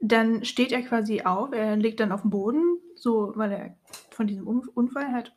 dann 0.00 0.44
steht 0.44 0.70
er 0.70 0.82
quasi 0.82 1.22
auf, 1.22 1.52
er 1.52 1.76
liegt 1.76 1.98
dann 2.00 2.12
auf 2.12 2.20
dem 2.20 2.30
Boden, 2.30 2.78
so, 2.94 3.32
weil 3.36 3.52
er 3.52 3.78
von 4.10 4.26
diesem 4.26 4.46
Un- 4.46 4.68
Unfall 4.74 5.12
halt 5.12 5.34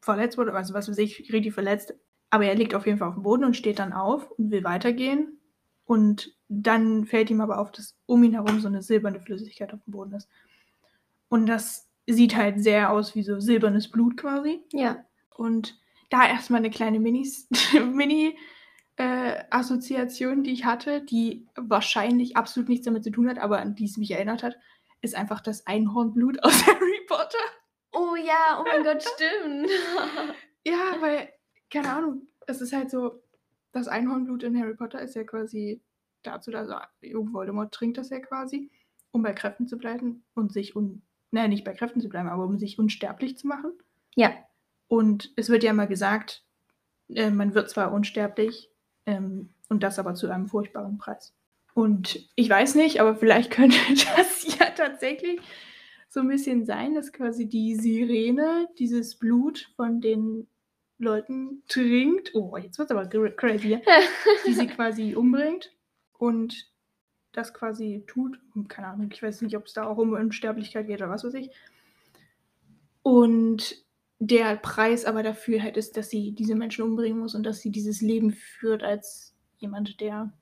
verletzt 0.00 0.38
wurde, 0.38 0.54
also 0.54 0.72
was 0.72 0.88
weiß 0.88 0.96
ich, 0.96 1.30
richtig 1.30 1.52
verletzt. 1.52 1.94
Aber 2.30 2.46
er 2.46 2.54
liegt 2.54 2.74
auf 2.74 2.86
jeden 2.86 2.96
Fall 2.96 3.08
auf 3.08 3.14
dem 3.16 3.22
Boden 3.22 3.44
und 3.44 3.54
steht 3.56 3.78
dann 3.78 3.92
auf 3.92 4.30
und 4.32 4.50
will 4.50 4.64
weitergehen. 4.64 5.38
Und 5.84 6.34
dann 6.48 7.04
fällt 7.04 7.28
ihm 7.28 7.42
aber 7.42 7.58
auf, 7.58 7.70
dass 7.70 7.98
um 8.06 8.24
ihn 8.24 8.32
herum 8.32 8.60
so 8.60 8.68
eine 8.68 8.80
silberne 8.80 9.20
Flüssigkeit 9.20 9.74
auf 9.74 9.84
dem 9.84 9.92
Boden 9.92 10.14
ist. 10.14 10.28
Und 11.28 11.44
das 11.46 11.90
sieht 12.06 12.34
halt 12.34 12.62
sehr 12.62 12.90
aus 12.90 13.14
wie 13.14 13.22
so 13.22 13.40
silbernes 13.40 13.90
Blut 13.90 14.16
quasi. 14.16 14.62
Ja. 14.72 15.04
Und 15.34 15.78
da 16.08 16.26
erstmal 16.26 16.60
eine 16.60 16.70
kleine 16.70 16.98
Minis, 16.98 17.46
Mini 17.92 18.38
äh, 18.98 19.44
Assoziation, 19.50 20.42
die 20.42 20.52
ich 20.52 20.64
hatte, 20.64 21.00
die 21.00 21.46
wahrscheinlich 21.54 22.36
absolut 22.36 22.68
nichts 22.68 22.84
damit 22.84 23.04
zu 23.04 23.10
tun 23.10 23.28
hat, 23.28 23.38
aber 23.38 23.60
an 23.60 23.76
die 23.76 23.84
es 23.84 23.96
mich 23.96 24.10
erinnert 24.10 24.42
hat, 24.42 24.58
ist 25.00 25.14
einfach 25.14 25.40
das 25.40 25.66
Einhornblut 25.66 26.42
aus 26.42 26.66
Harry 26.66 27.00
Potter. 27.06 27.38
Oh 27.92 28.16
ja, 28.16 28.60
oh 28.60 28.64
mein 28.66 28.82
Gott, 28.82 29.02
stimmt. 29.14 29.70
Ja, 30.66 30.96
weil, 31.00 31.32
keine 31.70 31.90
Ahnung, 31.90 32.26
es 32.46 32.60
ist 32.60 32.72
halt 32.72 32.90
so, 32.90 33.22
das 33.72 33.86
Einhornblut 33.86 34.42
in 34.42 34.58
Harry 34.58 34.74
Potter 34.74 35.00
ist 35.00 35.14
ja 35.14 35.22
quasi 35.22 35.80
dazu, 36.24 36.50
also 36.52 36.74
Voldemort 37.00 37.72
trinkt 37.72 37.98
das 37.98 38.10
ja 38.10 38.18
quasi, 38.18 38.70
um 39.12 39.22
bei 39.22 39.32
Kräften 39.32 39.68
zu 39.68 39.78
bleiben 39.78 40.24
und 40.34 40.52
sich, 40.52 40.74
un, 40.74 41.02
nein, 41.30 41.50
nicht 41.50 41.64
bei 41.64 41.72
Kräften 41.72 42.00
zu 42.00 42.08
bleiben, 42.08 42.28
aber 42.28 42.44
um 42.44 42.58
sich 42.58 42.78
unsterblich 42.78 43.38
zu 43.38 43.46
machen. 43.46 43.72
ja. 44.16 44.32
Und 44.90 45.34
es 45.36 45.50
wird 45.50 45.64
ja 45.64 45.70
immer 45.72 45.86
gesagt, 45.86 46.46
äh, 47.10 47.30
man 47.30 47.52
wird 47.52 47.68
zwar 47.68 47.92
unsterblich, 47.92 48.70
ähm, 49.08 49.48
und 49.70 49.82
das 49.82 49.98
aber 49.98 50.14
zu 50.14 50.28
einem 50.28 50.46
furchtbaren 50.46 50.98
Preis. 50.98 51.34
Und 51.74 52.28
ich 52.34 52.48
weiß 52.48 52.74
nicht, 52.74 53.00
aber 53.00 53.16
vielleicht 53.16 53.50
könnte 53.52 53.78
das 54.16 54.58
ja 54.58 54.66
tatsächlich 54.70 55.40
so 56.08 56.20
ein 56.20 56.28
bisschen 56.28 56.64
sein, 56.64 56.94
dass 56.94 57.12
quasi 57.12 57.48
die 57.48 57.74
Sirene 57.74 58.68
dieses 58.78 59.16
Blut 59.16 59.70
von 59.76 60.00
den 60.00 60.46
Leuten 60.98 61.62
trinkt. 61.68 62.34
Oh, 62.34 62.56
jetzt 62.56 62.78
wird 62.78 62.90
es 62.90 62.96
aber 62.96 63.30
crazy. 63.30 63.80
die 64.46 64.52
sie 64.52 64.66
quasi 64.66 65.14
umbringt 65.14 65.72
und 66.18 66.70
das 67.32 67.54
quasi 67.54 68.04
tut. 68.06 68.38
Keine 68.68 68.88
Ahnung, 68.88 69.10
ich 69.12 69.22
weiß 69.22 69.42
nicht, 69.42 69.56
ob 69.56 69.66
es 69.66 69.74
da 69.74 69.86
auch 69.86 69.98
um 69.98 70.12
Unsterblichkeit 70.12 70.86
geht 70.86 71.00
oder 71.00 71.10
was 71.10 71.24
weiß 71.24 71.34
ich. 71.34 71.50
Und 73.02 73.76
der 74.20 74.56
Preis 74.56 75.04
aber 75.04 75.22
dafür 75.22 75.62
halt 75.62 75.76
ist, 75.76 75.96
dass 75.96 76.10
sie 76.10 76.32
diese 76.32 76.54
Menschen 76.56 76.84
umbringen 76.84 77.18
muss 77.18 77.34
und 77.34 77.44
dass 77.44 77.60
sie 77.60 77.70
dieses 77.70 78.00
Leben 78.00 78.32
führt 78.32 78.82
als 78.82 79.34
jemand, 79.58 80.00
der 80.00 80.32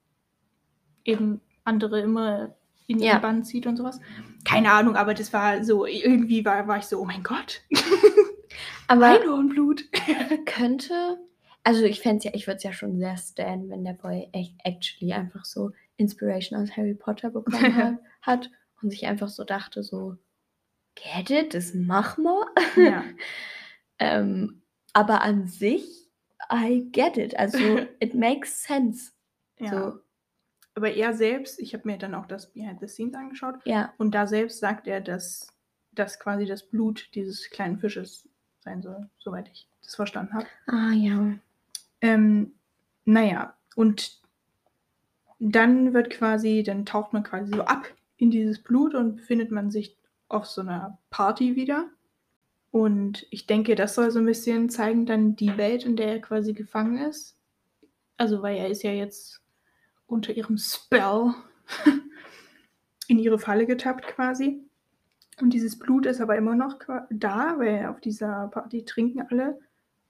eben 1.04 1.40
andere 1.64 2.00
immer 2.00 2.54
in 2.86 3.00
Ja. 3.00 3.12
ihren 3.12 3.22
Bann 3.22 3.44
zieht 3.44 3.66
und 3.66 3.76
sowas. 3.76 4.00
Keine 4.44 4.72
Ahnung, 4.72 4.96
aber 4.96 5.12
das 5.14 5.32
war 5.32 5.64
so, 5.64 5.86
irgendwie 5.86 6.44
war, 6.44 6.66
war 6.68 6.78
ich 6.78 6.84
so, 6.84 7.00
oh 7.00 7.04
mein 7.04 7.22
Gott, 7.22 7.62
Aber 8.88 9.06
Einhornblut. 9.06 9.84
könnte, 10.46 11.18
also 11.64 11.82
ich 11.84 12.00
fände 12.00 12.24
ja, 12.26 12.30
ich 12.34 12.46
würde 12.46 12.58
es 12.58 12.62
ja 12.62 12.72
schon 12.72 12.98
sehr 12.98 13.16
stan, 13.16 13.68
wenn 13.68 13.84
der 13.84 13.94
Boy 13.94 14.28
echt 14.32 14.54
actually 14.64 15.12
einfach 15.12 15.44
so 15.44 15.72
Inspiration 15.96 16.60
aus 16.60 16.76
Harry 16.76 16.94
Potter 16.94 17.30
bekommen 17.30 17.74
hat, 17.76 17.98
hat 18.22 18.50
und 18.80 18.90
sich 18.90 19.06
einfach 19.06 19.28
so 19.28 19.42
dachte, 19.44 19.82
so, 19.82 20.16
get 20.94 21.30
it, 21.30 21.54
das 21.54 21.74
mach 21.74 22.16
mal. 22.18 22.46
ja. 22.76 23.02
Ähm, 23.98 24.62
aber 24.92 25.22
an 25.22 25.46
sich, 25.46 26.08
I 26.52 26.88
get 26.92 27.16
it. 27.16 27.38
Also, 27.38 27.58
it 28.00 28.14
makes 28.14 28.62
sense. 28.62 29.12
ja. 29.58 29.70
So, 29.70 30.00
Aber 30.74 30.92
er 30.92 31.14
selbst, 31.14 31.58
ich 31.58 31.74
habe 31.74 31.86
mir 31.86 31.98
dann 31.98 32.14
auch 32.14 32.26
das 32.26 32.52
Behind 32.52 32.80
the 32.80 32.88
Scenes 32.88 33.14
angeschaut, 33.14 33.56
ja. 33.64 33.94
Und 33.98 34.14
da 34.14 34.26
selbst 34.26 34.60
sagt 34.60 34.86
er, 34.86 35.00
dass 35.00 35.48
das 35.92 36.18
quasi 36.20 36.44
das 36.44 36.62
Blut 36.68 37.08
dieses 37.14 37.50
kleinen 37.50 37.78
Fisches 37.78 38.28
sein 38.60 38.82
soll, 38.82 39.08
soweit 39.18 39.48
ich 39.48 39.68
das 39.82 39.94
verstanden 39.94 40.34
habe. 40.34 40.46
Ah, 40.66 40.92
ja. 40.92 41.38
Ähm, 42.02 42.52
naja, 43.04 43.56
und 43.74 44.20
dann 45.38 45.94
wird 45.94 46.10
quasi, 46.10 46.62
dann 46.62 46.86
taucht 46.86 47.12
man 47.12 47.22
quasi 47.22 47.52
so 47.54 47.62
ab 47.62 47.86
in 48.16 48.30
dieses 48.30 48.62
Blut 48.62 48.94
und 48.94 49.16
befindet 49.16 49.50
man 49.50 49.70
sich 49.70 49.96
auf 50.28 50.46
so 50.46 50.60
einer 50.60 50.98
Party 51.10 51.56
wieder. 51.56 51.88
Und 52.76 53.26
ich 53.30 53.46
denke, 53.46 53.74
das 53.74 53.94
soll 53.94 54.10
so 54.10 54.18
ein 54.18 54.26
bisschen 54.26 54.68
zeigen 54.68 55.06
dann 55.06 55.34
die 55.34 55.56
Welt, 55.56 55.86
in 55.86 55.96
der 55.96 56.08
er 56.08 56.20
quasi 56.20 56.52
gefangen 56.52 56.98
ist. 56.98 57.34
Also, 58.18 58.42
weil 58.42 58.58
er 58.58 58.68
ist 58.68 58.82
ja 58.82 58.90
jetzt 58.90 59.40
unter 60.06 60.36
ihrem 60.36 60.58
Spell 60.58 61.32
in 63.08 63.18
ihre 63.18 63.38
Falle 63.38 63.64
getappt 63.64 64.06
quasi. 64.08 64.60
Und 65.40 65.54
dieses 65.54 65.78
Blut 65.78 66.04
ist 66.04 66.20
aber 66.20 66.36
immer 66.36 66.54
noch 66.54 66.78
da, 67.08 67.54
weil 67.58 67.86
auf 67.86 67.98
dieser 68.02 68.48
Party 68.48 68.84
trinken 68.84 69.22
alle 69.22 69.58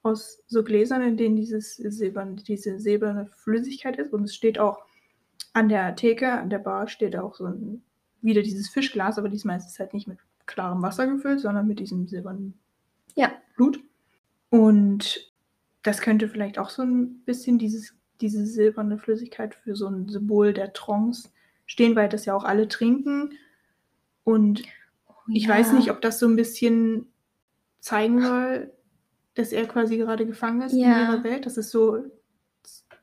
aus 0.03 0.43
so 0.49 0.65
Gläsern, 0.65 1.03
in 1.03 1.17
denen 1.17 1.37
dieses 1.37 1.77
silberne, 1.77 2.35
diese 2.35 2.81
silberne 2.81 3.27
Flüssigkeit 3.27 3.97
ist. 3.97 4.13
Und 4.13 4.25
es 4.25 4.35
steht 4.35 4.59
auch 4.59 4.83
an 5.53 5.69
der 5.69 5.95
Theke, 5.95 6.33
an 6.33 6.51
der 6.51 6.59
Bar 6.59 6.89
steht 6.89 7.15
auch 7.15 7.37
so 7.37 7.45
ein, 7.47 7.85
wieder 8.23 8.43
dieses 8.43 8.69
Fischglas, 8.69 9.19
aber 9.19 9.29
diesmal 9.29 9.57
ist 9.57 9.69
es 9.69 9.79
halt 9.79 9.95
nicht 9.95 10.09
mit 10.09 10.19
klarem 10.47 10.83
Wasser 10.83 11.07
gefüllt, 11.07 11.41
sondern 11.41 11.67
mit 11.67 11.79
diesem 11.81 12.07
silbernen 12.09 12.55
Ja. 13.15 13.33
Blut. 13.57 13.81
Und 14.51 15.33
das 15.83 16.01
könnte 16.01 16.29
vielleicht 16.29 16.59
auch 16.59 16.71
so 16.71 16.83
ein 16.83 17.21
bisschen 17.25 17.59
dieses, 17.59 17.95
diese 18.21 18.47
silberne 18.47 18.99
Flüssigkeit 18.99 19.55
für 19.55 19.77
so 19.77 19.87
ein 19.89 20.09
Symbol 20.09 20.53
der 20.53 20.73
Trance 20.73 21.29
stehen, 21.67 21.97
weil 21.97 22.09
das 22.09 22.25
ja 22.25 22.35
auch 22.35 22.45
alle 22.45 22.69
trinken. 22.69 23.31
Und 24.25 24.63
ich 25.29 25.45
ja. 25.45 25.51
weiß 25.51 25.73
nicht, 25.73 25.91
ob 25.91 26.01
das 26.01 26.19
so 26.19 26.27
ein 26.27 26.37
bisschen 26.37 27.07
zeigen 27.81 28.23
soll, 28.23 28.73
dass 29.35 29.53
er 29.53 29.67
quasi 29.67 29.97
gerade 29.99 30.27
gefangen 30.27 30.63
ist 30.63 30.73
in 30.73 30.81
Ja. 30.81 31.13
ihrer 31.13 31.25
Welt. 31.25 31.45
Das 31.47 31.57
ist 31.57 31.71
so 31.71 32.05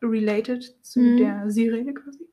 related 0.02 0.76
zu 0.82 1.00
Mhm. 1.00 1.18
der 1.18 1.50
Sirene 1.52 1.94
quasi. 1.94 2.28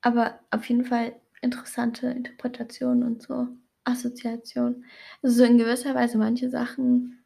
Aber 0.00 0.40
auf 0.50 0.64
jeden 0.64 0.84
Fall 0.84 1.14
interessante 1.42 2.08
Interpretation 2.08 3.02
und 3.02 3.22
so 3.22 3.48
Assoziation. 3.84 4.84
Also 5.22 5.38
so 5.38 5.44
in 5.44 5.58
gewisser 5.58 5.94
Weise 5.94 6.18
manche 6.18 6.50
Sachen 6.50 7.24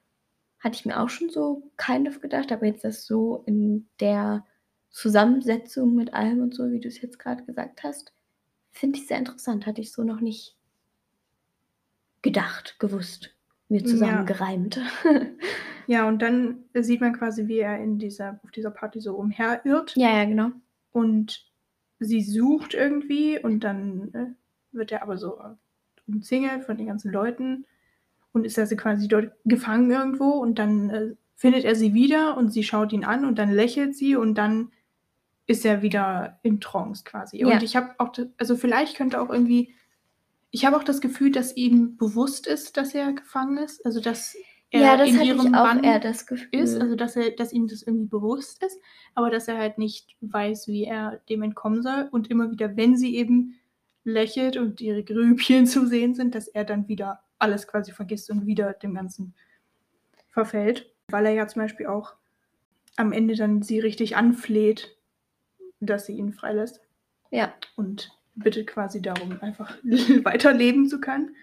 hatte 0.60 0.76
ich 0.76 0.86
mir 0.86 1.00
auch 1.00 1.08
schon 1.10 1.30
so 1.30 1.70
kind 1.76 2.08
of 2.08 2.20
gedacht, 2.20 2.50
aber 2.52 2.66
jetzt 2.66 2.84
das 2.84 3.06
so 3.06 3.42
in 3.46 3.88
der 4.00 4.44
Zusammensetzung 4.90 5.94
mit 5.94 6.14
allem 6.14 6.40
und 6.40 6.54
so, 6.54 6.70
wie 6.70 6.80
du 6.80 6.88
es 6.88 7.00
jetzt 7.00 7.18
gerade 7.18 7.44
gesagt 7.44 7.82
hast, 7.84 8.12
finde 8.72 8.98
ich 8.98 9.06
sehr 9.06 9.18
interessant. 9.18 9.66
Hatte 9.66 9.80
ich 9.82 9.92
so 9.92 10.02
noch 10.02 10.20
nicht 10.20 10.56
gedacht, 12.22 12.76
gewusst, 12.78 13.34
mir 13.68 13.80
Ja. 13.80 13.86
zusammengereimt. 13.86 14.80
Ja, 15.88 16.08
und 16.08 16.20
dann 16.20 16.64
sieht 16.74 17.00
man 17.00 17.12
quasi, 17.12 17.46
wie 17.46 17.60
er 17.60 17.78
in 17.78 18.00
dieser, 18.00 18.40
auf 18.42 18.50
dieser 18.50 18.72
Party 18.72 19.00
so 19.00 19.14
umherirrt 19.14 19.94
ja, 19.96 20.16
ja, 20.16 20.24
genau. 20.24 20.50
und 20.90 21.46
sie 22.00 22.22
sucht 22.22 22.74
irgendwie 22.74 23.38
und 23.38 23.60
dann 23.60 24.12
äh, 24.12 24.26
wird 24.72 24.90
er 24.90 25.02
aber 25.02 25.16
so 25.16 25.38
umzingelt 26.06 26.64
von 26.64 26.76
den 26.76 26.86
ganzen 26.86 27.10
Leuten 27.10 27.66
und 28.32 28.44
ist 28.44 28.58
also 28.58 28.76
quasi 28.76 29.08
dort 29.08 29.32
gefangen 29.44 29.90
irgendwo 29.90 30.30
und 30.30 30.58
dann 30.58 30.90
äh, 30.90 31.14
findet 31.34 31.64
er 31.64 31.74
sie 31.74 31.94
wieder 31.94 32.36
und 32.36 32.52
sie 32.52 32.62
schaut 32.62 32.92
ihn 32.92 33.04
an 33.04 33.24
und 33.24 33.38
dann 33.38 33.50
lächelt 33.50 33.94
sie 33.94 34.16
und 34.16 34.36
dann 34.36 34.72
ist 35.46 35.64
er 35.64 35.82
wieder 35.82 36.40
in 36.42 36.60
Trance 36.60 37.04
quasi. 37.04 37.38
Ja. 37.38 37.46
Und 37.46 37.62
ich 37.62 37.76
habe 37.76 37.94
auch, 37.98 38.12
also 38.36 38.56
vielleicht 38.56 38.96
könnte 38.96 39.20
auch 39.20 39.30
irgendwie, 39.30 39.74
ich 40.50 40.64
habe 40.64 40.76
auch 40.76 40.84
das 40.84 41.00
Gefühl, 41.00 41.30
dass 41.30 41.56
ihm 41.56 41.96
bewusst 41.96 42.46
ist, 42.46 42.76
dass 42.76 42.94
er 42.94 43.12
gefangen 43.12 43.58
ist, 43.58 43.84
also 43.86 44.00
dass 44.00 44.36
er 44.70 44.80
ja, 44.80 44.96
das 44.96 45.08
in 45.08 45.16
hatte 45.16 45.28
ihrem 45.28 45.46
ich 45.46 45.54
auch 45.54 45.82
eher 45.82 46.00
das 46.00 46.26
Gefühl. 46.26 46.48
ist, 46.52 46.80
also 46.80 46.96
dass 46.96 47.14
er, 47.14 47.30
dass 47.30 47.52
ihm 47.52 47.68
das 47.68 47.82
irgendwie 47.82 48.08
bewusst 48.08 48.62
ist, 48.64 48.78
aber 49.14 49.30
dass 49.30 49.46
er 49.46 49.58
halt 49.58 49.78
nicht 49.78 50.16
weiß, 50.20 50.66
wie 50.66 50.84
er 50.84 51.20
dem 51.28 51.42
entkommen 51.42 51.82
soll 51.82 52.08
und 52.10 52.28
immer 52.28 52.50
wieder, 52.50 52.76
wenn 52.76 52.96
sie 52.96 53.16
eben 53.16 53.54
lächelt 54.06 54.56
und 54.56 54.80
ihre 54.80 55.02
Grübchen 55.02 55.66
zu 55.66 55.86
sehen 55.86 56.14
sind, 56.14 56.34
dass 56.34 56.48
er 56.48 56.64
dann 56.64 56.88
wieder 56.88 57.20
alles 57.38 57.66
quasi 57.66 57.92
vergisst 57.92 58.30
und 58.30 58.46
wieder 58.46 58.72
dem 58.72 58.94
Ganzen 58.94 59.34
verfällt, 60.30 60.90
weil 61.08 61.26
er 61.26 61.32
ja 61.32 61.48
zum 61.48 61.62
Beispiel 61.62 61.86
auch 61.86 62.14
am 62.96 63.12
Ende 63.12 63.34
dann 63.34 63.62
sie 63.62 63.80
richtig 63.80 64.16
anfleht, 64.16 64.96
dass 65.80 66.06
sie 66.06 66.16
ihn 66.16 66.32
freilässt. 66.32 66.80
Ja, 67.30 67.52
und 67.74 68.16
bittet 68.36 68.68
quasi 68.68 69.02
darum, 69.02 69.38
einfach 69.40 69.76
weiterleben 69.82 70.88
zu 70.88 71.00
können. 71.00 71.34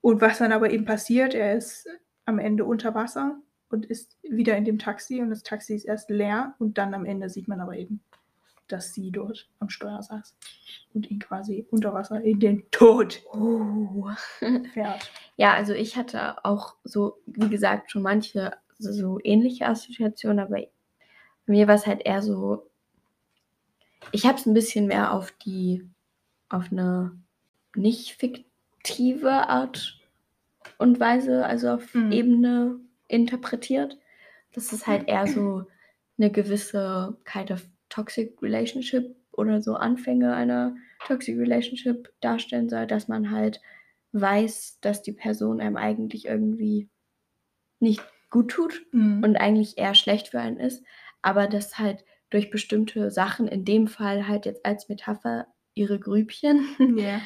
Und 0.00 0.20
was 0.20 0.38
dann 0.38 0.52
aber 0.52 0.70
eben 0.70 0.84
passiert, 0.84 1.34
er 1.34 1.56
ist 1.56 1.86
am 2.24 2.38
Ende 2.38 2.64
unter 2.64 2.94
Wasser 2.94 3.38
und 3.68 3.86
ist 3.86 4.16
wieder 4.22 4.56
in 4.56 4.64
dem 4.64 4.78
Taxi 4.78 5.20
und 5.20 5.30
das 5.30 5.42
Taxi 5.42 5.74
ist 5.74 5.84
erst 5.84 6.10
leer 6.10 6.54
und 6.58 6.78
dann 6.78 6.94
am 6.94 7.04
Ende 7.04 7.28
sieht 7.28 7.48
man 7.48 7.60
aber 7.60 7.76
eben, 7.76 8.02
dass 8.72 8.94
sie 8.94 9.10
dort 9.10 9.48
am 9.58 9.68
Steuer 9.68 10.02
saß 10.02 10.36
und 10.94 11.10
ihn 11.10 11.18
quasi 11.18 11.66
unter 11.70 11.92
Wasser 11.94 12.20
in 12.22 12.40
den 12.40 12.70
Tod 12.70 13.22
Oh. 13.32 14.08
fährt. 14.72 15.10
Ja, 15.36 15.54
also 15.54 15.72
ich 15.72 15.96
hatte 15.96 16.44
auch 16.44 16.76
so, 16.84 17.18
wie 17.26 17.48
gesagt, 17.48 17.90
schon 17.90 18.02
manche 18.02 18.52
so, 18.78 18.92
so 18.92 19.18
ähnliche 19.22 19.66
Assoziationen, 19.66 20.40
aber 20.40 20.56
bei 20.56 20.68
mir 21.46 21.66
war 21.68 21.74
es 21.74 21.86
halt 21.86 22.02
eher 22.04 22.22
so, 22.22 22.70
ich 24.12 24.26
habe 24.26 24.38
es 24.38 24.46
ein 24.46 24.54
bisschen 24.54 24.86
mehr 24.86 25.12
auf 25.12 25.32
die, 25.32 25.88
auf 26.48 26.70
eine 26.72 27.18
nicht 27.76 28.16
fiktive 28.16 29.30
Art 29.48 29.98
und 30.78 30.98
Weise, 31.00 31.44
also 31.46 31.70
auf 31.70 31.94
Mhm. 31.94 32.12
Ebene 32.12 32.80
interpretiert. 33.08 33.98
Das 34.52 34.72
ist 34.72 34.86
halt 34.86 35.08
eher 35.08 35.26
so 35.26 35.66
eine 36.18 36.30
gewisse 36.30 37.16
of 37.50 37.66
toxic 37.90 38.40
relationship 38.42 39.14
oder 39.32 39.60
so 39.62 39.74
Anfänge 39.74 40.34
einer 40.34 40.74
toxic 41.06 41.38
relationship 41.38 42.12
darstellen 42.20 42.68
soll, 42.70 42.86
dass 42.86 43.08
man 43.08 43.30
halt 43.30 43.60
weiß, 44.12 44.78
dass 44.80 45.02
die 45.02 45.12
Person 45.12 45.60
einem 45.60 45.76
eigentlich 45.76 46.26
irgendwie 46.26 46.88
nicht 47.80 48.02
gut 48.30 48.50
tut 48.50 48.82
Mhm. 48.92 49.24
und 49.24 49.36
eigentlich 49.36 49.78
eher 49.78 49.94
schlecht 49.94 50.28
für 50.28 50.40
einen 50.40 50.58
ist, 50.58 50.84
aber 51.22 51.46
dass 51.46 51.78
halt 51.78 52.04
durch 52.30 52.50
bestimmte 52.50 53.10
Sachen, 53.10 53.48
in 53.48 53.64
dem 53.64 53.88
Fall 53.88 54.28
halt 54.28 54.46
jetzt 54.46 54.64
als 54.64 54.88
Metapher 54.88 55.46
ihre 55.74 55.98
Grübchen, 55.98 56.60
Ja. 56.98 57.20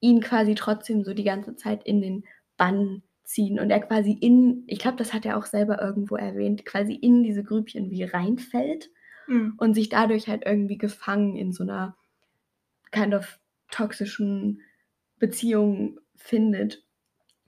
ihn 0.00 0.20
quasi 0.20 0.54
trotzdem 0.54 1.04
so 1.04 1.14
die 1.14 1.24
ganze 1.24 1.56
Zeit 1.56 1.84
in 1.84 2.00
den 2.00 2.24
Bann 2.56 3.02
ziehen 3.24 3.60
und 3.60 3.70
er 3.70 3.80
quasi 3.80 4.12
in, 4.12 4.64
ich 4.68 4.78
glaube, 4.78 4.96
das 4.96 5.12
hat 5.12 5.26
er 5.26 5.36
auch 5.36 5.44
selber 5.46 5.82
irgendwo 5.82 6.16
erwähnt, 6.16 6.64
quasi 6.64 6.94
in 6.94 7.22
diese 7.22 7.44
Grübchen 7.44 7.90
wie 7.90 8.04
reinfällt 8.04 8.90
Mhm. 9.28 9.54
und 9.58 9.74
sich 9.74 9.88
dadurch 9.88 10.26
halt 10.28 10.44
irgendwie 10.46 10.78
gefangen 10.78 11.36
in 11.36 11.52
so 11.52 11.62
einer 11.62 11.96
kind 12.90 13.14
of 13.14 13.38
toxischen 13.70 14.62
Beziehung 15.18 16.00
findet, 16.16 16.82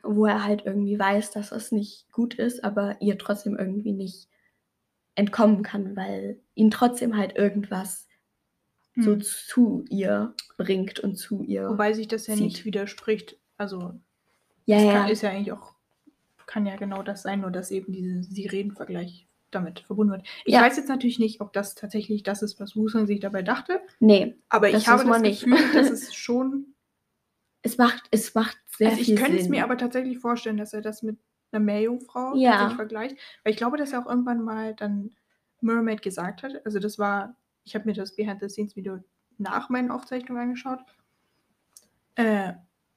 wo 0.02 0.26
er 0.26 0.44
halt 0.44 0.64
irgendwie 0.66 0.98
weiß, 0.98 1.30
dass 1.32 1.52
es 1.52 1.72
nicht 1.72 2.10
gut 2.12 2.34
ist, 2.34 2.62
aber 2.64 3.00
ihr 3.00 3.18
trotzdem 3.18 3.56
irgendwie 3.56 3.92
nicht 3.92 4.28
entkommen 5.14 5.62
kann, 5.62 5.96
weil 5.96 6.40
ihn 6.54 6.70
trotzdem 6.70 7.16
halt 7.16 7.36
irgendwas 7.36 8.06
so 8.96 9.16
Mhm. 9.16 9.20
zu 9.22 9.84
ihr 9.88 10.34
bringt 10.58 11.00
und 11.00 11.16
zu 11.16 11.42
ihr. 11.42 11.68
Wobei 11.70 11.92
sich 11.92 12.08
das 12.08 12.26
ja 12.26 12.34
Zieht. 12.34 12.44
nicht 12.44 12.64
widerspricht. 12.64 13.38
Also 13.56 13.94
ja, 14.66 14.78
ja, 14.78 14.92
kann, 14.92 15.10
ist 15.10 15.22
ja 15.22 15.30
eigentlich 15.30 15.52
auch, 15.52 15.74
kann 16.46 16.66
ja 16.66 16.76
genau 16.76 17.02
das 17.02 17.22
sein, 17.22 17.40
nur 17.40 17.50
dass 17.50 17.70
eben 17.70 17.92
dieser 17.92 18.22
Sirenenvergleich 18.24 19.26
damit 19.50 19.80
verbunden 19.80 20.12
wird. 20.12 20.26
Ich 20.44 20.54
Ja. 20.54 20.62
weiß 20.62 20.76
jetzt 20.76 20.88
natürlich 20.88 21.18
nicht, 21.18 21.40
ob 21.40 21.52
das 21.52 21.74
tatsächlich 21.74 22.22
das 22.22 22.42
ist, 22.42 22.60
was 22.60 22.76
Wusang 22.76 23.06
sich 23.06 23.20
dabei 23.20 23.42
dachte, 23.42 23.80
nee, 23.98 24.36
aber 24.48 24.70
ich 24.70 24.86
habe 24.88 25.04
das 25.04 25.20
nicht. 25.22 25.44
Gefühl, 25.44 25.72
dass 25.72 25.90
es 25.90 26.14
schon 26.14 26.74
es 27.62 27.76
macht, 27.76 28.04
es 28.10 28.34
macht 28.34 28.56
sehr 28.68 28.88
also 28.90 29.00
ich 29.00 29.06
viel 29.06 29.16
könnte 29.18 29.36
es 29.36 29.42
Sinn. 29.42 29.50
mir 29.50 29.64
aber 29.64 29.76
tatsächlich 29.76 30.18
vorstellen, 30.18 30.56
dass 30.56 30.72
er 30.72 30.80
das 30.80 31.02
mit 31.02 31.18
einer 31.52 31.62
Meerjungfrau 31.64 32.34
Ja. 32.36 32.70
vergleicht. 32.70 33.16
Weil 33.44 33.50
ich 33.52 33.56
glaube, 33.58 33.76
dass 33.76 33.92
er 33.92 34.00
auch 34.02 34.08
irgendwann 34.08 34.42
mal 34.42 34.74
dann 34.74 35.10
Mermaid 35.60 36.00
gesagt 36.00 36.42
hat. 36.42 36.64
Also 36.64 36.78
das 36.78 36.98
war, 36.98 37.36
ich 37.64 37.74
habe 37.74 37.84
mir 37.86 37.92
das 37.92 38.16
Behind-the-Scenes-Video 38.16 39.00
nach 39.36 39.68
meinen 39.68 39.90
Aufzeichnungen 39.90 40.42
angeschaut. 40.42 40.78
Äh, 42.14 42.54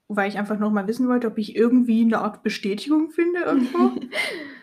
weil 0.08 0.30
ich 0.30 0.38
einfach 0.38 0.60
nochmal 0.60 0.88
wissen 0.88 1.08
wollte, 1.10 1.28
ob 1.28 1.38
ich 1.38 1.56
irgendwie 1.56 2.01
eine 2.04 2.20
Art 2.20 2.43
Bestätigung 2.43 3.10
finde 3.12 3.41
irgendwo. 3.41 3.91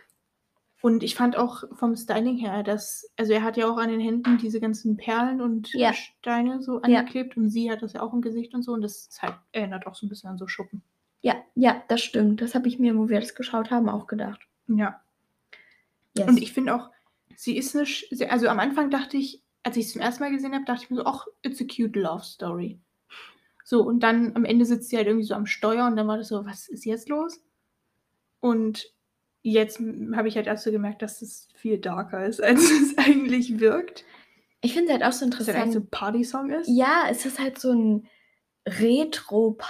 Und 0.83 1.03
ich 1.03 1.15
fand 1.15 1.37
auch 1.37 1.65
vom 1.77 1.95
Styling 1.95 2.39
her, 2.39 2.63
dass, 2.63 3.11
also 3.19 3.33
er 3.35 3.43
hat 3.43 3.57
ja 3.59 3.69
auch 3.71 3.77
an 3.77 3.91
den 3.91 4.01
Händen 4.01 4.39
diese 4.39 4.61
ganzen 4.61 4.97
Perlen 4.97 5.41
und 5.43 5.71
Ja. 5.75 5.93
Steine 5.93 6.63
so 6.63 6.77
Ja. 6.87 7.01
angeklebt 7.01 7.37
und 7.37 7.51
sie 7.51 7.71
hat 7.71 7.83
das 7.83 7.93
ja 7.93 8.01
auch 8.03 8.15
im 8.15 8.23
Gesicht 8.23 8.55
und 8.55 8.63
so 8.63 8.73
und 8.73 8.81
das 8.81 9.09
halt, 9.21 9.35
erinnert 9.53 9.87
auch 9.87 9.95
so 9.95 10.07
ein 10.07 10.09
bisschen 10.09 10.31
an 10.31 10.39
so 10.39 10.47
Schuppen. 10.47 10.83
ja, 11.23 11.35
ja, 11.55 11.83
das 11.89 12.01
stimmt. 12.01 12.41
Das 12.41 12.55
habe 12.55 12.67
ich 12.67 12.79
mir, 12.79 12.97
wo 12.97 13.11
wir 13.11 13.21
das 13.21 13.35
geschaut 13.35 13.71
haben, 13.71 13.91
auch 13.91 14.07
gedacht. 14.07 14.41
Ja. 14.69 15.03
Yes. 16.17 16.29
Und 16.29 16.39
ich 16.43 16.53
finde 16.55 16.75
auch, 16.75 16.91
sie 17.37 17.59
ist 17.59 17.77
eine, 17.77 17.85
sch- 17.85 18.27
also 18.29 18.49
am 18.49 18.59
Anfang 18.59 18.89
dachte 18.91 19.19
ich, 19.19 19.43
als 19.63 19.77
ich 19.77 19.85
es 19.87 19.93
zum 19.93 20.01
ersten 20.01 20.23
Mal 20.25 20.31
gesehen 20.33 20.55
habe, 20.55 20.65
dachte 20.65 20.85
ich 20.85 20.91
mir 20.91 20.97
so, 20.97 21.05
ach, 21.05 21.27
it's 21.43 21.61
a 21.61 21.65
cute 21.65 21.95
love 21.99 22.25
story. 22.25 22.81
So, 23.65 23.83
und 23.83 24.01
dann 24.01 24.35
am 24.35 24.47
Ende 24.47 24.65
sitzt 24.65 24.89
sie 24.89 24.97
halt 24.97 25.07
irgendwie 25.07 25.27
so 25.27 25.35
am 25.35 25.45
Steuer 25.47 25.87
und 25.87 25.97
dann 25.97 26.09
war 26.09 26.17
das 26.17 26.29
so, 26.29 26.47
was 26.47 26.69
ist 26.69 26.87
jetzt 26.87 27.11
los? 27.11 27.41
Und 28.41 28.91
jetzt 29.43 29.81
habe 30.15 30.29
ich 30.29 30.37
halt 30.37 30.47
erst 30.47 30.65
so 30.65 30.71
gemerkt, 30.71 31.03
dass 31.03 31.23
es 31.23 31.49
viel 31.55 31.79
darker 31.79 32.25
ist, 32.27 32.43
als 32.43 32.61
es 32.71 32.97
eigentlich 32.99 33.59
wirkt. 33.61 34.05
ich 34.61 34.73
finde 34.75 34.89
es 34.89 34.93
halt 34.95 35.05
auch 35.05 35.13
so 35.13 35.29
Dass 35.29 35.41
es 35.41 35.49
halt 35.49 35.57
so 35.73 35.79
interessant. 35.79 35.87
ein 35.87 35.91
Party-Song 35.91 36.51
ist. 36.51 36.69
Ja, 36.69 37.05
es 37.11 37.25
ist 37.27 37.39
halt 37.39 37.59
so 37.59 37.71
ein 37.73 38.07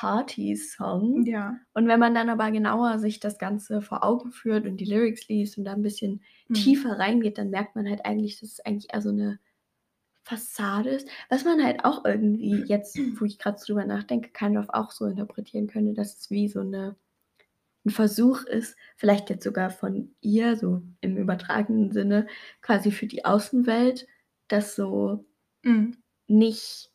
Retro-Party-Song. 0.01 1.25
Ja. 1.27 1.57
Und 1.75 1.87
wenn 1.89 2.01
man 2.01 2.15
dann 2.15 2.29
aber 2.29 2.51
genauer 2.51 2.99
sich 2.99 3.21
das 3.21 3.39
Ganze 3.39 3.83
vor 3.83 4.03
Augen 4.05 4.33
führt 4.33 4.67
und 4.67 4.77
die 4.79 4.85
Lyrics 4.85 5.29
liest 5.29 5.59
und 5.59 5.65
da 5.65 5.73
ein 5.73 5.83
bisschen 5.83 6.23
Mhm. 6.49 6.55
tiefer 6.55 6.99
reingeht, 6.99 7.39
dann 7.39 7.51
merkt 7.51 7.77
man 7.77 7.89
halt 7.89 8.05
eigentlich, 8.05 8.41
dass 8.41 8.51
es 8.53 8.61
eigentlich 8.61 8.93
eher 8.93 9.01
so 9.03 9.11
eine 9.11 9.39
Fassade 10.25 10.91
ist. 10.91 11.09
Was 11.29 11.45
man 11.45 11.63
halt 11.65 11.85
auch 11.85 12.05
irgendwie 12.05 12.65
jetzt, 12.67 12.99
wo 13.19 13.25
ich 13.25 13.39
gerade 13.39 13.61
drüber 13.65 13.85
nachdenke, 13.85 14.31
kind 14.31 14.57
of 14.59 14.67
auch 14.71 14.91
so 14.91 15.07
interpretieren 15.07 15.69
könnte, 15.69 15.95
dass 15.95 16.17
es 16.19 16.31
wie 16.31 16.49
so 16.49 16.61
eine, 16.61 16.97
ein 17.85 17.91
Versuch 17.91 18.45
ist, 18.45 18.77
vielleicht 18.97 19.31
jetzt 19.31 19.45
sogar 19.45 19.71
von 19.71 20.15
ihr, 20.21 20.57
so 20.57 20.83
im 21.01 21.17
übertragenen 21.17 21.93
Sinne, 21.93 22.27
quasi 22.63 22.91
für 22.93 23.07
die 23.07 23.25
Außenwelt, 23.25 24.07
das 24.49 24.77
so 24.77 25.25
Mhm. 25.63 25.97
nicht 26.29 26.91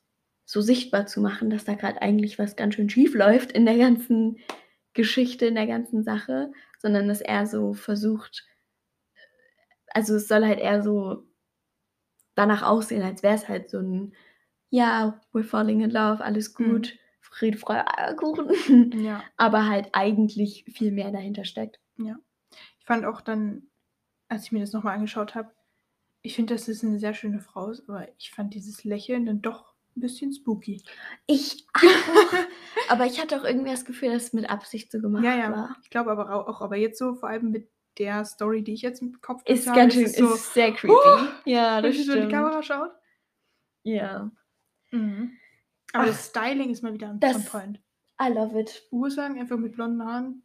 so 0.46 0.62
sichtbar 0.62 1.08
zu 1.08 1.22
machen, 1.22 1.50
dass 1.50 1.66
da 1.66 1.74
gerade 1.74 2.02
eigentlich 2.02 2.38
was 2.40 2.56
ganz 2.56 2.76
schön 2.76 2.90
schief 2.90 3.16
läuft 3.16 3.52
in 3.52 3.66
der 3.66 3.78
ganzen 3.78 4.38
Geschichte, 4.94 5.46
in 5.48 5.56
der 5.56 5.68
ganzen 5.68 6.04
Sache, 6.04 6.52
sondern 6.80 7.08
dass 7.08 7.22
er 7.22 7.48
so 7.48 7.74
versucht, 7.74 8.46
also 9.88 10.16
es 10.16 10.28
soll 10.28 10.46
halt 10.46 10.60
eher 10.60 10.84
so 10.84 11.26
danach 12.36 12.64
aussehen, 12.64 13.02
als 13.02 13.24
wäre 13.24 13.36
es 13.36 13.48
halt 13.48 13.70
so 13.70 13.80
ein, 13.80 14.14
ja, 14.70 15.22
we're 15.34 15.44
falling 15.44 15.82
in 15.82 15.92
love, 15.92 16.24
alles 16.24 16.58
Mhm. 16.58 16.66
gut, 16.68 16.88
Friede, 16.88 17.00
Freude, 17.58 17.86
Eierkuchen, 17.98 19.04
Ja. 19.04 19.24
aber 19.38 19.68
halt 19.68 19.90
eigentlich 19.94 20.66
viel 20.74 20.92
mehr 20.92 21.12
dahinter 21.12 21.46
steckt. 21.46 21.80
Ich 21.98 22.86
fand 22.86 23.06
auch 23.06 23.22
dann, 23.22 23.64
als 24.30 24.46
ich 24.46 24.52
mir 24.52 24.60
das 24.60 24.74
nochmal 24.74 24.96
angeschaut 24.96 25.36
habe, 25.36 25.52
ich 26.22 26.36
finde, 26.36 26.54
dass 26.56 26.68
es 26.68 26.84
eine 26.84 26.98
sehr 27.00 27.14
schöne 27.14 27.40
Frau 27.40 27.70
ist, 27.70 27.88
aber 27.90 28.08
ich 28.18 28.32
fand 28.32 28.54
dieses 28.54 28.84
Lächeln 28.84 29.26
dann 29.26 29.42
doch 29.42 29.74
ein 29.96 30.02
bisschen 30.02 30.34
spooky. 30.34 30.82
Ich 31.28 31.66
auch, 31.74 31.82
aber 32.90 33.06
ich 33.06 33.22
hatte 33.22 33.40
auch 33.40 33.44
irgendwie 33.44 33.72
das 33.72 33.86
Gefühl, 33.86 34.12
dass 34.12 34.24
es 34.24 34.34
mit 34.34 34.50
Absicht 34.50 34.92
so 34.92 35.00
gemacht 35.00 35.24
Ja, 35.24 35.36
ja. 35.38 35.52
war. 35.52 35.76
Ich 35.84 35.90
glaube 35.90 36.12
aber 36.12 36.48
auch, 36.48 36.62
aber 36.62 36.76
jetzt 36.78 36.98
so, 37.00 37.16
vor 37.16 37.30
allem 37.30 37.52
mit 37.52 37.70
der 37.98 38.26
Story, 38.26 38.64
die 38.64 38.74
ich 38.74 38.82
jetzt 38.82 39.02
im 39.02 39.22
Kopf 39.22 39.42
Ist 39.46 39.68
habe, 39.68 39.80
ganz 39.80 39.94
schön, 39.94 40.04
es 40.06 40.18
so, 40.18 40.34
ist 40.34 40.54
sehr 40.54 40.74
creepy. 40.74 40.94
Oh, 40.94 41.28
ja, 41.46 41.78
wenn 41.78 41.84
das 41.92 41.96
sie 41.96 42.04
so 42.04 42.12
in 42.14 42.18
die 42.22 42.26
stimmt. 42.28 42.32
Kamera 42.34 42.62
schaut. 42.64 42.92
Ja. 43.84 44.32
Aber 45.96 46.04
Ach. 46.04 46.08
das 46.08 46.28
Styling 46.28 46.70
ist 46.72 46.84
mal 46.84 46.94
wieder 46.94 47.10
ein 47.10 47.20
Das- 47.20 47.46
point. 47.46 47.80
I 48.22 48.30
love 48.32 48.60
it. 48.60 48.84
Ursagen 48.92 49.40
einfach 49.40 49.58
mit 49.58 49.74
blonden 49.74 50.04
Haaren. 50.06 50.44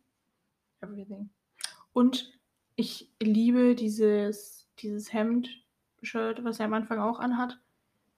Everything. 0.81 1.31
Und 1.93 2.33
ich 2.77 3.11
liebe 3.21 3.75
dieses, 3.75 4.69
dieses 4.79 5.13
Hemd-Shirt, 5.13 6.43
was 6.45 6.61
er 6.61 6.67
am 6.67 6.75
Anfang 6.75 6.99
auch 6.99 7.19
anhat. 7.21 7.59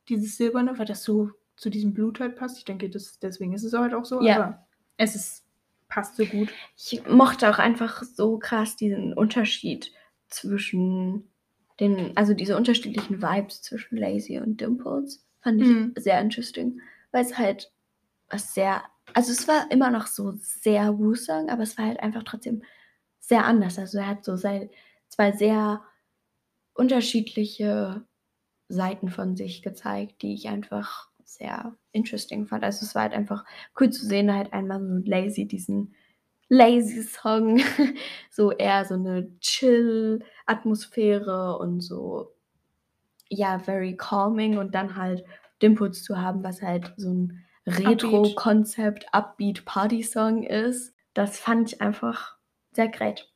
Dieses 0.09 0.37
silberne, 0.37 0.79
weil 0.79 0.87
das 0.87 1.05
so 1.05 1.31
zu 1.57 1.71
diesem 1.71 1.93
Blut 1.95 2.21
halt 2.21 2.37
passt. 2.37 2.59
Ich 2.59 2.65
denke, 2.65 2.89
das, 2.91 3.19
deswegen 3.19 3.53
ist 3.55 3.65
es 3.65 3.73
halt 3.73 3.95
auch 3.95 4.05
so. 4.05 4.21
Ja. 4.23 4.37
Aber 4.37 4.67
es 4.97 5.15
ist, 5.15 5.45
passt 5.89 6.17
so 6.17 6.25
gut. 6.27 6.51
Ich 6.77 7.07
mochte 7.09 7.49
auch 7.51 7.59
einfach 7.59 8.03
so 8.03 8.39
krass 8.39 8.77
diesen 8.77 9.13
Unterschied 9.15 9.91
zwischen 10.29 11.29
den, 11.81 12.17
also 12.17 12.35
diese 12.35 12.57
unterschiedlichen 12.57 13.23
Vibes 13.23 13.63
zwischen 13.63 13.97
Lazy 13.97 14.39
und 14.39 14.61
Dimples. 14.61 15.25
Fand 15.41 15.61
ich 15.61 15.69
Mhm. 15.69 15.93
sehr 15.97 16.21
interesting, 16.21 16.81
weil 17.13 17.25
es 17.25 17.39
halt 17.39 17.73
was 18.29 18.55
sehr, 18.55 18.83
also 19.15 19.33
es 19.33 19.47
war 19.47 19.71
immer 19.71 19.91
noch 19.91 20.07
so 20.07 20.33
sehr 20.33 20.99
Wu-Song, 20.99 21.51
aber 21.51 21.63
es 21.63 21.79
war 21.79 21.87
halt 21.87 22.01
einfach 22.01 22.23
trotzdem 22.25 22.63
sehr 23.21 23.45
anders. 23.45 23.79
Also 23.79 23.99
er 23.99 24.09
hat 24.09 24.25
so 24.25 24.37
sein, 24.37 24.71
zwei 25.09 25.33
sehr 25.33 25.83
unterschiedliche 26.75 28.05
Seiten 28.69 29.11
von 29.11 29.37
sich 29.37 29.63
gezeigt, 29.63 30.23
die 30.23 30.35
ich 30.35 30.49
einfach 30.49 31.09
sehr 31.25 31.77
interesting 31.93 32.47
fand. 32.47 32.65
Also 32.65 32.85
es 32.85 32.95
war 32.95 33.03
halt 33.03 33.13
einfach 33.13 33.45
cool 33.79 33.91
zu 33.91 34.07
sehen, 34.07 34.33
halt 34.33 34.53
einmal 34.53 34.81
so 34.81 35.03
Lazy 35.05 35.47
diesen 35.47 35.95
lazy 36.53 37.03
Song, 37.03 37.61
so 38.31 38.53
eher 38.53 38.85
so 38.85 38.95
eine 38.95 39.37
Chill-Atmosphäre 39.41 41.59
und 41.59 41.81
so, 41.81 42.33
ja, 43.29 43.59
very 43.59 43.97
calming 43.97 44.59
und 44.59 44.75
dann 44.75 44.97
halt 44.97 45.25
Dimples 45.63 46.03
zu 46.03 46.19
haben, 46.21 46.43
was 46.45 46.61
halt 46.63 46.93
so 46.97 47.11
ein 47.13 47.45
Retro-Konzept, 47.67 49.07
Upbeat 49.13 49.65
Party-Song 49.65 50.43
ist. 50.43 50.93
das 51.15 51.39
fand 51.39 51.73
ich 51.73 51.81
einfach 51.83 52.37
sehr 52.73 52.89
great. 52.89 53.31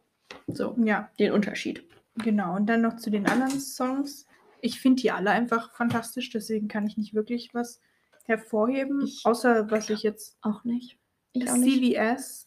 So, 0.47 0.75
Ja, 0.83 1.11
den 1.19 1.33
Unterschied. 1.33 1.85
genau. 2.17 2.57
Und 2.57 2.67
dann 2.67 2.81
noch 2.81 2.97
zu 2.97 3.11
den 3.11 3.27
anderen 3.27 3.61
Songs. 3.61 4.27
Ich 4.63 4.81
finde 4.81 5.03
die 5.03 5.11
alle 5.13 5.31
einfach 5.31 5.73
fantastisch, 5.75 6.31
deswegen 6.31 6.69
kann 6.69 6.87
ich 6.87 6.97
nicht 6.97 7.15
wirklich 7.15 7.53
was 7.55 7.81
hervorheben. 8.25 9.03
Ich- 9.03 9.23
außer 9.25 9.71
was 9.71 9.91
ich 9.91 10.03
jetzt. 10.03 10.37
Auch 10.43 10.65
nicht. 10.65 10.99
Ich 11.33 11.49
auch 11.51 11.57
nicht. 11.57 11.77
CVS. 11.81 12.47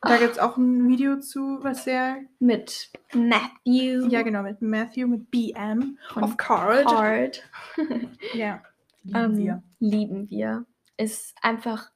Da 0.00 0.16
gibt 0.16 0.32
es 0.32 0.38
auch 0.40 0.56
ein 0.56 0.88
Video 0.88 1.20
zu, 1.20 1.58
was 1.62 1.84
sehr. 1.84 2.16
Mit 2.40 2.90
Matthew 3.14 4.08
Ja, 4.08 4.22
genau, 4.22 4.42
mit 4.42 4.60
Matthew, 4.62 5.06
mit 5.06 5.30
BM. 5.30 5.96
von 6.08 6.24
Of 6.24 6.36
Card. 6.38 6.86
Card. 6.86 7.42
Ja. 8.34 8.62
Lieben 9.02 9.16
Ähm, 9.18 9.36
wir. 9.36 9.62
Lieben 9.78 10.30
wir. 10.30 10.66
Ist 10.96 11.34
einfach 11.42 11.90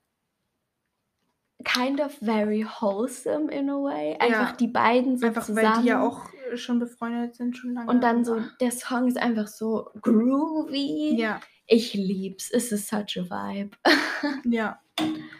kind 1.64 2.00
of 2.00 2.12
very 2.18 2.64
wholesome 2.64 3.50
in 3.52 3.70
a 3.70 3.74
way. 3.74 4.16
Einfach 4.18 4.50
Ja. 4.50 4.56
die 4.56 4.68
beiden 4.68 5.16
so 5.18 5.26
Einfach 5.26 5.44
zusammen. 5.44 5.66
weil 5.74 5.82
die 5.82 5.88
ja 5.88 6.02
auch 6.06 6.22
schon 6.54 6.78
befreundet 6.78 7.34
sind, 7.34 7.56
schon 7.56 7.74
lange. 7.74 7.90
Und 7.90 8.02
dann 8.02 8.24
so, 8.24 8.40
der 8.60 8.70
Song 8.70 9.08
ist 9.08 9.18
einfach 9.18 9.48
so 9.48 9.90
groovy. 10.02 11.16
Ja, 11.18 11.40
Ich 11.68 11.94
lieb's. 11.94 12.50
Es 12.52 12.70
ist 12.70 12.88
such 12.88 13.16
a 13.18 13.24
vibe. 13.28 13.76
ja. 14.44 14.80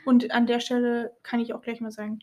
Und 0.04 0.30
an 0.32 0.46
der 0.46 0.58
Stelle 0.60 1.16
kann 1.22 1.38
ich 1.40 1.54
auch 1.54 1.62
gleich 1.62 1.80
mal 1.80 1.92
sagen, 1.92 2.18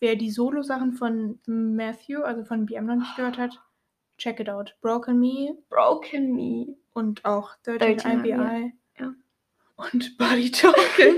wer 0.00 0.16
die 0.16 0.30
Solo-Sachen 0.30 0.92
von 0.94 1.38
Matthew, 1.46 2.22
also 2.22 2.44
von 2.44 2.64
BM 2.66 2.86
noch 2.86 2.96
nicht 2.96 3.16
gehört 3.16 3.36
hat, 3.36 3.60
check 4.16 4.40
it 4.40 4.48
out. 4.48 4.74
Broken 4.80 5.18
Me 5.20 5.58
Broken 5.68 6.34
Me. 6.34 6.76
Und 6.94 7.24
auch 7.24 7.54
13 7.64 7.98
13 7.98 8.20
IBI. 8.20 8.72
ja. 8.98 9.14
Und 9.76 10.16
Body 10.16 10.50
Talking. 10.50 11.16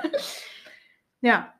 ja. 1.20 1.52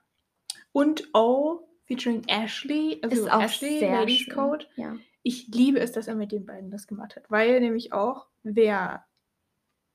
Und 0.72 1.09
O 1.14 1.68
featuring 1.84 2.22
Ashley, 2.28 3.01
also 3.03 3.24
ist 3.24 3.30
auch 3.30 3.43
Ashley, 3.43 3.80
sehr 3.80 3.93
Ladies 3.93 4.18
schön. 4.20 4.34
Code. 4.34 4.66
Ja. 4.76 4.97
Ich 5.22 5.49
liebe 5.49 5.80
es, 5.80 5.93
dass 5.93 6.09
er 6.09 6.14
mit 6.14 6.32
den 6.32 6.47
beiden 6.47 6.70
das 6.70 6.87
gemacht 6.87 7.16
hat, 7.16 7.30
weil 7.30 7.61
nämlich 7.61 7.93
auch, 7.93 8.28
wer 8.43 9.05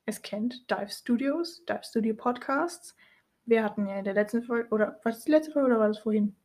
es 0.05 0.21
kennt, 0.21 0.69
Dive 0.69 0.89
Studios, 0.89 1.63
Dive 1.65 1.83
Studio 1.83 2.15
Podcasts, 2.15 2.95
wir 3.45 3.63
hatten 3.63 3.87
ja 3.87 3.97
in 3.97 4.03
der 4.03 4.13
letzten 4.13 4.43
Folge, 4.43 4.69
oder 4.69 4.99
war 5.03 5.11
das 5.11 5.23
die 5.23 5.31
letzte 5.31 5.51
Folge 5.51 5.67
oder 5.67 5.79
war 5.79 5.87
das 5.87 5.99
vorhin? 5.99 6.35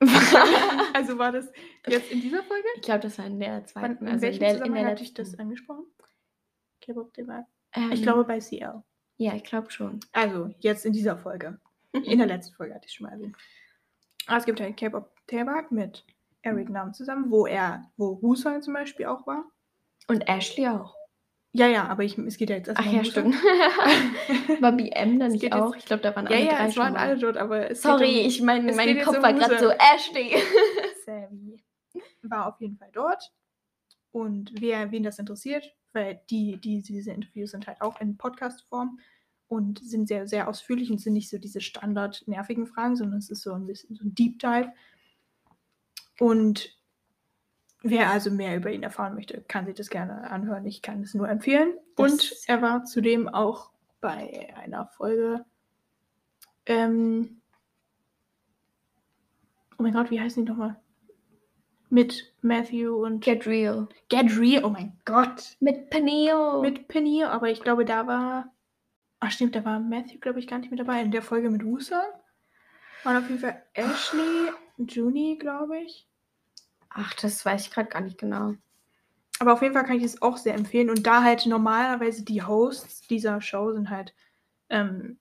also 0.94 1.18
war 1.18 1.32
das 1.32 1.50
jetzt 1.86 2.10
in 2.12 2.20
dieser 2.20 2.42
Folge? 2.42 2.66
ich 2.76 2.82
glaube, 2.82 3.00
das 3.00 3.18
war 3.18 3.26
in 3.26 3.40
der 3.40 3.54
Wann, 3.54 3.66
zweiten. 3.66 4.06
in 4.06 4.12
also 4.12 4.26
in 4.26 4.32
welchem 4.32 4.40
der, 4.40 4.48
in 4.50 4.56
Zusammenhang 4.58 4.82
der 4.84 4.92
hatte 4.92 5.02
ich 5.02 5.14
das 5.14 5.38
angesprochen? 5.38 5.86
K-Pop-Thema. 6.82 7.46
Ähm, 7.72 7.92
Ich 7.92 8.02
glaube 8.02 8.24
bei 8.24 8.38
CL. 8.38 8.82
Ja, 9.18 9.34
ich 9.34 9.44
glaube 9.44 9.70
schon. 9.70 10.00
Also, 10.12 10.50
jetzt 10.58 10.84
in 10.84 10.92
dieser 10.92 11.16
Folge. 11.16 11.58
In 11.92 12.18
der 12.18 12.26
letzten 12.26 12.54
Folge 12.54 12.74
hatte 12.74 12.86
ich 12.86 12.92
schon 12.92 13.06
mal 13.06 13.12
erwähnt. 13.14 13.36
Aber 14.26 14.36
es 14.38 14.44
gibt 14.44 14.60
halt 14.60 14.76
K-Pop 14.76 15.14
Taebak 15.26 15.72
mit 15.72 16.04
Eric 16.42 16.68
Nam 16.68 16.92
zusammen, 16.92 17.30
wo 17.30 17.46
er, 17.46 17.90
wo 17.96 18.20
Wusang 18.22 18.60
zum 18.60 18.74
Beispiel 18.74 19.06
auch 19.06 19.26
war. 19.26 19.44
Und 20.08 20.28
Ashley 20.28 20.66
auch. 20.68 20.94
Ja, 21.56 21.66
ja, 21.68 21.86
aber 21.88 22.04
ich, 22.04 22.18
es 22.18 22.36
geht 22.36 22.50
ja 22.50 22.56
jetzt 22.56 22.68
Ach 22.68 22.74
erstmal 22.74 22.94
ja, 22.94 23.00
um 23.00 23.04
stimmt. 23.06 23.34
Wusang. 23.34 24.60
War 24.62 24.72
BM 24.72 25.18
dann 25.18 25.28
Es 25.28 25.32
nicht 25.32 25.42
jetzt- 25.44 25.54
auch? 25.54 25.74
Ich 25.74 25.86
glaube, 25.86 26.02
da 26.02 26.14
waren 26.14 26.26
ja, 26.26 26.36
alle 26.36 26.44
ja, 26.44 26.56
drei 26.56 26.66
es 26.66 26.74
schon 26.74 26.82
waren 26.84 26.96
alle 26.96 27.18
dort, 27.18 27.36
aber 27.38 27.70
es 27.70 27.80
Sorry, 27.82 28.12
geht 28.12 28.26
ich 28.26 28.42
mein, 28.42 28.68
es 28.68 28.76
mein 28.76 29.00
Kopf 29.02 29.16
um 29.16 29.22
war 29.22 29.32
gerade 29.32 29.58
so 29.58 29.70
Ashley. 29.70 30.34
um 30.34 30.40
Sammy. 31.04 31.64
War 32.22 32.48
auf 32.48 32.60
jeden 32.60 32.76
Fall 32.76 32.90
dort. 32.92 33.32
Und 34.12 34.52
wer, 34.60 34.90
wen 34.92 35.02
das 35.02 35.18
interessiert, 35.18 35.74
weil 35.92 36.20
die, 36.30 36.58
die, 36.58 36.82
diese 36.82 37.12
Interviews 37.12 37.52
sind 37.52 37.66
halt 37.66 37.80
auch 37.80 38.00
in 38.00 38.16
Podcast-Form 38.18 38.98
und 39.48 39.78
sind 39.82 40.08
sehr, 40.08 40.26
sehr 40.26 40.48
ausführlich 40.48 40.90
und 40.90 41.00
sind 41.00 41.14
nicht 41.14 41.30
so 41.30 41.38
diese 41.38 41.60
standard 41.60 42.22
nervigen 42.26 42.66
Fragen, 42.66 42.96
sondern 42.96 43.18
es 43.18 43.30
ist 43.30 43.42
so 43.42 43.52
ein 43.54 43.66
bisschen 43.66 43.94
so 43.94 44.04
ein 44.04 44.14
Deep 44.14 44.38
Dive. 44.40 44.72
Und 46.18 46.75
wer 47.90 48.10
also 48.10 48.30
mehr 48.30 48.56
über 48.56 48.70
ihn 48.70 48.82
erfahren 48.82 49.14
möchte, 49.14 49.42
kann 49.48 49.66
sich 49.66 49.74
das 49.74 49.90
gerne 49.90 50.30
anhören. 50.30 50.64
Ich 50.66 50.82
kann 50.82 51.02
es 51.02 51.14
nur 51.14 51.28
empfehlen. 51.28 51.74
Das- 51.96 52.12
und 52.12 52.36
er 52.46 52.62
war 52.62 52.84
zudem 52.84 53.28
auch 53.28 53.70
bei 54.00 54.54
einer 54.56 54.86
Folge. 54.86 55.44
Ähm, 56.66 57.40
oh 59.78 59.82
mein 59.82 59.92
Gott, 59.92 60.10
wie 60.10 60.20
heißen 60.20 60.44
die 60.44 60.50
nochmal? 60.50 60.76
Mit 61.88 62.34
Matthew 62.42 63.04
und 63.04 63.22
Get 63.22 63.46
real. 63.46 63.88
Get 64.08 64.36
Real. 64.36 64.64
Oh 64.64 64.70
mein 64.70 64.98
Gott. 65.04 65.56
Mit 65.60 65.88
Peniel. 65.90 66.60
Mit 66.60 66.88
Penny, 66.88 67.22
aber 67.22 67.48
ich 67.48 67.62
glaube, 67.62 67.84
da 67.84 68.06
war. 68.06 68.52
Ach, 69.20 69.30
stimmt, 69.30 69.54
da 69.54 69.64
war 69.64 69.78
Matthew, 69.78 70.18
glaube 70.18 70.40
ich, 70.40 70.46
gar 70.46 70.58
nicht 70.58 70.70
mit 70.70 70.80
dabei. 70.80 71.00
In 71.00 71.12
der 71.12 71.22
Folge 71.22 71.48
mit 71.48 71.64
Wusa 71.64 72.02
waren 73.04 73.16
auf 73.16 73.28
jeden 73.28 73.40
Fall 73.40 73.62
Ashley, 73.72 74.50
Juni, 74.78 75.36
glaube 75.38 75.78
ich. 75.78 76.05
Ach, 76.98 77.14
das 77.14 77.44
weiß 77.44 77.66
ich 77.66 77.70
gerade 77.70 77.88
gar 77.88 78.00
nicht 78.00 78.18
genau. 78.18 78.54
Aber 79.38 79.52
auf 79.52 79.60
jeden 79.62 79.74
Fall 79.74 79.84
kann 79.84 79.98
ich 79.98 80.02
es 80.02 80.22
auch 80.22 80.38
sehr 80.38 80.54
empfehlen. 80.54 80.88
Und 80.88 81.06
da 81.06 81.22
halt 81.22 81.44
normalerweise 81.46 82.24
die 82.24 82.42
Hosts 82.42 83.02
dieser 83.02 83.40
Show 83.42 83.72
sind 83.72 83.90
halt 83.90 84.14
ähm, 84.70 85.18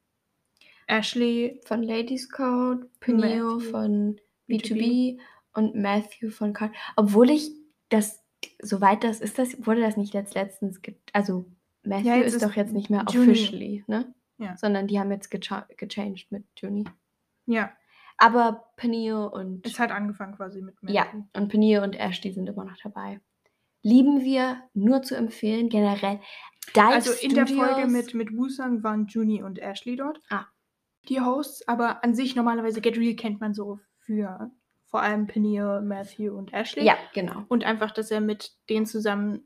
Ashley, 0.87 1.59
Von 1.65 1.83
Ladies 1.83 2.29
Code, 2.29 2.89
Matthew. 3.05 3.59
von 3.71 4.19
B2B, 4.47 4.71
B2B. 4.71 5.19
und 5.53 5.75
Matthew 5.75 6.29
von 6.29 6.53
Card. 6.53 6.71
Obwohl 6.95 7.29
ich 7.29 7.51
das, 7.89 8.23
soweit 8.61 9.03
das 9.03 9.19
ist, 9.19 9.37
das 9.37 9.65
wurde 9.65 9.81
das 9.81 9.97
nicht 9.97 10.13
letzt, 10.13 10.33
letztens, 10.35 10.79
also 11.11 11.45
Matthew 11.83 12.09
jetzt 12.09 12.27
ist, 12.27 12.33
ist 12.35 12.43
doch 12.43 12.55
jetzt 12.55 12.73
nicht 12.73 12.89
mehr 12.89 13.03
Juni. 13.09 13.31
officially, 13.31 13.83
ne? 13.87 14.13
Ja. 14.37 14.55
Sondern 14.57 14.87
die 14.87 14.99
haben 14.99 15.11
jetzt 15.11 15.29
gecha 15.31 15.67
gechanged 15.77 16.27
mit 16.31 16.43
Juni. 16.57 16.85
ja, 17.47 17.71
Aber 18.17 18.71
Peniel 18.77 19.15
und 19.15 19.65
es 19.65 19.79
hat 19.79 19.91
angefangen 19.91 20.35
quasi 20.35 20.61
mit 20.61 20.81
Matthew. 20.81 20.95
Ja, 20.95 21.07
und 21.33 21.49
Peniel 21.49 21.79
und 21.81 21.99
Ashley 21.99 22.31
sind 22.31 22.47
immer 22.47 22.63
noch 22.63 22.77
dabei. 22.81 23.19
Lieben 23.81 24.21
wir, 24.21 24.63
nur 24.73 25.01
zu 25.01 25.15
empfehlen, 25.15 25.69
generell. 25.69 26.19
Dive 26.75 26.87
Also 26.87 27.11
in 27.11 27.35
der 27.35 27.45
Folge 27.45 27.81
Studios- 27.81 27.91
mit, 27.91 28.13
mit 28.13 28.37
Wusang 28.37 28.83
waren 28.83 29.07
Juni 29.07 29.43
und 29.43 29.59
Ashley 29.59 29.95
dort. 29.95 30.19
Ah. 30.29 30.45
Die 31.09 31.21
Hosts, 31.21 31.67
aber 31.67 32.03
an 32.03 32.15
sich 32.15 32.35
normalerweise 32.35 32.81
Get 32.81 32.97
Real 32.97 33.15
kennt 33.15 33.41
man 33.41 33.53
so 33.53 33.79
für 33.99 34.49
vor 34.85 35.01
allem 35.01 35.27
Peniel, 35.27 35.81
Matthew 35.81 36.33
und 36.33 36.53
Ashley. 36.53 36.85
Ja, 36.85 36.95
genau. 37.13 37.43
Und 37.49 37.63
einfach, 37.65 37.91
dass 37.91 38.11
er 38.11 38.21
mit 38.21 38.53
denen 38.69 38.85
zusammen 38.85 39.45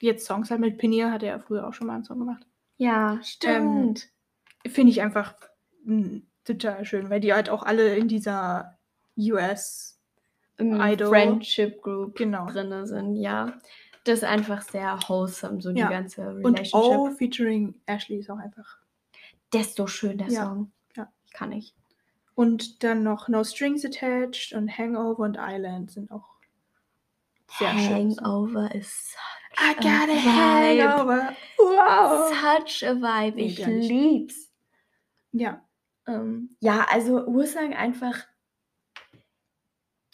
jetzt 0.00 0.26
Songs 0.26 0.50
hat. 0.50 0.58
Mit 0.58 0.78
Peniel 0.78 1.10
hat 1.10 1.22
er 1.22 1.28
ja 1.36 1.38
früher 1.38 1.68
auch 1.68 1.74
schon 1.74 1.86
mal 1.86 1.94
einen 1.94 2.04
Song 2.04 2.18
gemacht. 2.18 2.46
Ja, 2.78 3.20
stimmt. 3.22 4.08
Finde 4.66 4.90
ich 4.90 5.02
einfach 5.02 5.34
mm, 5.84 6.20
total 6.58 6.84
schön, 6.84 7.10
weil 7.10 7.20
die 7.20 7.32
halt 7.32 7.48
auch 7.50 7.62
alle 7.62 7.94
in 7.96 8.08
dieser 8.08 8.76
US, 9.18 9.98
Idol. 10.58 11.08
Friendship 11.08 11.82
Group 11.82 12.16
genau. 12.16 12.46
drinne 12.46 12.86
sind, 12.86 13.16
ja. 13.16 13.54
Das 14.04 14.18
ist 14.18 14.24
einfach 14.24 14.62
sehr 14.62 14.98
wholesome, 15.08 15.60
so 15.60 15.70
Ja. 15.70 15.86
die 15.88 15.92
ganze 15.94 16.22
Und 16.28 16.44
Relationship. 16.54 16.98
O 16.98 17.10
featuring 17.16 17.74
Ashley 17.86 18.18
ist 18.18 18.30
auch 18.30 18.38
einfach. 18.38 18.78
Desto 19.52 19.86
schön, 19.86 20.18
der 20.18 20.28
Ja, 20.28 20.44
Song. 20.46 20.72
ja. 20.96 21.08
Kann 21.32 21.52
ich. 21.52 21.74
Und 22.34 22.82
dann 22.84 23.02
noch 23.02 23.28
No 23.28 23.42
Strings 23.44 23.84
Attached 23.84 24.52
und 24.54 24.68
Hangover 24.76 25.22
und 25.24 25.36
Island 25.40 25.90
sind 25.90 26.10
auch 26.10 26.24
sehr 27.58 27.70
schön. 27.78 28.16
Hangover 28.16 28.74
ist 28.74 29.16
I 29.58 29.74
such 29.74 29.76
got 29.82 29.86
a 29.86 30.08
vibe. 30.08 30.88
hangover. 30.88 31.32
Wow. 31.58 32.28
Such 32.30 32.86
a 32.88 32.94
vibe. 32.94 33.40
Ich 33.40 33.66
nicht. 33.66 33.88
lieb's. 33.90 34.50
Ja, 35.32 35.62
Ähm, 36.10 36.56
ja, 36.60 36.86
also 36.90 37.24
Ursang 37.26 37.74
einfach 37.74 38.26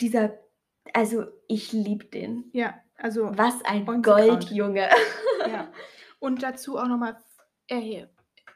dieser, 0.00 0.38
also 0.92 1.26
ich 1.48 1.72
lieb 1.72 2.10
den. 2.12 2.50
ja, 2.52 2.74
also 2.96 3.36
Was 3.36 3.64
ein. 3.64 3.84
Goldjunge. 4.02 4.88
ja. 5.48 5.72
Und 6.18 6.42
dazu 6.42 6.78
auch 6.78 6.86
nochmal, 6.86 7.16
er, 7.66 8.08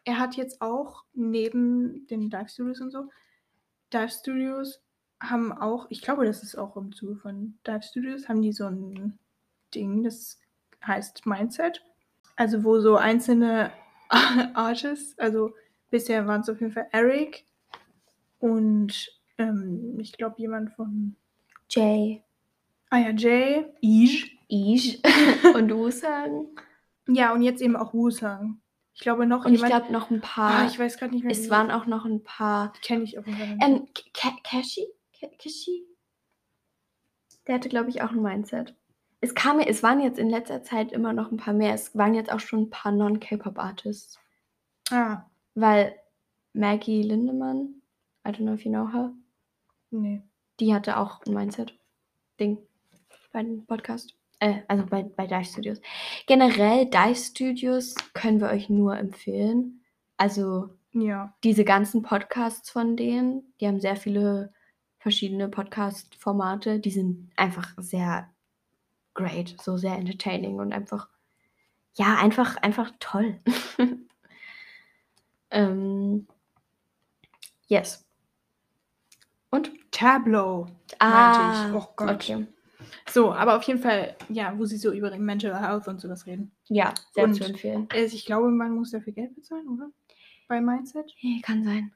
er 0.05 0.18
hat 0.18 0.34
jetzt 0.36 0.61
auch 0.61 1.05
neben 1.12 2.07
den 2.07 2.30
Dive 2.30 2.49
Studios 2.49 2.80
und 2.80 2.91
so, 2.91 3.09
Dive 3.93 4.11
Studios 4.11 4.82
haben 5.20 5.53
auch, 5.53 5.86
ich 5.91 6.01
glaube, 6.01 6.24
das 6.24 6.43
ist 6.43 6.57
auch 6.57 6.76
im 6.76 6.95
Zuge 6.95 7.16
von 7.16 7.59
Dive 7.66 7.82
Studios, 7.82 8.28
haben 8.28 8.43
die 8.43 8.53
so 8.53 8.66
ein 8.66 9.18
Ding, 9.74 10.03
das 10.03 10.38
heißt 10.86 11.26
Mindset. 11.26 11.84
Also 12.36 12.64
wo 12.64 12.80
so 12.80 12.97
einzelne 12.97 13.70
Artists, 14.55 15.18
also 15.18 15.55
bisher 15.91 16.26
waren 16.26 16.41
es 16.43 16.49
auf 16.49 16.61
jeden 16.61 16.72
Fall 16.72 16.88
Eric 16.93 17.45
und 18.38 19.12
ähm, 19.38 19.99
ich 20.01 20.12
glaube 20.12 20.36
jemand 20.38 20.72
von 20.72 21.16
Jay, 21.68 22.22
Ah 22.91 22.99
ja, 22.99 23.11
Jay, 23.11 23.66
Ij. 23.82 24.30
Ish 24.49 24.99
und 25.55 25.70
Ursang. 25.70 26.47
Ja, 27.09 27.32
und 27.32 27.43
jetzt 27.43 27.62
eben 27.62 27.76
auch 27.76 27.95
Wusang. 27.95 28.61
Ich 28.95 29.01
glaube 29.03 29.26
noch 29.26 29.45
Und 29.45 29.53
ich 29.55 29.61
jemand. 29.62 29.72
glaube 29.84 29.93
noch 29.93 30.11
ein 30.11 30.20
paar. 30.20 30.62
ah, 30.62 30.66
ich 30.66 30.76
weiß 30.78 30.99
gerade 30.99 31.14
nicht 31.14 31.22
mehr. 31.22 31.30
es 31.32 31.49
waren 31.51 31.70
auch 31.70 31.86
noch 31.86 32.05
ein 32.05 32.24
paar. 32.24 32.72
Kenne 32.82 33.05
ich 33.05 33.16
auf 33.18 33.26
jeden 33.28 33.38
Fall. 33.38 33.49
nicht. 33.55 33.64
Ähm, 33.64 33.86
Ka- 34.12 34.36
Kashi? 34.43 34.88
Ka- 35.20 35.28
Kashi? 35.41 35.84
Der 37.47 37.55
hatte, 37.55 37.68
glaube 37.68 37.91
ich, 37.91 38.03
auch 38.03 38.11
ein 38.11 38.20
Mindset. 38.22 38.74
Es 39.20 39.34
kam 39.34 39.61
es 39.61 39.82
waren 39.84 40.01
jetzt 40.01 40.18
in 40.18 40.28
letzter 40.28 40.62
Zeit 40.64 40.91
immer 40.93 41.12
noch 41.12 41.30
ein 41.30 41.36
paar 41.36 41.55
mehr. 41.55 41.72
Es 41.74 41.97
waren 41.97 42.14
jetzt 42.14 42.32
auch 42.32 42.41
schon 42.41 42.62
ein 42.62 42.70
paar 42.70 42.91
Non-K-Pop-Artists. 42.93 44.18
ah, 44.91 45.22
Weil 45.55 45.94
Maggie 46.53 47.03
Lindemann 47.03 47.80
I 48.26 48.30
don't 48.32 48.42
know 48.42 48.55
if 48.55 48.64
you 48.64 48.70
know 48.70 48.92
her. 48.92 49.12
Nee. 49.90 50.22
Die 50.61 50.74
hatte 50.74 50.98
auch 50.98 51.24
ein 51.26 51.32
Mindset-Ding 51.34 52.59
bei 53.32 53.42
dem 53.42 53.64
Podcast. 53.66 54.14
Äh, 54.40 54.61
also 54.68 54.84
bei, 54.86 55.03
bei 55.05 55.26
Dice 55.26 55.53
Studios. 55.53 55.80
Generell, 56.26 56.86
Dice 56.86 57.28
Studios 57.28 57.94
können 58.12 58.40
wir 58.40 58.48
euch 58.48 58.68
nur 58.68 58.96
empfehlen. 58.96 59.82
Also 60.16 60.70
Ja. 60.92 61.34
diese 61.44 61.64
ganzen 61.64 62.03
Podcasts 62.03 62.70
von 62.70 62.96
denen, 62.96 63.55
die 63.61 63.66
haben 63.66 63.80
sehr 63.80 63.96
viele 63.96 64.53
verschiedene 64.98 65.48
Podcast-Formate, 65.48 66.78
die 66.78 66.90
sind 66.90 67.30
einfach 67.36 67.72
sehr 67.78 68.28
great, 69.14 69.57
so 69.62 69.78
sehr 69.78 69.96
entertaining 69.96 70.57
und 70.61 70.72
einfach, 70.74 71.09
ja, 71.94 72.16
einfach, 72.18 72.57
einfach 72.59 72.92
toll. 73.01 73.40
ähm, 75.51 76.26
yes. 77.66 78.05
Und? 79.51 79.70
Tableau. 79.90 80.66
Ah, 80.98 81.66
ich. 81.68 81.74
Oh 81.74 81.86
Gott. 81.96 82.11
okay. 82.11 82.46
So, 83.11 83.32
aber 83.32 83.57
auf 83.57 83.62
jeden 83.64 83.80
Fall, 83.80 84.16
ja, 84.28 84.57
wo 84.57 84.64
sie 84.64 84.76
so 84.76 84.92
über 84.92 85.16
Mental 85.18 85.61
Health 85.61 85.88
und 85.88 86.01
sowas 86.01 86.26
reden. 86.26 86.53
Ja, 86.68 86.94
sehr 87.12 87.24
Und- 87.24 87.34
zu 87.34 87.44
empfehlen. 87.44 87.88
Also 87.92 88.14
ich 88.14 88.24
glaube, 88.24 88.48
man 88.51 88.72
muss 88.74 88.92
dafür 88.92 89.12
Geld 89.12 89.34
bezahlen, 89.34 89.66
oder? 89.68 89.90
Bei 90.48 90.61
Mindset. 90.61 91.12
Nee, 91.22 91.40
kann 91.42 91.64
sein. 91.64 91.92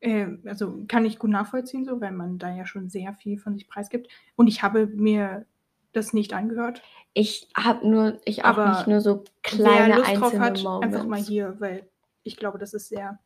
Ähm, 0.00 0.42
also 0.46 0.84
kann 0.88 1.04
ich 1.04 1.18
gut 1.18 1.30
nachvollziehen, 1.30 1.84
so, 1.84 2.00
weil 2.00 2.12
man 2.12 2.38
da 2.38 2.54
ja 2.54 2.66
schon 2.66 2.88
sehr 2.90 3.14
viel 3.14 3.38
von 3.38 3.54
sich 3.54 3.68
preisgibt. 3.68 4.08
Und 4.36 4.48
ich 4.48 4.62
habe 4.62 4.86
mir 4.86 5.46
das 5.92 6.12
nicht 6.12 6.32
angehört. 6.34 6.82
Ich 7.14 7.48
habe 7.56 7.88
nur, 7.88 8.20
ich 8.24 8.44
auch 8.44 8.48
Aber 8.48 8.70
nicht 8.70 8.86
nur 8.86 9.00
so 9.00 9.24
kleine 9.42 9.88
Wer 9.92 9.96
Lust 9.98 10.08
einzelne 10.10 10.30
drauf 10.30 10.38
hat, 10.40 10.62
Moments. 10.62 10.94
einfach 10.96 11.08
mal 11.08 11.20
hier, 11.20 11.56
weil 11.60 11.88
ich 12.24 12.36
glaube, 12.36 12.58
das 12.58 12.74
ist 12.74 12.88
sehr 12.88 13.18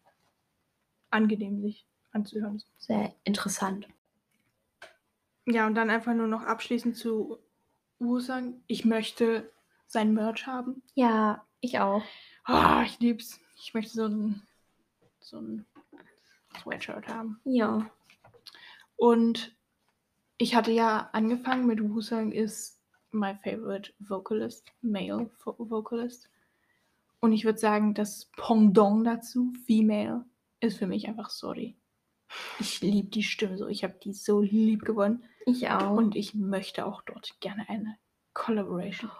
angenehm, 1.11 1.63
sich 1.63 1.87
anzuhören. 2.13 2.63
Sehr 2.77 3.15
interessant. 3.25 3.89
Ja, 5.47 5.67
und 5.67 5.75
dann 5.75 5.89
einfach 5.89 6.13
nur 6.15 6.27
noch 6.27 6.43
abschließend 6.43 6.97
zu 6.97 7.39
Wu 7.99 8.21
sagen, 8.21 8.63
ich 8.67 8.85
möchte 8.85 9.51
sein 9.87 10.13
Merch 10.13 10.47
haben. 10.47 10.83
Ja, 10.95 11.47
ich 11.61 11.79
auch. 11.79 12.03
Ah, 12.45 12.83
ich 12.83 13.01
lieb's. 13.01 13.41
Ich 13.57 13.73
möchte 13.75 13.93
so 13.93 14.07
ein, 14.07 14.43
so 15.21 15.39
ein 15.39 15.67
Sweatshirt 16.61 17.09
haben. 17.09 17.41
Ja. 17.45 17.91
Und 18.97 19.57
ich 20.37 20.55
hatte 20.55 20.71
ja 20.71 21.09
angefangen 21.13 21.67
mit 21.67 21.83
Wu-Sang 21.83 22.33
is 22.33 22.79
my 23.11 23.35
favorite 23.43 23.93
vocalist, 23.99 24.67
male 24.83 25.31
vo 25.39 25.55
vocalist. 25.59 26.29
Und 27.21 27.33
ich 27.33 27.45
würde 27.45 27.59
sagen, 27.59 27.95
das 27.95 28.31
Pendant 28.37 29.07
dazu, 29.07 29.53
female, 29.67 30.25
ist 30.61 30.79
für 30.79 30.87
mich 30.87 31.09
einfach 31.09 31.31
Sorry. 31.31 31.77
Ich 32.61 32.81
liebe 32.81 33.09
die 33.09 33.23
Stimme 33.23 33.57
so. 33.57 33.67
Ich 33.69 33.85
habe 33.85 33.95
die 34.03 34.13
so 34.13 34.41
lieb 34.41 34.85
gewonnen. 34.85 35.25
Ich 35.47 35.69
auch. 35.71 35.97
Und 35.97 36.15
ich 36.15 36.35
möchte 36.35 36.85
auch 36.87 37.03
dort 37.03 37.41
gerne 37.41 37.69
eine 37.69 37.97
Collaboration. 38.35 39.11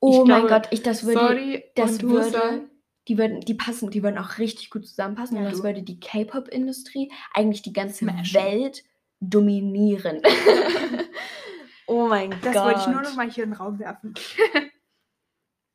oh 0.00 0.22
ich 0.22 0.28
mein 0.28 0.46
glaube, 0.46 0.48
Gott, 0.48 0.68
ich 0.70 0.82
das 0.82 1.04
würde, 1.04 1.18
Sorry, 1.20 1.64
das 1.74 1.92
und 1.94 2.02
würde, 2.04 2.26
Wu-Sang, 2.26 2.70
die 3.08 3.18
würden, 3.18 3.40
die 3.40 3.54
passen, 3.54 3.90
die 3.90 4.02
würden 4.02 4.18
auch 4.18 4.38
richtig 4.38 4.70
gut 4.70 4.86
zusammenpassen 4.86 5.36
Ja, 5.36 5.42
und 5.42 5.50
das 5.50 5.58
du. 5.58 5.64
würde 5.64 5.82
die 5.82 5.98
K-Pop-Industrie, 5.98 7.10
eigentlich 7.34 7.62
die 7.62 7.72
ganze 7.72 8.04
Smashen. 8.04 8.34
Welt 8.34 8.84
dominieren. 9.20 10.22
oh 11.86 12.06
mein 12.06 12.30
Das 12.42 12.54
Gott. 12.54 12.64
wollte 12.64 12.80
ich 12.80 12.86
nur 12.86 13.02
noch 13.02 13.16
mal 13.16 13.30
hier 13.30 13.44
in 13.44 13.50
den 13.50 13.56
Raum 13.56 13.78
werfen. 13.80 14.14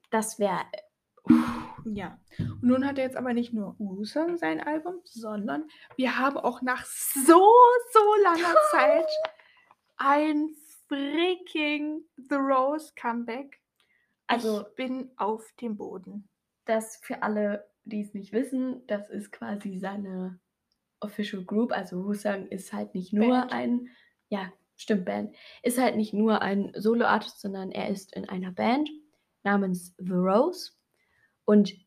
Das 0.09 0.39
wäre, 0.39 0.61
Ja. 1.95 2.19
Und 2.39 2.63
nun 2.63 2.85
hat 2.85 2.97
er 2.97 3.05
jetzt 3.05 3.17
aber 3.17 3.33
nicht 3.33 3.53
nur 3.53 3.75
Wu-Sang 3.79 4.37
sein 4.37 4.61
Album, 4.61 5.01
sondern 5.03 5.69
wir 5.95 6.17
haben 6.17 6.37
auch 6.37 6.61
nach 6.61 6.85
so, 6.85 7.51
so 7.93 8.23
langer 8.23 8.55
Zeit 8.71 9.07
ein 9.97 10.49
freaking 10.87 12.01
The 12.17 12.35
Rose 12.35 12.93
Comeback. 12.95 13.59
also 14.27 14.61
ich 14.61 14.75
bin 14.75 15.11
auf 15.17 15.51
dem 15.61 15.77
Boden. 15.77 16.27
das 16.65 16.97
für 16.97 17.23
alle, 17.23 17.65
die 17.85 18.01
es 18.01 18.13
nicht 18.13 18.33
wissen, 18.33 18.85
das 18.87 19.09
ist 19.09 19.31
quasi 19.31 19.77
seine 19.79 20.39
Official 20.99 21.43
Group. 21.43 21.71
Also 21.71 22.03
Husang 22.03 22.47
ist 22.47 22.73
halt 22.73 22.93
nicht 22.93 23.13
nur 23.13 23.29
Band. 23.29 23.51
ein, 23.51 23.87
ja, 24.29 24.51
stimmt, 24.75 25.05
Band, 25.05 25.35
ist 25.63 25.79
halt 25.79 25.95
nicht 25.95 26.13
nur 26.13 26.41
ein 26.41 26.71
Solo-Artist, 26.75 27.39
sondern 27.39 27.71
er 27.71 27.89
ist 27.89 28.15
in 28.15 28.27
einer 28.27 28.51
Band 28.51 28.89
namens 29.43 29.93
The 29.97 30.13
Rose. 30.13 30.71
Und 31.47 31.77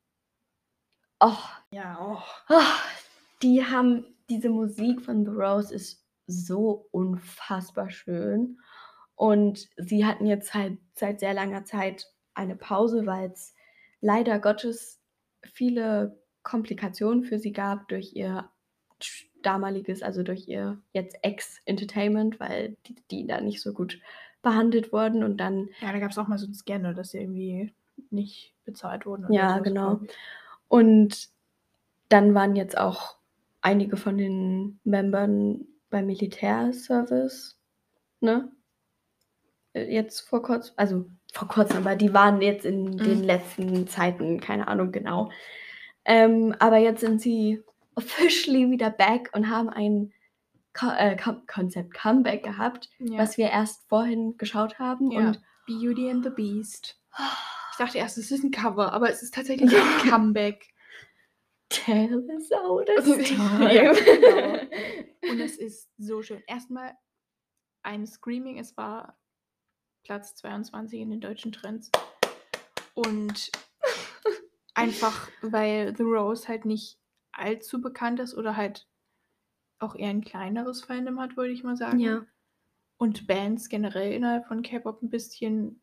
oh, 1.21 1.37
Ja, 1.71 1.99
oh. 2.01 2.19
oh, 2.49 2.63
die 3.43 3.63
haben, 3.63 4.07
diese 4.31 4.49
Musik 4.49 5.03
von 5.03 5.27
The 5.27 5.31
Rose 5.31 5.75
ist 5.75 6.03
so 6.27 6.89
unfassbar 6.93 7.91
schön. 7.91 8.59
Und 9.17 9.69
sie 9.77 10.07
hatten 10.07 10.25
jetzt 10.25 10.55
halt 10.55 10.79
seit 10.95 11.21
sehr 11.21 11.35
langer 11.35 11.67
Zeit 11.67 12.07
eine 12.33 12.57
Pause, 12.57 13.05
weil 13.05 13.31
es 13.33 13.55
leider 14.01 14.39
Gottes 14.39 14.99
viele 15.43 16.19
Komplikationen 16.43 17.23
für 17.25 17.39
sie 17.39 17.53
gab 17.53 17.87
durch 17.89 18.15
ihr 18.15 18.49
damaliges, 19.43 20.03
also 20.03 20.23
durch 20.23 20.49
ihr 20.49 20.81
jetzt 20.95 21.19
Ex-Entertainment, 21.21 22.41
weil 22.41 22.79
die, 22.87 22.97
die 23.11 23.27
da 23.27 23.43
nicht 23.43 23.61
so 23.61 23.75
gut 23.75 24.01
behandelt 24.41 24.91
wurden 24.91 25.23
und 25.23 25.37
dann 25.37 25.69
Ja, 25.83 25.93
da 25.93 25.99
gab 25.99 26.13
es 26.13 26.19
auch 26.19 26.29
mal 26.29 26.39
so 26.39 26.47
ein 26.47 26.55
Scandal, 26.55 26.95
dass 26.95 27.11
sie 27.11 27.19
irgendwie 27.19 27.75
nicht 28.13 28.55
bezahlt 28.65 29.07
wurden. 29.07 29.33
Ja, 29.33 29.51
sowas, 29.55 29.63
genau. 29.65 30.01
Und 30.69 31.29
dann 32.09 32.35
waren 32.35 32.57
jetzt 32.57 32.77
auch 32.79 33.17
einige 33.61 33.97
von 33.97 34.17
den 34.19 34.81
Membern 34.85 35.67
beim 35.91 36.07
Militärservice, 36.07 37.59
ne? 38.21 38.51
Äh, 39.73 39.93
Jetzt 39.93 40.21
vor 40.21 40.43
kurzem, 40.43 40.75
also 40.77 41.07
vor 41.33 41.49
kurzem, 41.49 41.79
aber 41.79 41.97
die 41.97 42.13
waren 42.15 42.41
jetzt 42.43 42.65
in 42.65 42.97
den 42.97 43.19
Mhm. 43.19 43.25
letzten 43.25 43.87
Zeiten, 43.89 44.41
keine 44.41 44.67
Ahnung 44.69 44.93
genau. 44.93 45.31
Ähm, 46.05 46.55
aber 46.59 46.79
jetzt 46.79 47.01
sind 47.01 47.21
sie 47.21 47.63
officially 47.95 48.71
wieder 48.71 48.91
back 48.91 49.31
und 49.35 49.49
haben 49.51 49.69
ein 49.69 50.13
Co 50.73 50.87
äh, 50.97 51.17
Com 51.17 51.47
Concept 51.47 51.93
Comeback 51.95 52.45
gehabt, 52.45 52.89
Ja. 52.99 53.19
was 53.19 53.37
wir 53.37 53.51
erst 53.51 53.89
vorhin 53.89 54.37
geschaut 54.39 54.79
haben. 54.79 55.11
Ja. 55.11 55.19
Und 55.21 55.41
Beauty 55.67 56.11
and 56.11 56.25
the 56.25 56.31
Beast. 56.31 56.99
Ich 57.81 57.87
dachte 57.87 57.97
erst, 57.97 58.19
es 58.19 58.31
ist 58.31 58.45
ein 58.45 58.51
Cover, 58.51 58.93
aber 58.93 59.09
es 59.09 59.23
ist 59.23 59.33
tatsächlich 59.33 59.75
ein 59.75 60.11
Comeback. 60.11 60.69
Tell 61.71 62.15
us 62.29 62.47
the 62.51 62.55
Also, 62.95 63.15
ja, 63.73 63.95
genau. 63.95 65.33
Und 65.33 65.41
es 65.41 65.57
ist 65.57 65.89
so 65.97 66.21
schön. 66.21 66.43
Erstmal 66.47 66.93
ein 67.83 68.07
Screaming, 68.07 68.59
es 68.59 68.77
war 68.77 69.19
Platz 70.05 70.35
22 70.35 71.01
in 71.01 71.09
den 71.09 71.23
deutschen 71.23 71.53
Trends. 71.53 71.91
Und 72.93 73.51
einfach, 74.75 75.31
weil 75.41 75.97
The 75.97 76.03
Rose 76.03 76.49
halt 76.49 76.67
nicht 76.67 76.99
allzu 77.33 77.81
bekannt 77.81 78.21
ist 78.21 78.35
oder 78.35 78.57
halt 78.57 78.87
auch 79.79 79.97
eher 79.97 80.11
ein 80.11 80.21
kleineres 80.21 80.85
Fandom 80.85 81.19
hat, 81.19 81.39
würde 81.39 81.53
ich 81.53 81.65
mal 81.65 81.79
sagen. 81.79 81.99
Ja. 81.99 82.27
Und 82.99 83.27
Bands 83.27 83.71
generell 83.71 84.13
innerhalb 84.13 84.47
von 84.47 84.61
K-Pop 84.61 85.01
ein 85.01 85.09
bisschen 85.09 85.81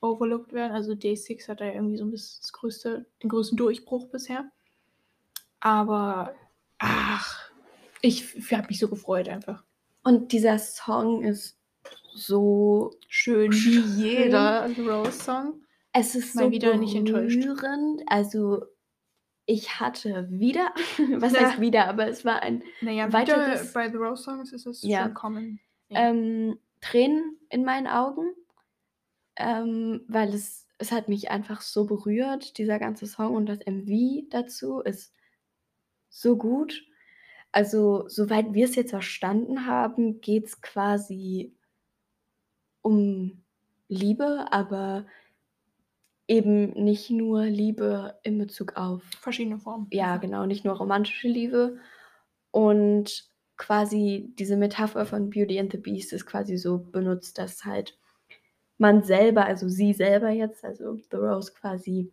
overlooked 0.00 0.52
werden. 0.52 0.72
Also 0.72 0.92
Day6 0.92 1.48
hat 1.48 1.60
da 1.60 1.64
ja 1.66 1.72
irgendwie 1.74 1.96
so 1.98 2.04
ein 2.04 2.10
bisschen 2.10 2.38
das 2.42 2.52
größte, 2.52 3.06
den 3.22 3.28
größten 3.30 3.56
Durchbruch 3.56 4.08
bisher. 4.10 4.50
Aber 5.60 6.34
ach, 6.78 7.50
ich 8.00 8.34
habe 8.52 8.68
mich 8.68 8.78
so 8.78 8.88
gefreut 8.88 9.28
einfach. 9.28 9.64
Und 10.04 10.32
dieser 10.32 10.58
Song 10.58 11.22
ist 11.24 11.58
so. 12.14 12.92
Schön 13.08 13.52
Schön. 13.52 13.72
wie 13.96 14.02
jeder 14.02 14.68
The 14.68 14.82
Rose 14.82 15.12
Song. 15.12 15.62
Es 15.92 16.14
ist 16.14 16.34
Mal 16.36 16.44
so 16.46 16.50
wieder 16.52 16.76
nicht 16.76 16.94
enttäuscht. 16.94 17.40
berührend. 17.40 18.02
Also, 18.06 18.64
ich 19.46 19.80
hatte 19.80 20.28
wieder. 20.30 20.72
Was 21.16 21.32
Ja. 21.32 21.40
heißt 21.40 21.60
wieder? 21.60 21.88
Aber 21.88 22.06
es 22.06 22.24
war 22.24 22.42
ein. 22.42 22.62
Naja, 22.80 23.08
Weiteres- 23.12 23.72
bei 23.72 23.90
The 23.90 23.96
Rose 23.96 24.22
Songs 24.22 24.52
ist 24.52 24.66
es 24.66 24.82
Ja. 24.82 25.04
schon 25.04 25.14
common. 25.14 25.60
Ja. 25.88 26.10
Ähm, 26.10 26.58
Tränen 26.80 27.38
in 27.50 27.64
meinen 27.64 27.86
Augen. 27.88 28.30
Ähm, 29.38 30.02
weil 30.08 30.34
es, 30.34 30.66
es 30.78 30.92
hat 30.92 31.08
mich 31.08 31.30
einfach 31.30 31.60
so 31.60 31.86
berührt, 31.86 32.58
dieser 32.58 32.78
ganze 32.78 33.06
Song 33.06 33.34
und 33.34 33.46
das 33.46 33.60
MV 33.66 34.28
dazu 34.30 34.80
ist 34.80 35.14
so 36.10 36.36
gut. 36.36 36.84
Also, 37.52 38.08
soweit 38.08 38.52
wir 38.52 38.64
es 38.64 38.74
jetzt 38.74 38.90
verstanden 38.90 39.66
haben, 39.66 40.20
geht 40.20 40.46
es 40.46 40.60
quasi 40.60 41.56
um 42.82 43.42
Liebe, 43.88 44.46
aber 44.50 45.06
eben 46.26 46.70
nicht 46.72 47.10
nur 47.10 47.44
Liebe 47.44 48.18
in 48.22 48.38
Bezug 48.38 48.76
auf 48.76 49.02
Verschiedene 49.20 49.58
Formen. 49.58 49.86
ja, 49.90 50.18
genau, 50.18 50.44
nicht 50.44 50.64
nur 50.64 50.76
romantische 50.76 51.28
Liebe. 51.28 51.78
Und 52.50 53.30
quasi 53.56 54.32
diese 54.38 54.56
Metapher 54.56 55.06
von 55.06 55.30
Beauty 55.30 55.58
and 55.58 55.72
the 55.72 55.78
Beast 55.78 56.12
ist 56.12 56.26
quasi 56.26 56.56
so 56.56 56.78
benutzt, 56.78 57.38
dass 57.38 57.64
halt 57.64 57.98
man 58.78 59.02
selber, 59.02 59.44
also 59.44 59.68
sie 59.68 59.92
selber 59.92 60.30
jetzt, 60.30 60.64
also 60.64 60.96
The 61.10 61.16
Rose 61.16 61.52
quasi 61.52 62.12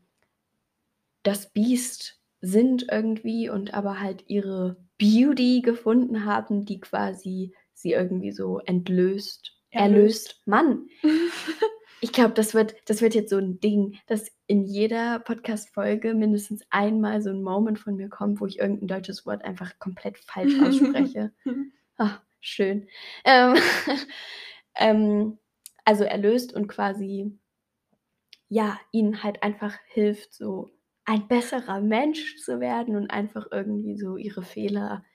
das 1.23 1.51
Biest 1.51 2.19
sind 2.41 2.85
irgendwie 2.91 3.49
und 3.49 3.73
aber 3.73 3.99
halt 3.99 4.25
ihre 4.27 4.77
Beauty 4.99 5.61
gefunden 5.61 6.25
haben, 6.25 6.65
die 6.65 6.79
quasi 6.79 7.53
sie 7.73 7.93
irgendwie 7.93 8.31
so 8.31 8.59
entlöst. 8.59 9.53
Erlöst. 9.71 9.95
Erlöst. 9.95 10.41
Mann. 10.45 10.87
Ich 12.01 12.11
glaube, 12.11 12.35
das 12.35 12.53
wird, 12.53 12.75
das 12.85 13.01
wird 13.01 13.15
jetzt 13.15 13.31
so 13.31 13.37
ein 13.37 13.59
Ding, 13.59 13.97
dass 14.05 14.31
in 14.45 14.63
jeder 14.63 15.17
Podcast-Folge 15.17 16.13
mindestens 16.13 16.63
einmal 16.69 17.21
so 17.23 17.31
ein 17.31 17.41
Moment 17.41 17.79
von 17.79 17.95
mir 17.95 18.09
kommt, 18.09 18.39
wo 18.39 18.45
ich 18.45 18.59
irgendein 18.59 18.87
deutsches 18.89 19.25
Wort 19.25 19.43
einfach 19.43 19.79
komplett 19.79 20.19
falsch 20.19 20.53
ausspreche. 20.61 21.31
Ah, 21.97 22.19
schön. 22.41 22.89
Ähm, 23.23 23.55
ähm, 24.75 25.37
also 25.85 26.03
erlöst 26.03 26.53
und 26.53 26.67
quasi, 26.67 27.31
ja, 28.49 28.79
ihnen 28.91 29.23
halt 29.23 29.43
einfach 29.43 29.77
hilft, 29.87 30.33
so 30.33 30.71
ein 31.05 31.27
besserer 31.27 31.81
Mensch 31.81 32.37
zu 32.43 32.59
werden 32.59 32.95
und 32.95 33.11
einfach 33.11 33.47
irgendwie 33.51 33.97
so 33.97 34.17
ihre 34.17 34.43
Fehler 34.43 35.05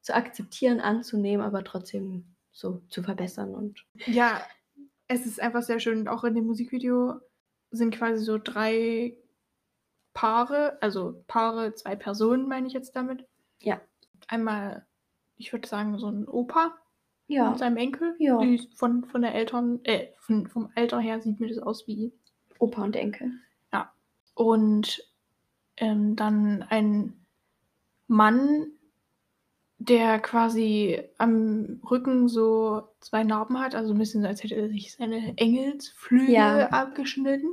zu 0.00 0.14
akzeptieren, 0.14 0.80
anzunehmen, 0.80 1.44
aber 1.44 1.62
trotzdem 1.62 2.36
so 2.52 2.82
zu 2.88 3.02
verbessern 3.02 3.54
und 3.54 3.86
Ja, 4.06 4.42
es 5.08 5.26
ist 5.26 5.40
einfach 5.40 5.62
sehr 5.62 5.80
schön. 5.80 6.08
Auch 6.08 6.24
in 6.24 6.34
dem 6.34 6.46
Musikvideo 6.46 7.20
sind 7.70 7.94
quasi 7.94 8.24
so 8.24 8.38
drei 8.38 9.16
Paare, 10.14 10.78
also 10.80 11.22
Paare, 11.26 11.74
zwei 11.74 11.96
Personen 11.96 12.48
meine 12.48 12.66
ich 12.66 12.72
jetzt 12.72 12.96
damit. 12.96 13.26
Ja. 13.60 13.80
Einmal, 14.26 14.86
ich 15.36 15.52
würde 15.52 15.68
sagen, 15.68 15.98
so 15.98 16.08
ein 16.08 16.26
Opa 16.26 16.76
ja, 17.30 17.50
mit 17.50 17.58
seinem 17.58 17.76
Enkel. 17.76 18.14
Ja. 18.18 18.38
Die 18.38 18.68
von, 18.74 19.04
von 19.04 19.22
der 19.22 19.34
Eltern, 19.34 19.80
äh, 19.84 20.08
von, 20.18 20.46
vom 20.46 20.70
Alter 20.74 21.00
her 21.00 21.20
sieht 21.20 21.40
mir 21.40 21.48
das 21.48 21.58
aus 21.58 21.86
wie. 21.86 22.12
Opa 22.58 22.84
und 22.84 22.96
Enkel. 22.96 23.32
Und 24.34 25.02
ähm, 25.76 26.16
dann 26.16 26.62
ein 26.70 27.12
Mann, 28.06 28.68
der 29.78 30.18
quasi 30.18 31.02
am 31.18 31.80
Rücken 31.90 32.28
so 32.28 32.88
zwei 33.00 33.22
Narben 33.22 33.58
hat, 33.58 33.74
also 33.74 33.92
ein 33.92 33.98
bisschen 33.98 34.22
so, 34.22 34.28
als 34.28 34.42
hätte 34.42 34.54
er 34.54 34.68
sich 34.68 34.92
seine 34.94 35.36
Engelsflügel 35.36 36.30
Ja. 36.34 36.68
abgeschnitten. 36.68 37.50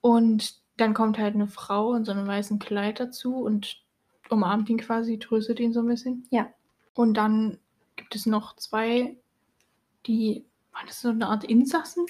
Und 0.00 0.60
dann 0.76 0.92
kommt 0.94 1.18
halt 1.18 1.34
eine 1.34 1.48
Frau 1.48 1.94
in 1.94 2.04
so 2.04 2.12
einem 2.12 2.26
weißen 2.26 2.58
Kleid 2.58 3.00
dazu 3.00 3.36
und 3.36 3.82
umarmt 4.28 4.68
ihn 4.68 4.78
quasi, 4.78 5.18
tröstet 5.18 5.58
ihn 5.60 5.72
so 5.72 5.80
ein 5.80 5.86
bisschen. 5.86 6.26
Ja. 6.30 6.50
Und 6.94 7.14
dann 7.14 7.58
gibt 7.96 8.14
es 8.14 8.26
noch 8.26 8.56
zwei, 8.56 9.16
die, 10.06 10.44
waren 10.72 10.86
das 10.86 11.00
so 11.00 11.08
eine 11.08 11.26
Art 11.28 11.44
Insassen? 11.44 12.06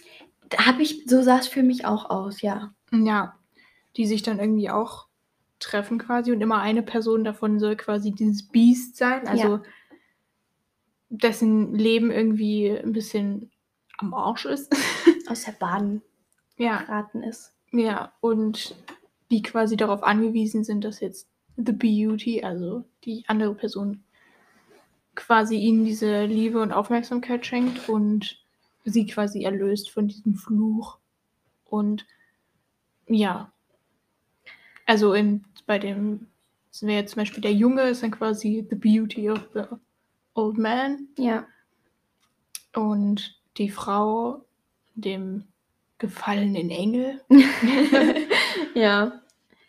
Da 0.48 0.66
habe 0.66 0.82
ich, 0.82 1.04
so 1.06 1.22
sah 1.22 1.38
es 1.38 1.48
für 1.48 1.62
mich 1.62 1.84
auch 1.86 2.10
aus, 2.10 2.42
ja. 2.42 2.74
Ja, 2.92 3.36
die 3.96 4.06
sich 4.06 4.22
dann 4.22 4.38
irgendwie 4.38 4.70
auch 4.70 5.06
treffen 5.58 5.98
quasi 5.98 6.32
und 6.32 6.40
immer 6.40 6.60
eine 6.60 6.82
Person 6.82 7.24
davon 7.24 7.58
soll 7.58 7.76
quasi 7.76 8.12
dieses 8.12 8.46
Biest 8.46 8.96
sein, 8.96 9.26
also 9.26 9.42
Ja. 9.56 9.62
dessen 11.08 11.74
Leben 11.74 12.10
irgendwie 12.10 12.68
ein 12.70 12.92
bisschen 12.92 13.50
am 13.98 14.12
Arsch 14.14 14.44
ist. 14.44 14.72
Aus 15.28 15.44
der 15.44 15.52
Bahn 15.52 16.02
ja, 16.58 16.82
geraten 16.82 17.22
ist. 17.22 17.54
ja, 17.72 18.12
und 18.20 18.76
die 19.30 19.42
quasi 19.42 19.76
darauf 19.76 20.02
angewiesen 20.02 20.62
sind, 20.62 20.84
dass 20.84 21.00
jetzt 21.00 21.28
The 21.56 21.72
Beauty, 21.72 22.44
also 22.44 22.84
die 23.04 23.24
andere 23.26 23.54
Person, 23.54 24.04
quasi 25.16 25.56
ihnen 25.56 25.84
diese 25.84 26.26
Liebe 26.26 26.60
und 26.60 26.72
Aufmerksamkeit 26.72 27.44
schenkt 27.44 27.88
und 27.88 28.38
sie 28.84 29.06
quasi 29.06 29.42
erlöst 29.42 29.90
von 29.90 30.06
diesem 30.06 30.36
Fluch. 30.36 30.98
Und 31.64 32.06
ja, 33.08 33.52
also 34.86 35.12
in, 35.14 35.44
bei 35.66 35.78
dem, 35.78 36.28
das 36.70 36.82
wäre 36.82 37.00
jetzt 37.00 37.12
zum 37.12 37.20
Beispiel 37.20 37.42
der 37.42 37.52
Junge, 37.52 37.82
ist 37.82 38.02
dann 38.02 38.12
quasi 38.12 38.66
The 38.70 38.76
Beauty 38.76 39.30
of 39.30 39.40
the 39.54 39.62
Old 40.34 40.58
Man. 40.58 41.08
Ja. 41.18 41.46
Und 42.74 43.40
die 43.56 43.70
Frau, 43.70 44.44
dem 44.94 45.44
gefallenen 45.98 46.70
Engel. 46.70 47.22
ja. 48.74 49.20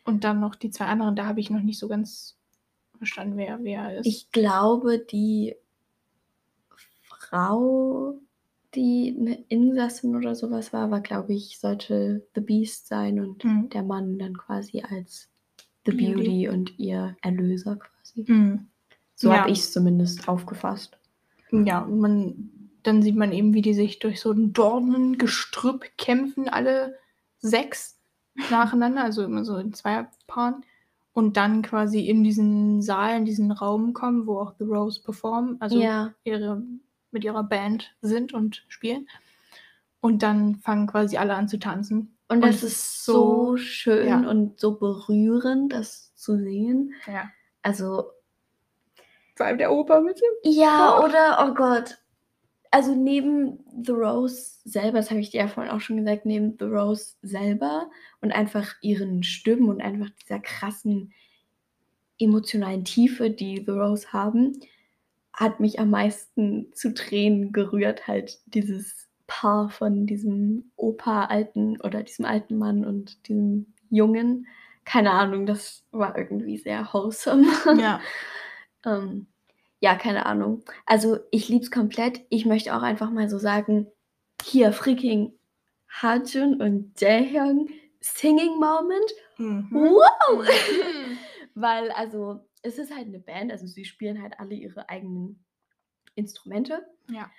Und 0.03 0.23
dann 0.23 0.39
noch 0.39 0.55
die 0.55 0.71
zwei 0.71 0.85
anderen, 0.85 1.15
da 1.15 1.25
habe 1.25 1.39
ich 1.39 1.49
noch 1.49 1.61
nicht 1.61 1.79
so 1.79 1.87
ganz 1.87 2.36
verstanden, 2.97 3.37
wer 3.37 3.59
wer 3.63 3.97
ist. 3.97 4.05
Ich 4.05 4.31
glaube, 4.31 4.99
die 4.99 5.55
Frau, 7.03 8.19
die 8.75 9.15
eine 9.19 9.43
Insassin 9.49 10.15
oder 10.15 10.35
sowas 10.35 10.73
war, 10.73 10.91
war, 10.91 11.01
glaube 11.01 11.33
ich, 11.33 11.59
sollte 11.59 12.27
The 12.35 12.41
Beast 12.41 12.87
sein 12.87 13.19
und 13.19 13.43
Mhm. 13.43 13.69
der 13.69 13.83
Mann 13.83 14.19
dann 14.19 14.37
quasi 14.37 14.81
als 14.81 15.29
The 15.85 15.91
Beauty. 15.93 16.13
Beauty, 16.13 16.49
und 16.49 16.77
ihr 16.79 17.15
Erlöser 17.21 17.77
quasi. 17.77 18.25
Mhm. 18.27 18.67
So 19.15 19.29
Ja. 19.31 19.39
habe 19.41 19.51
ich 19.51 19.59
es 19.59 19.71
zumindest 19.71 20.27
aufgefasst. 20.27 20.97
Ja, 21.51 21.79
und 21.79 21.99
man, 21.99 22.69
dann 22.83 23.01
sieht 23.01 23.15
man 23.15 23.31
eben, 23.31 23.53
wie 23.53 23.61
die 23.61 23.73
sich 23.73 23.99
durch 23.99 24.19
so 24.19 24.31
ein 24.31 24.53
Dornengestrüpp 24.53 25.97
kämpfen, 25.97 26.49
alle 26.49 26.97
sechs 27.39 27.99
nacheinander, 28.49 29.03
also 29.03 29.23
immer 29.23 29.43
so 29.45 29.57
in 29.57 29.73
Zweierpaaren. 29.73 30.63
Und 31.17 31.35
dann 31.35 31.63
quasi 31.63 32.05
in 32.07 32.23
diesen 32.23 32.83
Saal, 32.83 33.17
in 33.17 33.25
diesen 33.25 33.51
Raum 33.51 33.93
kommen, 33.93 34.27
wo 34.27 34.37
auch 34.39 34.53
The 34.59 34.65
Rose 34.65 35.01
performen, 35.01 35.59
also 35.59 35.81
ja, 35.81 36.13
ihre, 36.23 36.61
mit 37.09 37.23
ihrer 37.23 37.43
Band 37.43 37.95
sind 38.01 38.35
und 38.35 38.63
spielen. 38.67 39.07
Und 39.99 40.21
dann 40.21 40.57
fangen 40.57 40.85
quasi 40.85 41.17
alle 41.17 41.33
an 41.33 41.47
zu 41.47 41.57
tanzen. 41.57 42.15
und 42.27 42.35
Und 42.35 42.41
das 42.45 42.61
ist 42.61 43.03
so 43.03 43.57
schön 43.57 44.07
ja. 44.07 44.29
und 44.29 44.59
so 44.59 44.77
berührend, 44.77 45.73
das 45.73 46.13
zu 46.13 46.37
sehen. 46.37 46.93
Ja. 47.07 47.31
Also 47.63 48.11
Vor 49.35 49.47
allem 49.47 49.57
der 49.57 49.71
Opa 49.71 49.99
mit 50.01 50.21
dem. 50.21 50.51
Ja, 50.53 50.99
Oh. 50.99 51.05
oder, 51.05 51.47
oh 51.49 51.55
Gott. 51.55 51.97
Also 52.71 52.95
neben 52.95 53.59
The 53.83 53.91
Rose 53.91 54.59
selber, 54.65 54.97
das 54.97 55.09
habe 55.09 55.19
ich 55.19 55.29
dir 55.29 55.41
ja 55.41 55.47
vorhin 55.47 55.71
auch 55.71 55.79
schon 55.79 55.97
gesagt, 55.97 56.25
neben 56.25 56.57
The 56.59 56.65
Rose 56.65 57.15
selber 57.21 57.89
und 58.21 58.31
einfach 58.31 58.75
ihren 58.81 59.23
Stimmen 59.23 59.69
und 59.69 59.81
einfach 59.81 60.09
dieser 60.21 60.39
krassen 60.39 61.13
emotionalen 62.19 62.83
Tiefe, 62.83 63.29
die 63.29 63.63
The 63.65 63.71
Rose 63.71 64.11
haben, 64.11 64.59
hat 65.33 65.59
mich 65.59 65.79
am 65.79 65.91
meisten 65.91 66.73
zu 66.73 66.93
Tränen 66.93 67.51
gerührt, 67.51 68.07
halt 68.07 68.39
dieses 68.47 69.07
Paar 69.27 69.69
von 69.69 70.07
diesem 70.07 70.71
Opa 70.77 71.25
alten 71.25 71.79
oder 71.81 72.01
diesem 72.01 72.25
alten 72.25 72.57
Mann 72.57 72.85
und 72.85 73.27
diesem 73.27 73.73
Jungen. 73.89 74.47
Keine 74.83 75.11
Ahnung, 75.11 75.45
das 75.45 75.83
war 75.91 76.17
irgendwie 76.17 76.57
sehr 76.57 76.87
wholesome. 76.91 77.47
Ja. 77.79 78.01
Ähm, 78.85 79.25
ja, 79.79 79.95
keine 79.95 80.25
Ahnung. 80.25 80.63
Also 80.85 81.19
ich 81.31 81.49
lieb's 81.49 81.71
komplett. 81.71 82.21
Ich 82.29 82.45
möchte 82.45 82.75
auch 82.75 82.81
einfach 82.81 83.11
mal 83.11 83.29
so 83.29 83.37
sagen, 83.37 83.87
hier 84.41 84.71
freaking 84.73 85.33
Hajun 85.89 86.61
und 86.61 86.99
Jaehyung 86.99 87.69
Singing 88.01 88.59
Moment. 88.59 89.11
Mhm. 89.37 89.69
Wow! 89.71 90.43
Mhm. 90.43 91.17
Weil 91.55 91.91
also 91.91 92.47
es 92.61 92.77
ist 92.77 92.93
halt 92.93 93.07
eine 93.07 93.19
Band, 93.19 93.51
also 93.51 93.67
sie 93.67 93.85
spielen 93.85 94.21
halt 94.21 94.39
alle 94.39 94.55
ihre 94.55 94.89
eigenen 94.89 95.43
Instrumente. 96.15 96.85
Ja. 97.09 97.31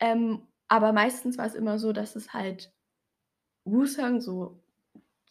Ähm, 0.00 0.46
aber 0.68 0.92
meistens 0.92 1.38
war 1.38 1.46
es 1.46 1.54
immer 1.54 1.78
so, 1.78 1.92
dass 1.92 2.16
es 2.16 2.32
halt 2.32 2.72
Woo-Sung 3.64 4.20
so 4.20 4.60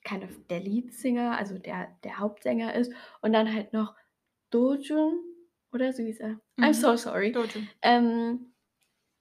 kind 0.04 0.24
of 0.24 0.30
der 0.50 0.62
Leadsinger, 0.62 1.38
also 1.38 1.58
der, 1.58 1.90
der 2.04 2.20
Hauptsänger 2.20 2.74
ist 2.76 2.92
und 3.22 3.34
dann 3.34 3.54
halt 3.54 3.74
noch 3.74 3.96
Dojun 4.50 5.31
oder 5.74 5.94
so 5.94 6.04
hieß 6.04 6.20
er. 6.20 6.40
I'm 6.60 6.70
Mhm. 6.70 6.74
so 6.74 6.96
sorry. 6.96 7.32
Dojo. 7.32 7.60
Ähm, 7.82 8.54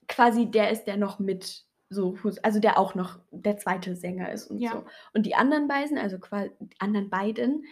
quasi 0.09 0.51
der 0.51 0.71
ist, 0.71 0.85
der 0.85 0.97
noch 0.97 1.19
mit 1.19 1.65
so, 1.91 2.17
also 2.43 2.61
der 2.61 2.79
auch 2.79 2.95
noch 2.95 3.19
der 3.31 3.57
zweite 3.59 3.97
Sänger 3.97 4.33
ist 4.33 4.47
und 4.51 4.59
Ja. 4.59 4.73
so. 4.73 4.85
Und 5.15 5.27
die 5.27 5.35
anderen 5.35 5.69
beiden, 5.69 5.99
also 5.99 6.19
quasi 6.19 6.51
die 6.61 6.81
anderen 6.81 7.11
beiden, 7.11 7.65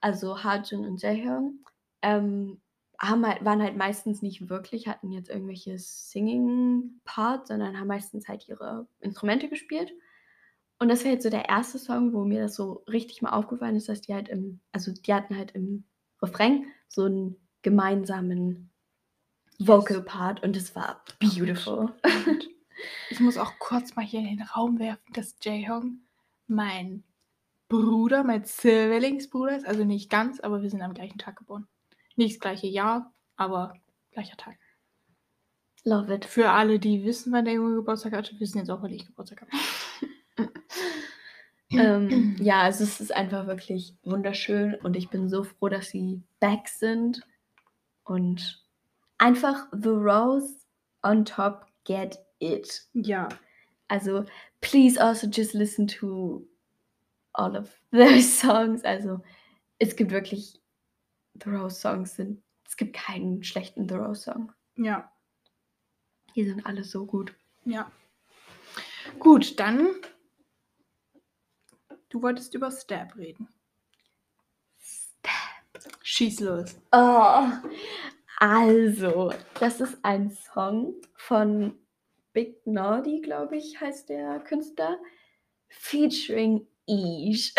also 0.00 0.44
Hajun 0.44 0.86
und 0.86 1.02
Jaehyung, 1.02 1.64
ähm, 2.02 2.60
haben 3.00 3.26
halt, 3.26 3.44
waren 3.44 3.62
halt 3.62 3.76
meistens 3.76 4.22
nicht 4.22 4.48
wirklich, 4.48 4.86
hatten 4.86 5.10
jetzt 5.10 5.28
irgendwelche 5.30 5.76
Singing-Parts, 5.78 7.48
sondern 7.48 7.78
haben 7.78 7.88
meistens 7.88 8.28
halt 8.28 8.48
ihre 8.48 8.86
Instrumente 9.00 9.48
gespielt. 9.48 9.92
Und 10.78 10.88
das 10.88 11.04
wäre 11.04 11.14
jetzt 11.14 11.24
so 11.24 11.30
der 11.30 11.48
erste 11.48 11.78
Song, 11.78 12.12
wo 12.12 12.24
mir 12.24 12.42
das 12.42 12.54
so 12.56 12.84
richtig 12.88 13.22
mal 13.22 13.30
aufgefallen 13.32 13.76
ist, 13.76 13.88
dass 13.88 14.00
die 14.02 14.14
halt 14.14 14.28
im, 14.28 14.60
also 14.72 14.92
die 14.92 15.14
hatten 15.14 15.36
halt 15.36 15.52
im 15.52 15.84
Refrain 16.22 16.66
so 16.88 17.04
einen 17.04 17.36
gemeinsamen 17.64 18.70
Vocal 19.58 20.02
Part 20.02 20.42
und 20.44 20.56
es 20.56 20.76
war 20.76 21.02
beautiful. 21.18 21.92
Und 22.26 22.48
ich 23.10 23.18
muss 23.18 23.38
auch 23.38 23.52
kurz 23.58 23.96
mal 23.96 24.04
hier 24.04 24.20
in 24.20 24.26
den 24.26 24.42
Raum 24.42 24.78
werfen, 24.78 25.12
dass 25.14 25.36
Jaehyung 25.42 26.00
mein 26.46 27.02
Bruder, 27.68 28.22
mein 28.22 28.44
Zwillingsbruder 28.44 29.56
ist. 29.56 29.66
Also 29.66 29.84
nicht 29.84 30.10
ganz, 30.10 30.40
aber 30.40 30.62
wir 30.62 30.70
sind 30.70 30.82
am 30.82 30.94
gleichen 30.94 31.18
Tag 31.18 31.36
geboren. 31.36 31.66
Nicht 32.16 32.36
das 32.36 32.40
gleiche 32.40 32.66
Jahr, 32.66 33.12
aber 33.36 33.74
gleicher 34.12 34.36
Tag. 34.36 34.58
Love 35.84 36.14
it. 36.14 36.24
Für 36.24 36.50
alle, 36.50 36.78
die 36.78 37.04
wissen, 37.04 37.32
wann 37.32 37.44
der 37.44 37.54
Junge 37.54 37.76
Geburtstag 37.76 38.12
hatte, 38.12 38.38
wissen 38.40 38.58
jetzt 38.58 38.70
auch, 38.70 38.82
wann 38.82 38.92
ich 38.92 39.06
Geburtstag 39.06 39.42
habe. 39.42 40.50
ähm, 41.70 42.36
ja, 42.40 42.62
also 42.62 42.84
es 42.84 43.00
ist 43.00 43.14
einfach 43.14 43.46
wirklich 43.46 43.94
wunderschön 44.02 44.74
und 44.74 44.96
ich 44.96 45.08
bin 45.08 45.28
so 45.28 45.44
froh, 45.44 45.68
dass 45.68 45.88
sie 45.88 46.22
back 46.40 46.68
sind 46.68 47.22
Und 48.04 48.64
einfach 49.18 49.66
The 49.72 49.88
Rose 49.88 50.54
on 51.02 51.24
top, 51.24 51.66
get 51.84 52.18
it. 52.38 52.86
Ja. 52.92 53.28
Also, 53.88 54.24
please 54.60 55.00
also 55.00 55.26
just 55.26 55.54
listen 55.54 55.86
to 55.86 56.46
all 57.32 57.56
of 57.56 57.70
those 57.90 58.22
songs. 58.40 58.84
Also, 58.84 59.20
es 59.78 59.96
gibt 59.96 60.10
wirklich 60.10 60.60
The 61.42 61.50
Rose 61.50 61.76
Songs 61.76 62.16
sind, 62.16 62.42
es 62.66 62.76
gibt 62.76 62.94
keinen 62.94 63.42
schlechten 63.42 63.88
The 63.88 63.96
Rose 63.96 64.22
Song. 64.22 64.52
Ja. 64.76 65.10
Die 66.34 66.44
sind 66.44 66.64
alle 66.66 66.84
so 66.84 67.06
gut. 67.06 67.34
Ja. 67.64 67.90
Gut, 69.18 69.58
dann. 69.60 69.88
Du 72.08 72.22
wolltest 72.22 72.54
über 72.54 72.70
Stab 72.70 73.16
reden. 73.16 73.48
Schieß 76.02 76.40
los. 76.40 76.76
Oh, 76.92 77.48
also, 78.38 79.32
das 79.60 79.80
ist 79.80 79.98
ein 80.02 80.30
Song 80.30 80.94
von 81.14 81.78
Big 82.32 82.66
Naughty, 82.66 83.20
glaube 83.20 83.56
ich, 83.56 83.80
heißt 83.80 84.08
der 84.08 84.40
Künstler, 84.40 84.98
featuring 85.68 86.66
Ish. 86.86 87.54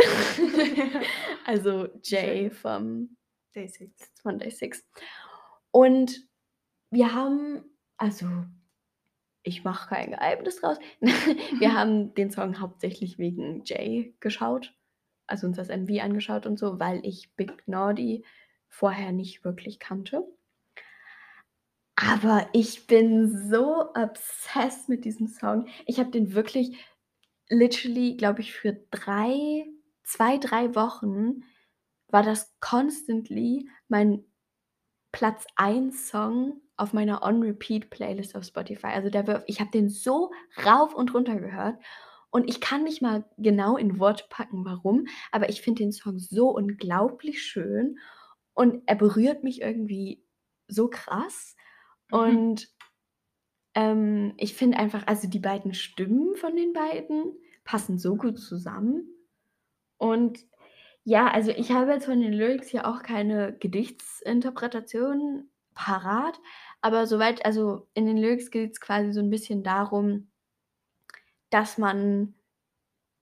also 1.46 1.88
Jay 2.04 2.50
vom 2.50 3.18
Day 3.56 3.68
6. 3.68 4.12
von 4.22 4.38
Day 4.38 4.52
6. 4.52 4.86
Und 5.72 6.28
wir 6.92 7.14
haben, 7.14 7.64
also 7.98 8.28
ich 9.44 9.64
mache 9.64 9.90
kein 9.90 10.12
Geheimnis 10.12 10.58
draus, 10.58 10.78
wir 11.00 11.74
haben 11.74 12.14
den 12.14 12.32
Song 12.32 12.60
hauptsächlich 12.60 13.18
wegen 13.18 13.64
Jay 13.64 14.16
geschaut, 14.20 14.74
also 15.28 15.48
uns 15.48 15.58
das 15.58 15.70
MV 15.70 16.02
angeschaut 16.02 16.46
und 16.46 16.58
so, 16.58 16.80
weil 16.80 17.06
ich 17.06 17.34
Big 17.36 17.68
Naughty 17.68 18.24
vorher 18.68 19.12
nicht 19.12 19.44
wirklich 19.44 19.80
kannte. 19.80 20.26
Aber 21.96 22.48
ich 22.52 22.88
bin 22.88 23.50
so 23.50 23.94
obsessed 23.96 24.90
mit 24.90 25.06
diesem 25.06 25.28
Song. 25.28 25.68
Ich 25.86 26.00
habe 26.00 26.12
den 26.12 26.34
wirklich 26.34 26.78
literally, 27.50 28.18
glaube 28.18 28.42
ich, 28.42 28.54
für 28.54 28.74
drei, 28.92 29.66
zwei, 30.04 30.38
drei 30.38 30.76
Wochen 30.76 31.44
war 32.10 32.24
das 32.24 32.54
constantly 32.60 33.70
mein 33.88 34.26
Platz 35.12 35.46
1 35.56 36.10
Song 36.10 36.62
auf 36.78 36.92
meiner 36.92 37.24
On-Repeat-Playlist 37.24 38.36
auf 38.36 38.44
Spotify. 38.44 38.88
Also 38.88 39.10
der 39.10 39.44
ich 39.48 39.62
habe 39.62 39.72
den 39.72 39.90
so 39.90 40.32
rauf 40.66 40.94
und 40.94 41.14
runter 41.14 41.40
gehört 41.40 41.78
und 42.36 42.50
ich 42.50 42.60
kann 42.60 42.84
nicht 42.84 43.02
mal 43.02 43.24
genau 43.38 43.78
in 43.78 43.98
Worte 43.98 44.26
packen, 44.30 44.66
warum, 44.66 45.06
aber 45.32 45.48
ich 45.48 45.62
finde 45.62 45.84
den 45.84 45.94
Song 45.94 46.20
so 46.20 46.50
unglaublich 46.50 47.42
schön 47.42 47.98
und 48.54 48.84
er 48.88 48.96
berührt 48.96 49.46
mich 49.46 49.62
irgendwie 49.62 50.22
so 50.68 50.90
krass. 50.90 51.56
Mhm. 52.12 52.20
Und 52.20 52.68
ähm, 53.74 54.34
ich 54.36 54.54
finde 54.54 54.80
einfach, 54.80 55.08
also 55.08 55.30
die 55.30 55.40
beiden 55.40 55.74
Stimmen 55.74 56.36
von 56.36 56.58
den 56.58 56.74
beiden 56.74 57.38
passen 57.64 58.00
so 58.00 58.18
gut 58.18 58.38
zusammen. 58.38 59.08
Und 59.96 60.46
ja, 61.06 61.32
also 61.32 61.52
ich 61.52 61.72
habe 61.72 61.94
jetzt 61.94 62.06
von 62.08 62.20
den 62.20 62.34
Lyrics 62.34 62.74
ja 62.74 62.84
auch 62.86 63.02
keine 63.02 63.58
Gedichtsinterpretation 63.60 65.50
parat, 65.74 66.38
aber 66.82 67.08
soweit, 67.08 67.46
also 67.46 67.88
in 67.94 68.06
den 68.06 68.18
Lyrics 68.18 68.52
geht 68.52 68.74
es 68.74 68.82
quasi 68.82 69.14
so 69.14 69.22
ein 69.22 69.30
bisschen 69.30 69.64
darum, 69.64 70.28
dass 71.50 71.78
man 71.78 72.34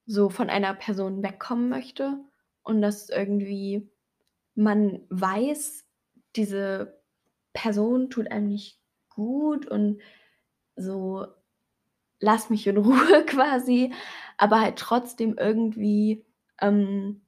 so 0.06 0.28
von 0.28 0.50
einer 0.50 0.74
Person 0.74 1.22
wegkommen 1.22 1.68
möchte 1.68 2.18
und 2.62 2.82
dass 2.82 3.08
irgendwie 3.10 3.88
man 4.54 5.00
weiß, 5.08 5.84
diese 6.36 7.00
Person 7.52 8.10
tut 8.10 8.30
einem 8.30 8.48
nicht 8.48 8.78
gut 9.08 9.66
und 9.66 10.00
so 10.76 11.26
lass 12.20 12.50
mich 12.50 12.66
in 12.66 12.76
Ruhe 12.78 13.24
quasi, 13.26 13.92
aber 14.36 14.60
halt 14.60 14.78
trotzdem 14.78 15.36
irgendwie 15.38 16.24
ähm, 16.60 17.22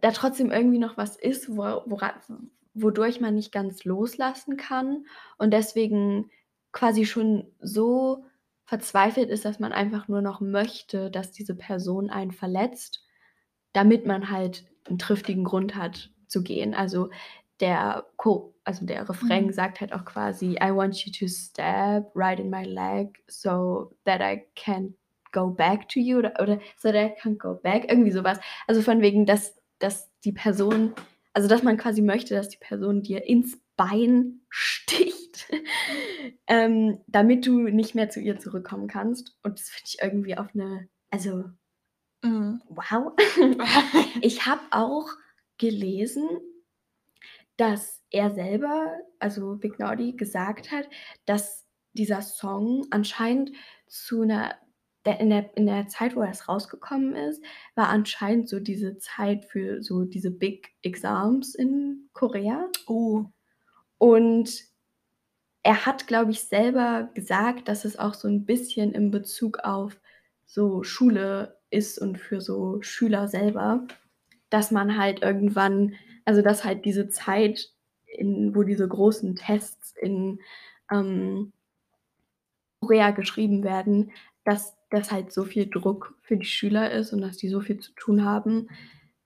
da 0.00 0.10
trotzdem 0.12 0.50
irgendwie 0.50 0.78
noch 0.78 0.96
was 0.96 1.16
ist, 1.16 1.48
wo, 1.48 1.62
wora, 1.86 2.14
wodurch 2.74 3.20
man 3.20 3.34
nicht 3.34 3.52
ganz 3.52 3.84
loslassen 3.84 4.56
kann 4.56 5.06
und 5.38 5.52
deswegen 5.52 6.30
quasi 6.72 7.06
schon 7.06 7.50
so 7.60 8.24
verzweifelt 8.66 9.30
ist, 9.30 9.44
dass 9.44 9.58
man 9.58 9.72
einfach 9.72 10.08
nur 10.08 10.20
noch 10.22 10.40
möchte, 10.40 11.10
dass 11.10 11.32
diese 11.32 11.54
Person 11.54 12.10
einen 12.10 12.32
verletzt, 12.32 13.04
damit 13.72 14.06
man 14.06 14.30
halt 14.30 14.66
einen 14.88 14.98
triftigen 14.98 15.44
Grund 15.44 15.74
hat 15.76 16.10
zu 16.26 16.42
gehen. 16.42 16.74
Also 16.74 17.10
der 17.60 18.06
Co 18.16 18.56
also 18.66 18.84
der 18.84 19.08
Refrain 19.08 19.46
Mhm. 19.46 19.52
sagt 19.52 19.80
halt 19.80 19.92
auch 19.92 20.04
quasi 20.04 20.58
I 20.60 20.74
want 20.74 21.06
you 21.06 21.12
to 21.12 21.32
stab 21.32 22.10
right 22.14 22.40
in 22.40 22.50
my 22.50 22.64
leg 22.64 23.22
so 23.28 23.96
that 24.04 24.20
I 24.20 24.42
can 24.56 24.94
go 25.32 25.48
back 25.50 25.88
to 25.90 26.00
you 26.00 26.18
oder, 26.18 26.34
oder 26.40 26.58
so 26.76 26.90
that 26.90 26.96
I 26.96 27.14
can 27.20 27.38
go 27.38 27.54
back, 27.54 27.88
irgendwie 27.88 28.10
sowas. 28.10 28.38
Also 28.66 28.82
von 28.82 29.00
wegen, 29.02 29.24
dass, 29.24 29.54
dass 29.78 30.10
die 30.24 30.32
Person, 30.32 30.94
also 31.32 31.48
dass 31.48 31.62
man 31.62 31.76
quasi 31.76 32.02
möchte, 32.02 32.34
dass 32.34 32.48
die 32.48 32.58
Person 32.58 33.02
dir 33.02 33.24
ins 33.24 33.58
Bein 33.76 34.40
sticht, 34.48 35.25
ähm, 36.46 36.98
damit 37.06 37.46
du 37.46 37.68
nicht 37.68 37.94
mehr 37.94 38.10
zu 38.10 38.20
ihr 38.20 38.38
zurückkommen 38.38 38.88
kannst. 38.88 39.36
Und 39.42 39.58
das 39.58 39.68
finde 39.68 39.84
ich 39.88 39.98
irgendwie 40.02 40.36
auf 40.36 40.48
eine, 40.54 40.88
also 41.10 41.44
Mhm. 42.22 42.62
wow. 42.68 43.12
Ich 44.22 44.46
habe 44.46 44.62
auch 44.70 45.08
gelesen, 45.58 46.28
dass 47.56 48.02
er 48.10 48.30
selber, 48.30 48.92
also 49.18 49.56
Big 49.56 49.78
Naughty, 49.78 50.12
gesagt 50.12 50.70
hat, 50.72 50.88
dass 51.24 51.66
dieser 51.92 52.22
Song 52.22 52.86
anscheinend 52.90 53.52
zu 53.86 54.22
einer, 54.22 54.54
der, 55.06 55.20
in, 55.20 55.30
der, 55.30 55.56
in 55.56 55.66
der 55.66 55.88
Zeit, 55.88 56.16
wo 56.16 56.22
es 56.22 56.48
rausgekommen 56.48 57.14
ist, 57.14 57.42
war 57.74 57.88
anscheinend 57.88 58.48
so 58.48 58.60
diese 58.60 58.98
Zeit 58.98 59.44
für 59.46 59.82
so 59.82 60.04
diese 60.04 60.30
Big 60.30 60.74
Exams 60.82 61.54
in 61.54 62.08
Korea. 62.12 62.68
oh. 62.86 63.26
Und 63.98 64.50
er 65.66 65.84
hat, 65.84 66.06
glaube 66.06 66.30
ich, 66.30 66.44
selber 66.44 67.10
gesagt, 67.14 67.66
dass 67.66 67.84
es 67.84 67.98
auch 67.98 68.14
so 68.14 68.28
ein 68.28 68.44
bisschen 68.44 68.92
in 68.92 69.10
Bezug 69.10 69.58
auf 69.64 70.00
so 70.44 70.84
Schule 70.84 71.58
ist 71.70 71.98
und 71.98 72.18
für 72.18 72.40
so 72.40 72.80
Schüler 72.82 73.26
selber, 73.26 73.84
dass 74.48 74.70
man 74.70 74.96
halt 74.96 75.22
irgendwann, 75.22 75.94
also 76.24 76.40
dass 76.40 76.64
halt 76.64 76.84
diese 76.84 77.08
Zeit, 77.08 77.72
in, 78.06 78.54
wo 78.54 78.62
diese 78.62 78.86
großen 78.86 79.34
Tests 79.34 79.92
in 80.00 80.38
ähm, 80.88 81.52
Korea 82.78 83.10
geschrieben 83.10 83.64
werden, 83.64 84.12
dass 84.44 84.76
das 84.90 85.10
halt 85.10 85.32
so 85.32 85.42
viel 85.42 85.68
Druck 85.68 86.14
für 86.20 86.36
die 86.36 86.46
Schüler 86.46 86.92
ist 86.92 87.12
und 87.12 87.20
dass 87.22 87.38
die 87.38 87.48
so 87.48 87.60
viel 87.60 87.80
zu 87.80 87.90
tun 87.94 88.24
haben, 88.24 88.68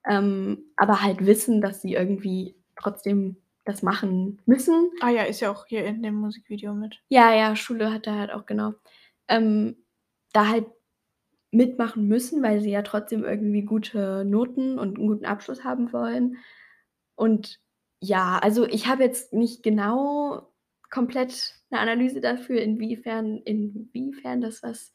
ähm, 0.09 0.65
aber 0.77 1.03
halt 1.03 1.27
wissen, 1.27 1.61
dass 1.61 1.83
sie 1.83 1.93
irgendwie 1.93 2.57
trotzdem 2.77 3.37
das 3.65 3.83
machen 3.83 4.41
müssen. 4.47 4.91
Ah 5.01 5.11
ja, 5.11 5.25
ist 5.25 5.41
ja 5.41 5.51
auch 5.51 5.67
hier 5.67 5.85
in 5.85 6.03
dem 6.03 6.15
Musikvideo 6.15 6.75
mit. 6.75 7.01
Ja, 7.09 7.35
ja, 7.35 7.55
Schule 7.57 7.93
hat 7.93 8.07
da 8.07 8.15
halt 8.17 8.33
auch 8.33 8.47
genau. 8.47 8.75
Ähm, 9.29 9.85
da 10.33 10.49
halt 10.49 10.67
mitmachen 11.53 12.07
müssen, 12.07 12.43
weil 12.43 12.61
sie 12.61 12.71
ja 12.71 12.83
trotzdem 12.83 13.25
irgendwie 13.25 13.63
gute 13.63 14.25
Noten 14.25 14.79
und 14.79 14.99
einen 14.99 15.09
guten 15.09 15.25
Abschluss 15.25 15.65
haben 15.65 15.93
wollen. 15.93 16.37
Und 17.17 17.61
ja, 18.01 18.39
also 18.39 18.67
ich 18.67 18.87
habe 18.87 19.03
jetzt 19.03 19.33
nicht 19.33 19.63
genau 19.63 20.53
komplett 20.91 21.55
eine 21.71 21.81
Analyse 21.81 22.21
dafür, 22.21 22.63
inwiefern, 22.63 23.39
inwiefern 23.39 24.41
das 24.41 24.63
was 24.63 24.95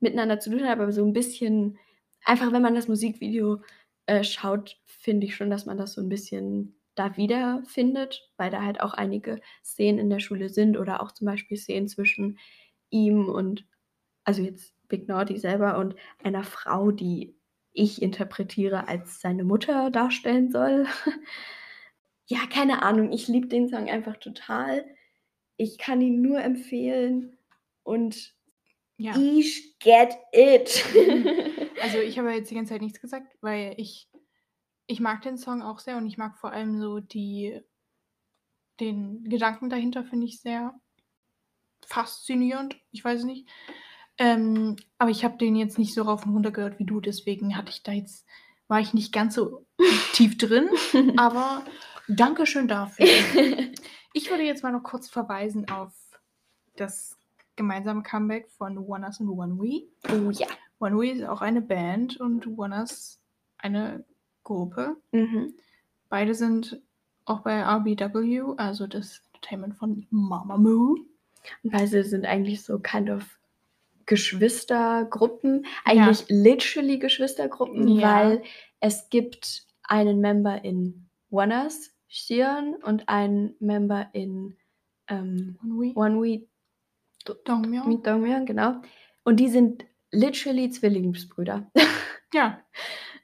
miteinander 0.00 0.40
zu 0.40 0.50
tun 0.50 0.62
hat, 0.64 0.78
aber 0.78 0.92
so 0.92 1.04
ein 1.04 1.12
bisschen, 1.12 1.78
einfach 2.24 2.52
wenn 2.52 2.62
man 2.62 2.74
das 2.74 2.88
Musikvideo 2.88 3.62
äh, 4.06 4.24
schaut, 4.24 4.78
finde 4.84 5.26
ich 5.26 5.36
schon, 5.36 5.50
dass 5.50 5.66
man 5.66 5.78
das 5.78 5.94
so 5.94 6.02
ein 6.02 6.08
bisschen 6.08 6.76
da 6.94 7.16
wiederfindet, 7.16 8.30
weil 8.36 8.50
da 8.50 8.62
halt 8.64 8.80
auch 8.80 8.94
einige 8.94 9.40
Szenen 9.64 9.98
in 9.98 10.10
der 10.10 10.20
Schule 10.20 10.48
sind 10.48 10.76
oder 10.76 11.02
auch 11.02 11.12
zum 11.12 11.26
Beispiel 11.26 11.56
Szenen 11.56 11.88
zwischen 11.88 12.38
ihm 12.90 13.28
und, 13.28 13.66
also 14.24 14.42
jetzt 14.42 14.74
Big 14.88 15.08
Naughty 15.08 15.38
selber 15.38 15.78
und 15.78 15.96
einer 16.22 16.44
Frau, 16.44 16.90
die 16.92 17.36
ich 17.72 18.02
interpretiere 18.02 18.88
als 18.88 19.20
seine 19.20 19.44
Mutter 19.44 19.90
darstellen 19.90 20.50
soll. 20.50 20.86
ja, 22.26 22.38
keine 22.52 22.82
Ahnung, 22.82 23.12
ich 23.12 23.28
liebe 23.28 23.48
den 23.48 23.68
Song 23.68 23.88
einfach 23.88 24.16
total. 24.16 24.84
Ich 25.56 25.78
kann 25.78 26.00
ihn 26.00 26.22
nur 26.22 26.40
empfehlen 26.40 27.38
und 27.82 28.34
Ja. 28.98 29.14
ich 29.16 29.78
get 29.80 30.16
it. 30.32 30.84
Also 31.82 31.98
ich 31.98 32.18
habe 32.18 32.32
jetzt 32.32 32.50
die 32.50 32.54
ganze 32.54 32.72
Zeit 32.72 32.80
nichts 32.82 33.00
gesagt, 33.00 33.36
weil 33.42 33.74
ich, 33.76 34.08
ich 34.86 35.00
mag 35.00 35.22
den 35.22 35.38
Song 35.38 35.62
auch 35.62 35.78
sehr 35.78 35.96
und 35.96 36.06
ich 36.06 36.18
mag 36.18 36.38
vor 36.38 36.52
allem 36.52 36.80
so 36.80 37.00
die, 37.00 37.60
den 38.80 39.24
Gedanken 39.24 39.70
dahinter 39.70 40.04
finde 40.04 40.26
ich 40.26 40.40
sehr 40.40 40.74
faszinierend. 41.86 42.76
Ich 42.90 43.04
weiß 43.04 43.20
es 43.20 43.24
nicht. 43.24 43.48
Ähm, 44.18 44.76
aber 44.98 45.10
ich 45.10 45.24
habe 45.24 45.38
den 45.38 45.56
jetzt 45.56 45.78
nicht 45.78 45.94
so 45.94 46.02
rauf 46.02 46.24
und 46.24 46.32
runter 46.32 46.52
gehört 46.52 46.78
wie 46.78 46.84
du, 46.84 47.00
deswegen 47.00 47.56
hatte 47.56 47.70
ich 47.70 47.82
da 47.82 47.92
jetzt, 47.92 48.26
war 48.68 48.80
ich 48.80 48.94
nicht 48.94 49.12
ganz 49.12 49.34
so 49.34 49.66
tief 50.12 50.38
drin. 50.38 50.68
Aber 51.18 51.64
Dankeschön 52.08 52.68
dafür. 52.68 53.06
Ich 54.16 54.30
würde 54.30 54.44
jetzt 54.44 54.62
mal 54.62 54.70
noch 54.70 54.84
kurz 54.84 55.08
verweisen 55.08 55.68
auf 55.68 55.92
das 56.76 57.18
gemeinsame 57.56 58.04
Comeback 58.04 58.48
von 58.48 58.78
Oneus 58.78 59.18
und 59.18 59.28
One 59.28 59.58
We. 59.58 59.88
oh 60.08 60.30
ja. 60.30 60.46
One 60.78 60.96
We 60.96 61.10
ist 61.10 61.24
auch 61.24 61.40
eine 61.40 61.60
Band 61.60 62.20
und 62.20 62.46
Oneus 62.46 63.20
eine 63.58 64.04
Gruppe. 64.44 64.96
Mhm. 65.12 65.54
Beide 66.08 66.34
sind 66.34 66.80
auch 67.24 67.40
bei 67.40 67.60
RBW, 67.62 68.54
also 68.56 68.86
das 68.86 69.22
Entertainment 69.32 69.74
von 69.76 70.06
Mamamoo. 70.10 70.96
Und 71.62 71.70
beide 71.72 72.04
sind 72.04 72.24
eigentlich 72.26 72.62
so 72.62 72.78
kind 72.78 73.10
of 73.10 73.38
Geschwistergruppen. 74.06 75.66
Eigentlich 75.84 76.24
literally 76.28 76.98
Geschwistergruppen, 76.98 77.88
Ja. 77.88 78.08
weil 78.14 78.42
es 78.80 79.08
gibt 79.10 79.66
einen 79.84 80.20
Member 80.20 80.64
in 80.64 81.06
Oneus, 81.30 81.90
Xion, 82.08 82.74
und 82.82 83.08
einen 83.08 83.54
Member 83.60 84.08
in 84.12 84.56
ähm, 85.08 85.58
One 85.62 85.78
We. 85.80 85.92
One 85.94 86.20
We 86.20 86.46
Dongmyeon. 87.44 88.02
Dongmyeon, 88.02 88.46
genau. 88.46 88.80
Und 89.24 89.40
die 89.40 89.48
sind 89.48 89.84
literally 90.12 90.70
Zwillingsbrüder. 90.70 91.70
Ja. 92.32 92.58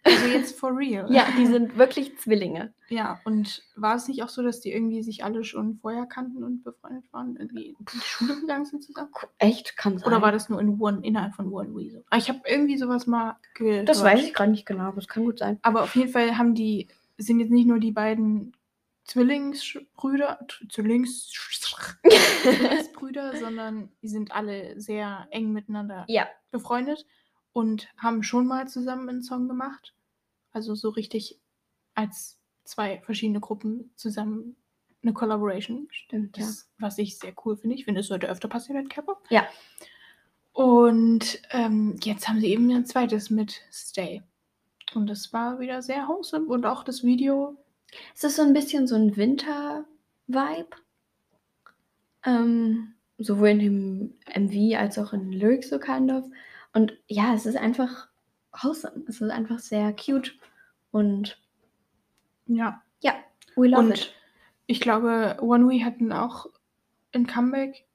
Also 0.02 0.26
jetzt 0.26 0.58
for 0.58 0.76
real. 0.76 1.12
ja, 1.12 1.26
die 1.38 1.46
sind 1.46 1.76
wirklich 1.76 2.16
Zwillinge. 2.18 2.72
Ja, 2.88 3.20
und 3.24 3.62
war 3.76 3.96
es 3.96 4.08
nicht 4.08 4.22
auch 4.22 4.28
so, 4.30 4.42
dass 4.42 4.60
die 4.60 4.72
irgendwie 4.72 5.02
sich 5.02 5.22
alle 5.24 5.44
schon 5.44 5.76
vorher 5.76 6.06
kannten 6.06 6.42
und 6.42 6.64
befreundet 6.64 7.04
waren? 7.12 7.36
Irgendwie 7.36 7.76
in 7.78 7.84
die 7.92 7.98
Schule 8.00 8.40
gegangen 8.40 8.64
sind 8.64 8.82
zusammen? 8.82 9.10
Echt, 9.38 9.76
kann 9.76 9.98
sein. 9.98 10.06
Oder 10.08 10.22
war 10.22 10.32
das 10.32 10.48
nur 10.48 10.60
in 10.60 10.80
One, 10.80 11.00
innerhalb 11.02 11.34
von 11.34 11.52
One 11.52 11.74
We 11.74 11.90
so? 11.90 12.02
Ah, 12.10 12.16
Ich 12.16 12.28
habe 12.28 12.40
irgendwie 12.46 12.78
sowas 12.78 13.06
mal 13.06 13.36
gehört. 13.54 13.88
Das 13.88 14.02
weiß 14.02 14.22
ich 14.24 14.32
gerade 14.34 14.50
nicht 14.50 14.64
genau, 14.66 14.84
aber 14.84 14.98
es 14.98 15.06
kann 15.08 15.24
gut 15.24 15.38
sein. 15.38 15.58
Aber 15.62 15.82
auf 15.82 15.94
jeden 15.94 16.10
Fall 16.10 16.38
haben 16.38 16.54
die, 16.54 16.88
sind 17.18 17.38
jetzt 17.40 17.50
nicht 17.52 17.66
nur 17.68 17.78
die 17.78 17.92
beiden 17.92 18.56
Zwillingsbrüder, 19.04 20.38
Zwillings 20.70 21.30
Zwillingsbrüder, 22.42 23.36
sondern 23.36 23.90
die 24.02 24.08
sind 24.08 24.32
alle 24.32 24.80
sehr 24.80 25.26
eng 25.30 25.52
miteinander 25.52 26.04
Ja, 26.08 26.26
befreundet 26.50 27.06
und 27.52 27.88
haben 27.96 28.22
schon 28.22 28.46
mal 28.46 28.68
zusammen 28.68 29.08
einen 29.08 29.22
Song 29.22 29.48
gemacht. 29.48 29.94
Also 30.52 30.74
so 30.74 30.90
richtig 30.90 31.38
als 31.94 32.38
zwei 32.64 33.00
verschiedene 33.00 33.40
Gruppen 33.40 33.90
zusammen 33.96 34.56
eine 35.02 35.12
Collaboration. 35.12 35.88
stimmt, 35.90 36.36
ja. 36.36 36.44
Das, 36.44 36.70
was 36.78 36.98
ich 36.98 37.18
sehr 37.18 37.32
cool 37.44 37.56
finde. 37.56 37.76
Ich 37.76 37.84
finde, 37.84 38.00
es 38.00 38.08
sollte 38.08 38.28
öfter 38.28 38.48
passieren 38.48 38.82
mit 38.82 38.92
K-Pop. 38.92 39.24
Ja. 39.30 39.46
Und 40.52 41.40
ähm, 41.50 41.96
jetzt 42.02 42.28
haben 42.28 42.40
sie 42.40 42.48
eben 42.48 42.70
ein 42.70 42.84
zweites 42.84 43.30
mit 43.30 43.62
Stay. 43.72 44.22
Und 44.94 45.08
das 45.08 45.32
war 45.32 45.60
wieder 45.60 45.82
sehr 45.82 46.08
wholesome. 46.08 46.46
Und 46.46 46.66
auch 46.66 46.84
das 46.84 47.02
Video. 47.02 47.56
Es 48.14 48.24
ist 48.24 48.36
so 48.36 48.42
ein 48.42 48.52
bisschen 48.52 48.86
so 48.86 48.96
ein 48.96 49.16
Winter-Vibe. 49.16 50.76
Ähm, 52.24 52.94
sowohl 53.18 53.48
in 53.48 53.58
dem 53.58 54.14
MV 54.34 54.78
als 54.78 54.98
auch 54.98 55.12
in 55.12 55.32
Lyrics 55.32 55.70
so 55.70 55.78
kind 55.78 56.10
of. 56.10 56.24
Und 56.72 56.96
ja, 57.08 57.34
es 57.34 57.46
ist 57.46 57.56
einfach 57.56 58.08
wholesome. 58.52 59.04
Es 59.08 59.20
ist 59.20 59.30
einfach 59.30 59.58
sehr 59.58 59.92
cute. 59.94 60.38
Und 60.92 61.40
Ja. 62.46 62.82
ja, 63.00 63.14
we 63.56 63.68
love 63.68 63.82
Und 63.82 63.92
it. 63.92 64.14
ich 64.66 64.80
glaube, 64.80 65.36
One 65.40 65.66
We 65.68 65.84
hatten 65.84 66.12
auch 66.12 66.46
ein 67.12 67.26
Comeback 67.26 67.86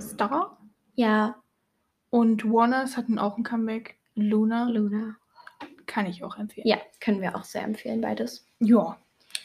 Star. 0.00 0.58
Ja, 0.96 1.36
Und 2.10 2.44
Warners 2.44 2.96
hatten 2.96 3.18
auch 3.18 3.36
ein 3.36 3.42
Comeback 3.44 3.98
Luna. 4.14 4.68
Luna. 4.68 5.16
Kann 5.86 6.06
ich 6.06 6.22
auch 6.24 6.38
empfehlen. 6.38 6.66
Ja, 6.66 6.78
können 7.00 7.20
wir 7.20 7.36
auch 7.36 7.44
sehr 7.44 7.62
empfehlen, 7.62 8.00
beides. 8.00 8.46
Ja. 8.60 8.96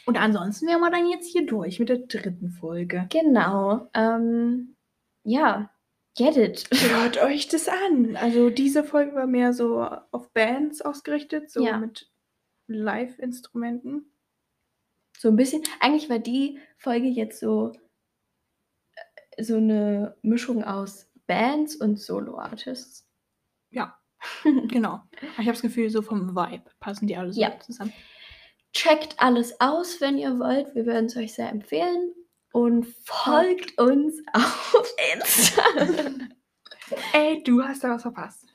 Und 0.06 0.16
ansonsten 0.16 0.66
wären 0.66 0.80
wir 0.80 0.90
dann 0.90 1.08
jetzt 1.08 1.26
hier 1.30 1.46
durch 1.46 1.78
mit 1.78 1.88
der 1.88 1.98
dritten 1.98 2.50
Folge. 2.50 3.06
Genau. 3.10 3.88
Ähm, 3.94 4.74
ja, 5.24 5.70
get 6.16 6.36
it. 6.36 6.68
Hört 6.72 7.18
euch 7.22 7.48
das 7.48 7.68
an. 7.68 8.16
Also 8.16 8.50
diese 8.50 8.84
Folge 8.84 9.14
war 9.14 9.26
mehr 9.26 9.52
so 9.52 9.80
auf 9.82 10.32
Bands 10.32 10.80
ausgerichtet, 10.82 11.50
so 11.50 11.64
Ja. 11.64 11.78
mit 11.78 12.10
Live-Instrumenten. 12.68 14.12
So 15.18 15.28
ein 15.28 15.36
bisschen. 15.36 15.62
Eigentlich 15.80 16.08
war 16.08 16.18
die 16.18 16.58
Folge 16.78 17.06
jetzt 17.08 17.40
so, 17.40 17.72
äh, 19.36 19.42
so 19.42 19.56
eine 19.56 20.16
Mischung 20.22 20.64
aus 20.64 21.10
Bands 21.26 21.76
und 21.76 21.98
Solo-Artists. 22.00 23.08
Ja, 23.70 23.98
genau. 24.68 25.00
Ich 25.20 25.38
habe 25.38 25.52
das 25.52 25.62
Gefühl, 25.62 25.90
so 25.90 26.02
vom 26.02 26.34
Vibe 26.34 26.70
passen 26.80 27.06
die 27.06 27.16
alle 27.16 27.32
so 27.32 27.40
Ja. 27.40 27.58
zusammen. 27.60 27.92
Checkt 28.72 29.18
alles 29.18 29.60
aus, 29.60 30.00
wenn 30.00 30.16
ihr 30.16 30.38
wollt. 30.38 30.74
Wir 30.74 30.86
würden 30.86 31.06
es 31.06 31.16
euch 31.16 31.34
sehr 31.34 31.48
empfehlen. 31.50 32.14
Und 32.52 32.86
folgt 33.04 33.78
uns 33.78 34.20
auf 34.32 34.94
Insta. 35.14 35.62
Ey, 37.12 37.42
du 37.44 37.62
hast 37.62 37.84
da 37.84 37.90
was 37.90 38.02
verpasst. 38.02 38.46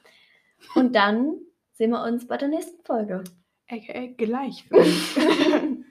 Und 0.76 0.94
dann 0.94 1.40
sehen 1.74 1.92
wir 1.92 2.04
uns 2.04 2.28
bei 2.28 2.38
der 2.38 2.50
nächsten 2.50 2.84
Folge. 2.84 3.24
AKA 3.70 4.08
gleich. 4.18 4.64
für 4.64 4.76
uns. 4.76 5.86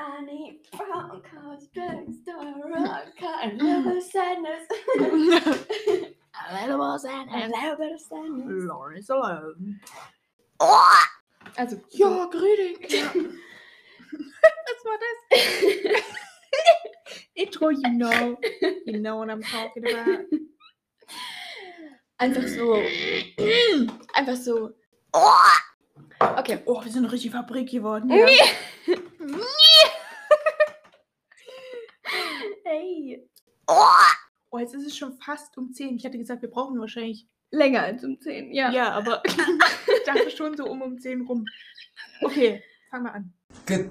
I 0.00 0.24
need 0.24 0.70
brown 0.70 1.22
cars, 1.22 1.68
drugstore, 1.74 2.54
rock 2.72 3.16
car, 3.18 3.46
little 3.52 4.00
sadness. 4.00 4.68
A 4.98 6.54
little 6.54 6.78
bit 7.76 7.92
of 7.92 8.00
sadness. 8.00 8.64
Lawrence 8.64 9.10
alone. 9.10 9.80
Also, 11.58 11.76
Ja, 11.90 12.26
Grüding. 12.26 12.78
Ja. 12.88 13.12
Was 14.12 14.84
war 14.84 14.98
das? 15.04 16.02
Intro, 17.34 17.70
you 17.70 17.90
know. 17.98 18.38
You 18.86 19.00
know 19.00 19.18
what 19.18 19.28
I'm 19.28 19.42
talking 19.42 19.84
about. 19.84 20.24
einfach 22.18 22.46
so. 22.46 22.80
Einfach 24.14 24.36
so. 24.36 24.70
Okay. 26.20 26.60
Oh, 26.64 26.82
wir 26.82 26.90
sind 26.92 27.04
eine 27.04 27.12
richtige 27.12 27.34
Fabrik 27.34 27.70
geworden. 27.70 28.06
Nee. 28.06 28.36
Ja. 28.36 28.44
Hey. 32.64 33.28
Oh, 33.66 34.58
jetzt 34.58 34.74
ist 34.74 34.86
es 34.86 34.96
schon 34.96 35.16
fast 35.18 35.56
um 35.58 35.72
10. 35.72 35.96
Ich 35.96 36.04
hatte 36.06 36.18
gesagt, 36.18 36.42
wir 36.42 36.50
brauchen 36.50 36.78
wahrscheinlich. 36.80 37.26
Länger 37.50 37.82
als 37.82 38.04
um 38.04 38.20
10, 38.20 38.52
ja. 38.52 38.70
Ja, 38.70 38.90
aber 38.92 39.22
ich 39.26 40.04
dachte 40.04 40.30
schon 40.30 40.56
so 40.56 40.66
um 40.66 40.82
um 40.82 40.98
10 40.98 41.22
rum. 41.22 41.44
Okay, 42.22 42.62
fang 42.90 43.02
mal 43.02 43.10
an. 43.10 43.32
Good 43.66 43.90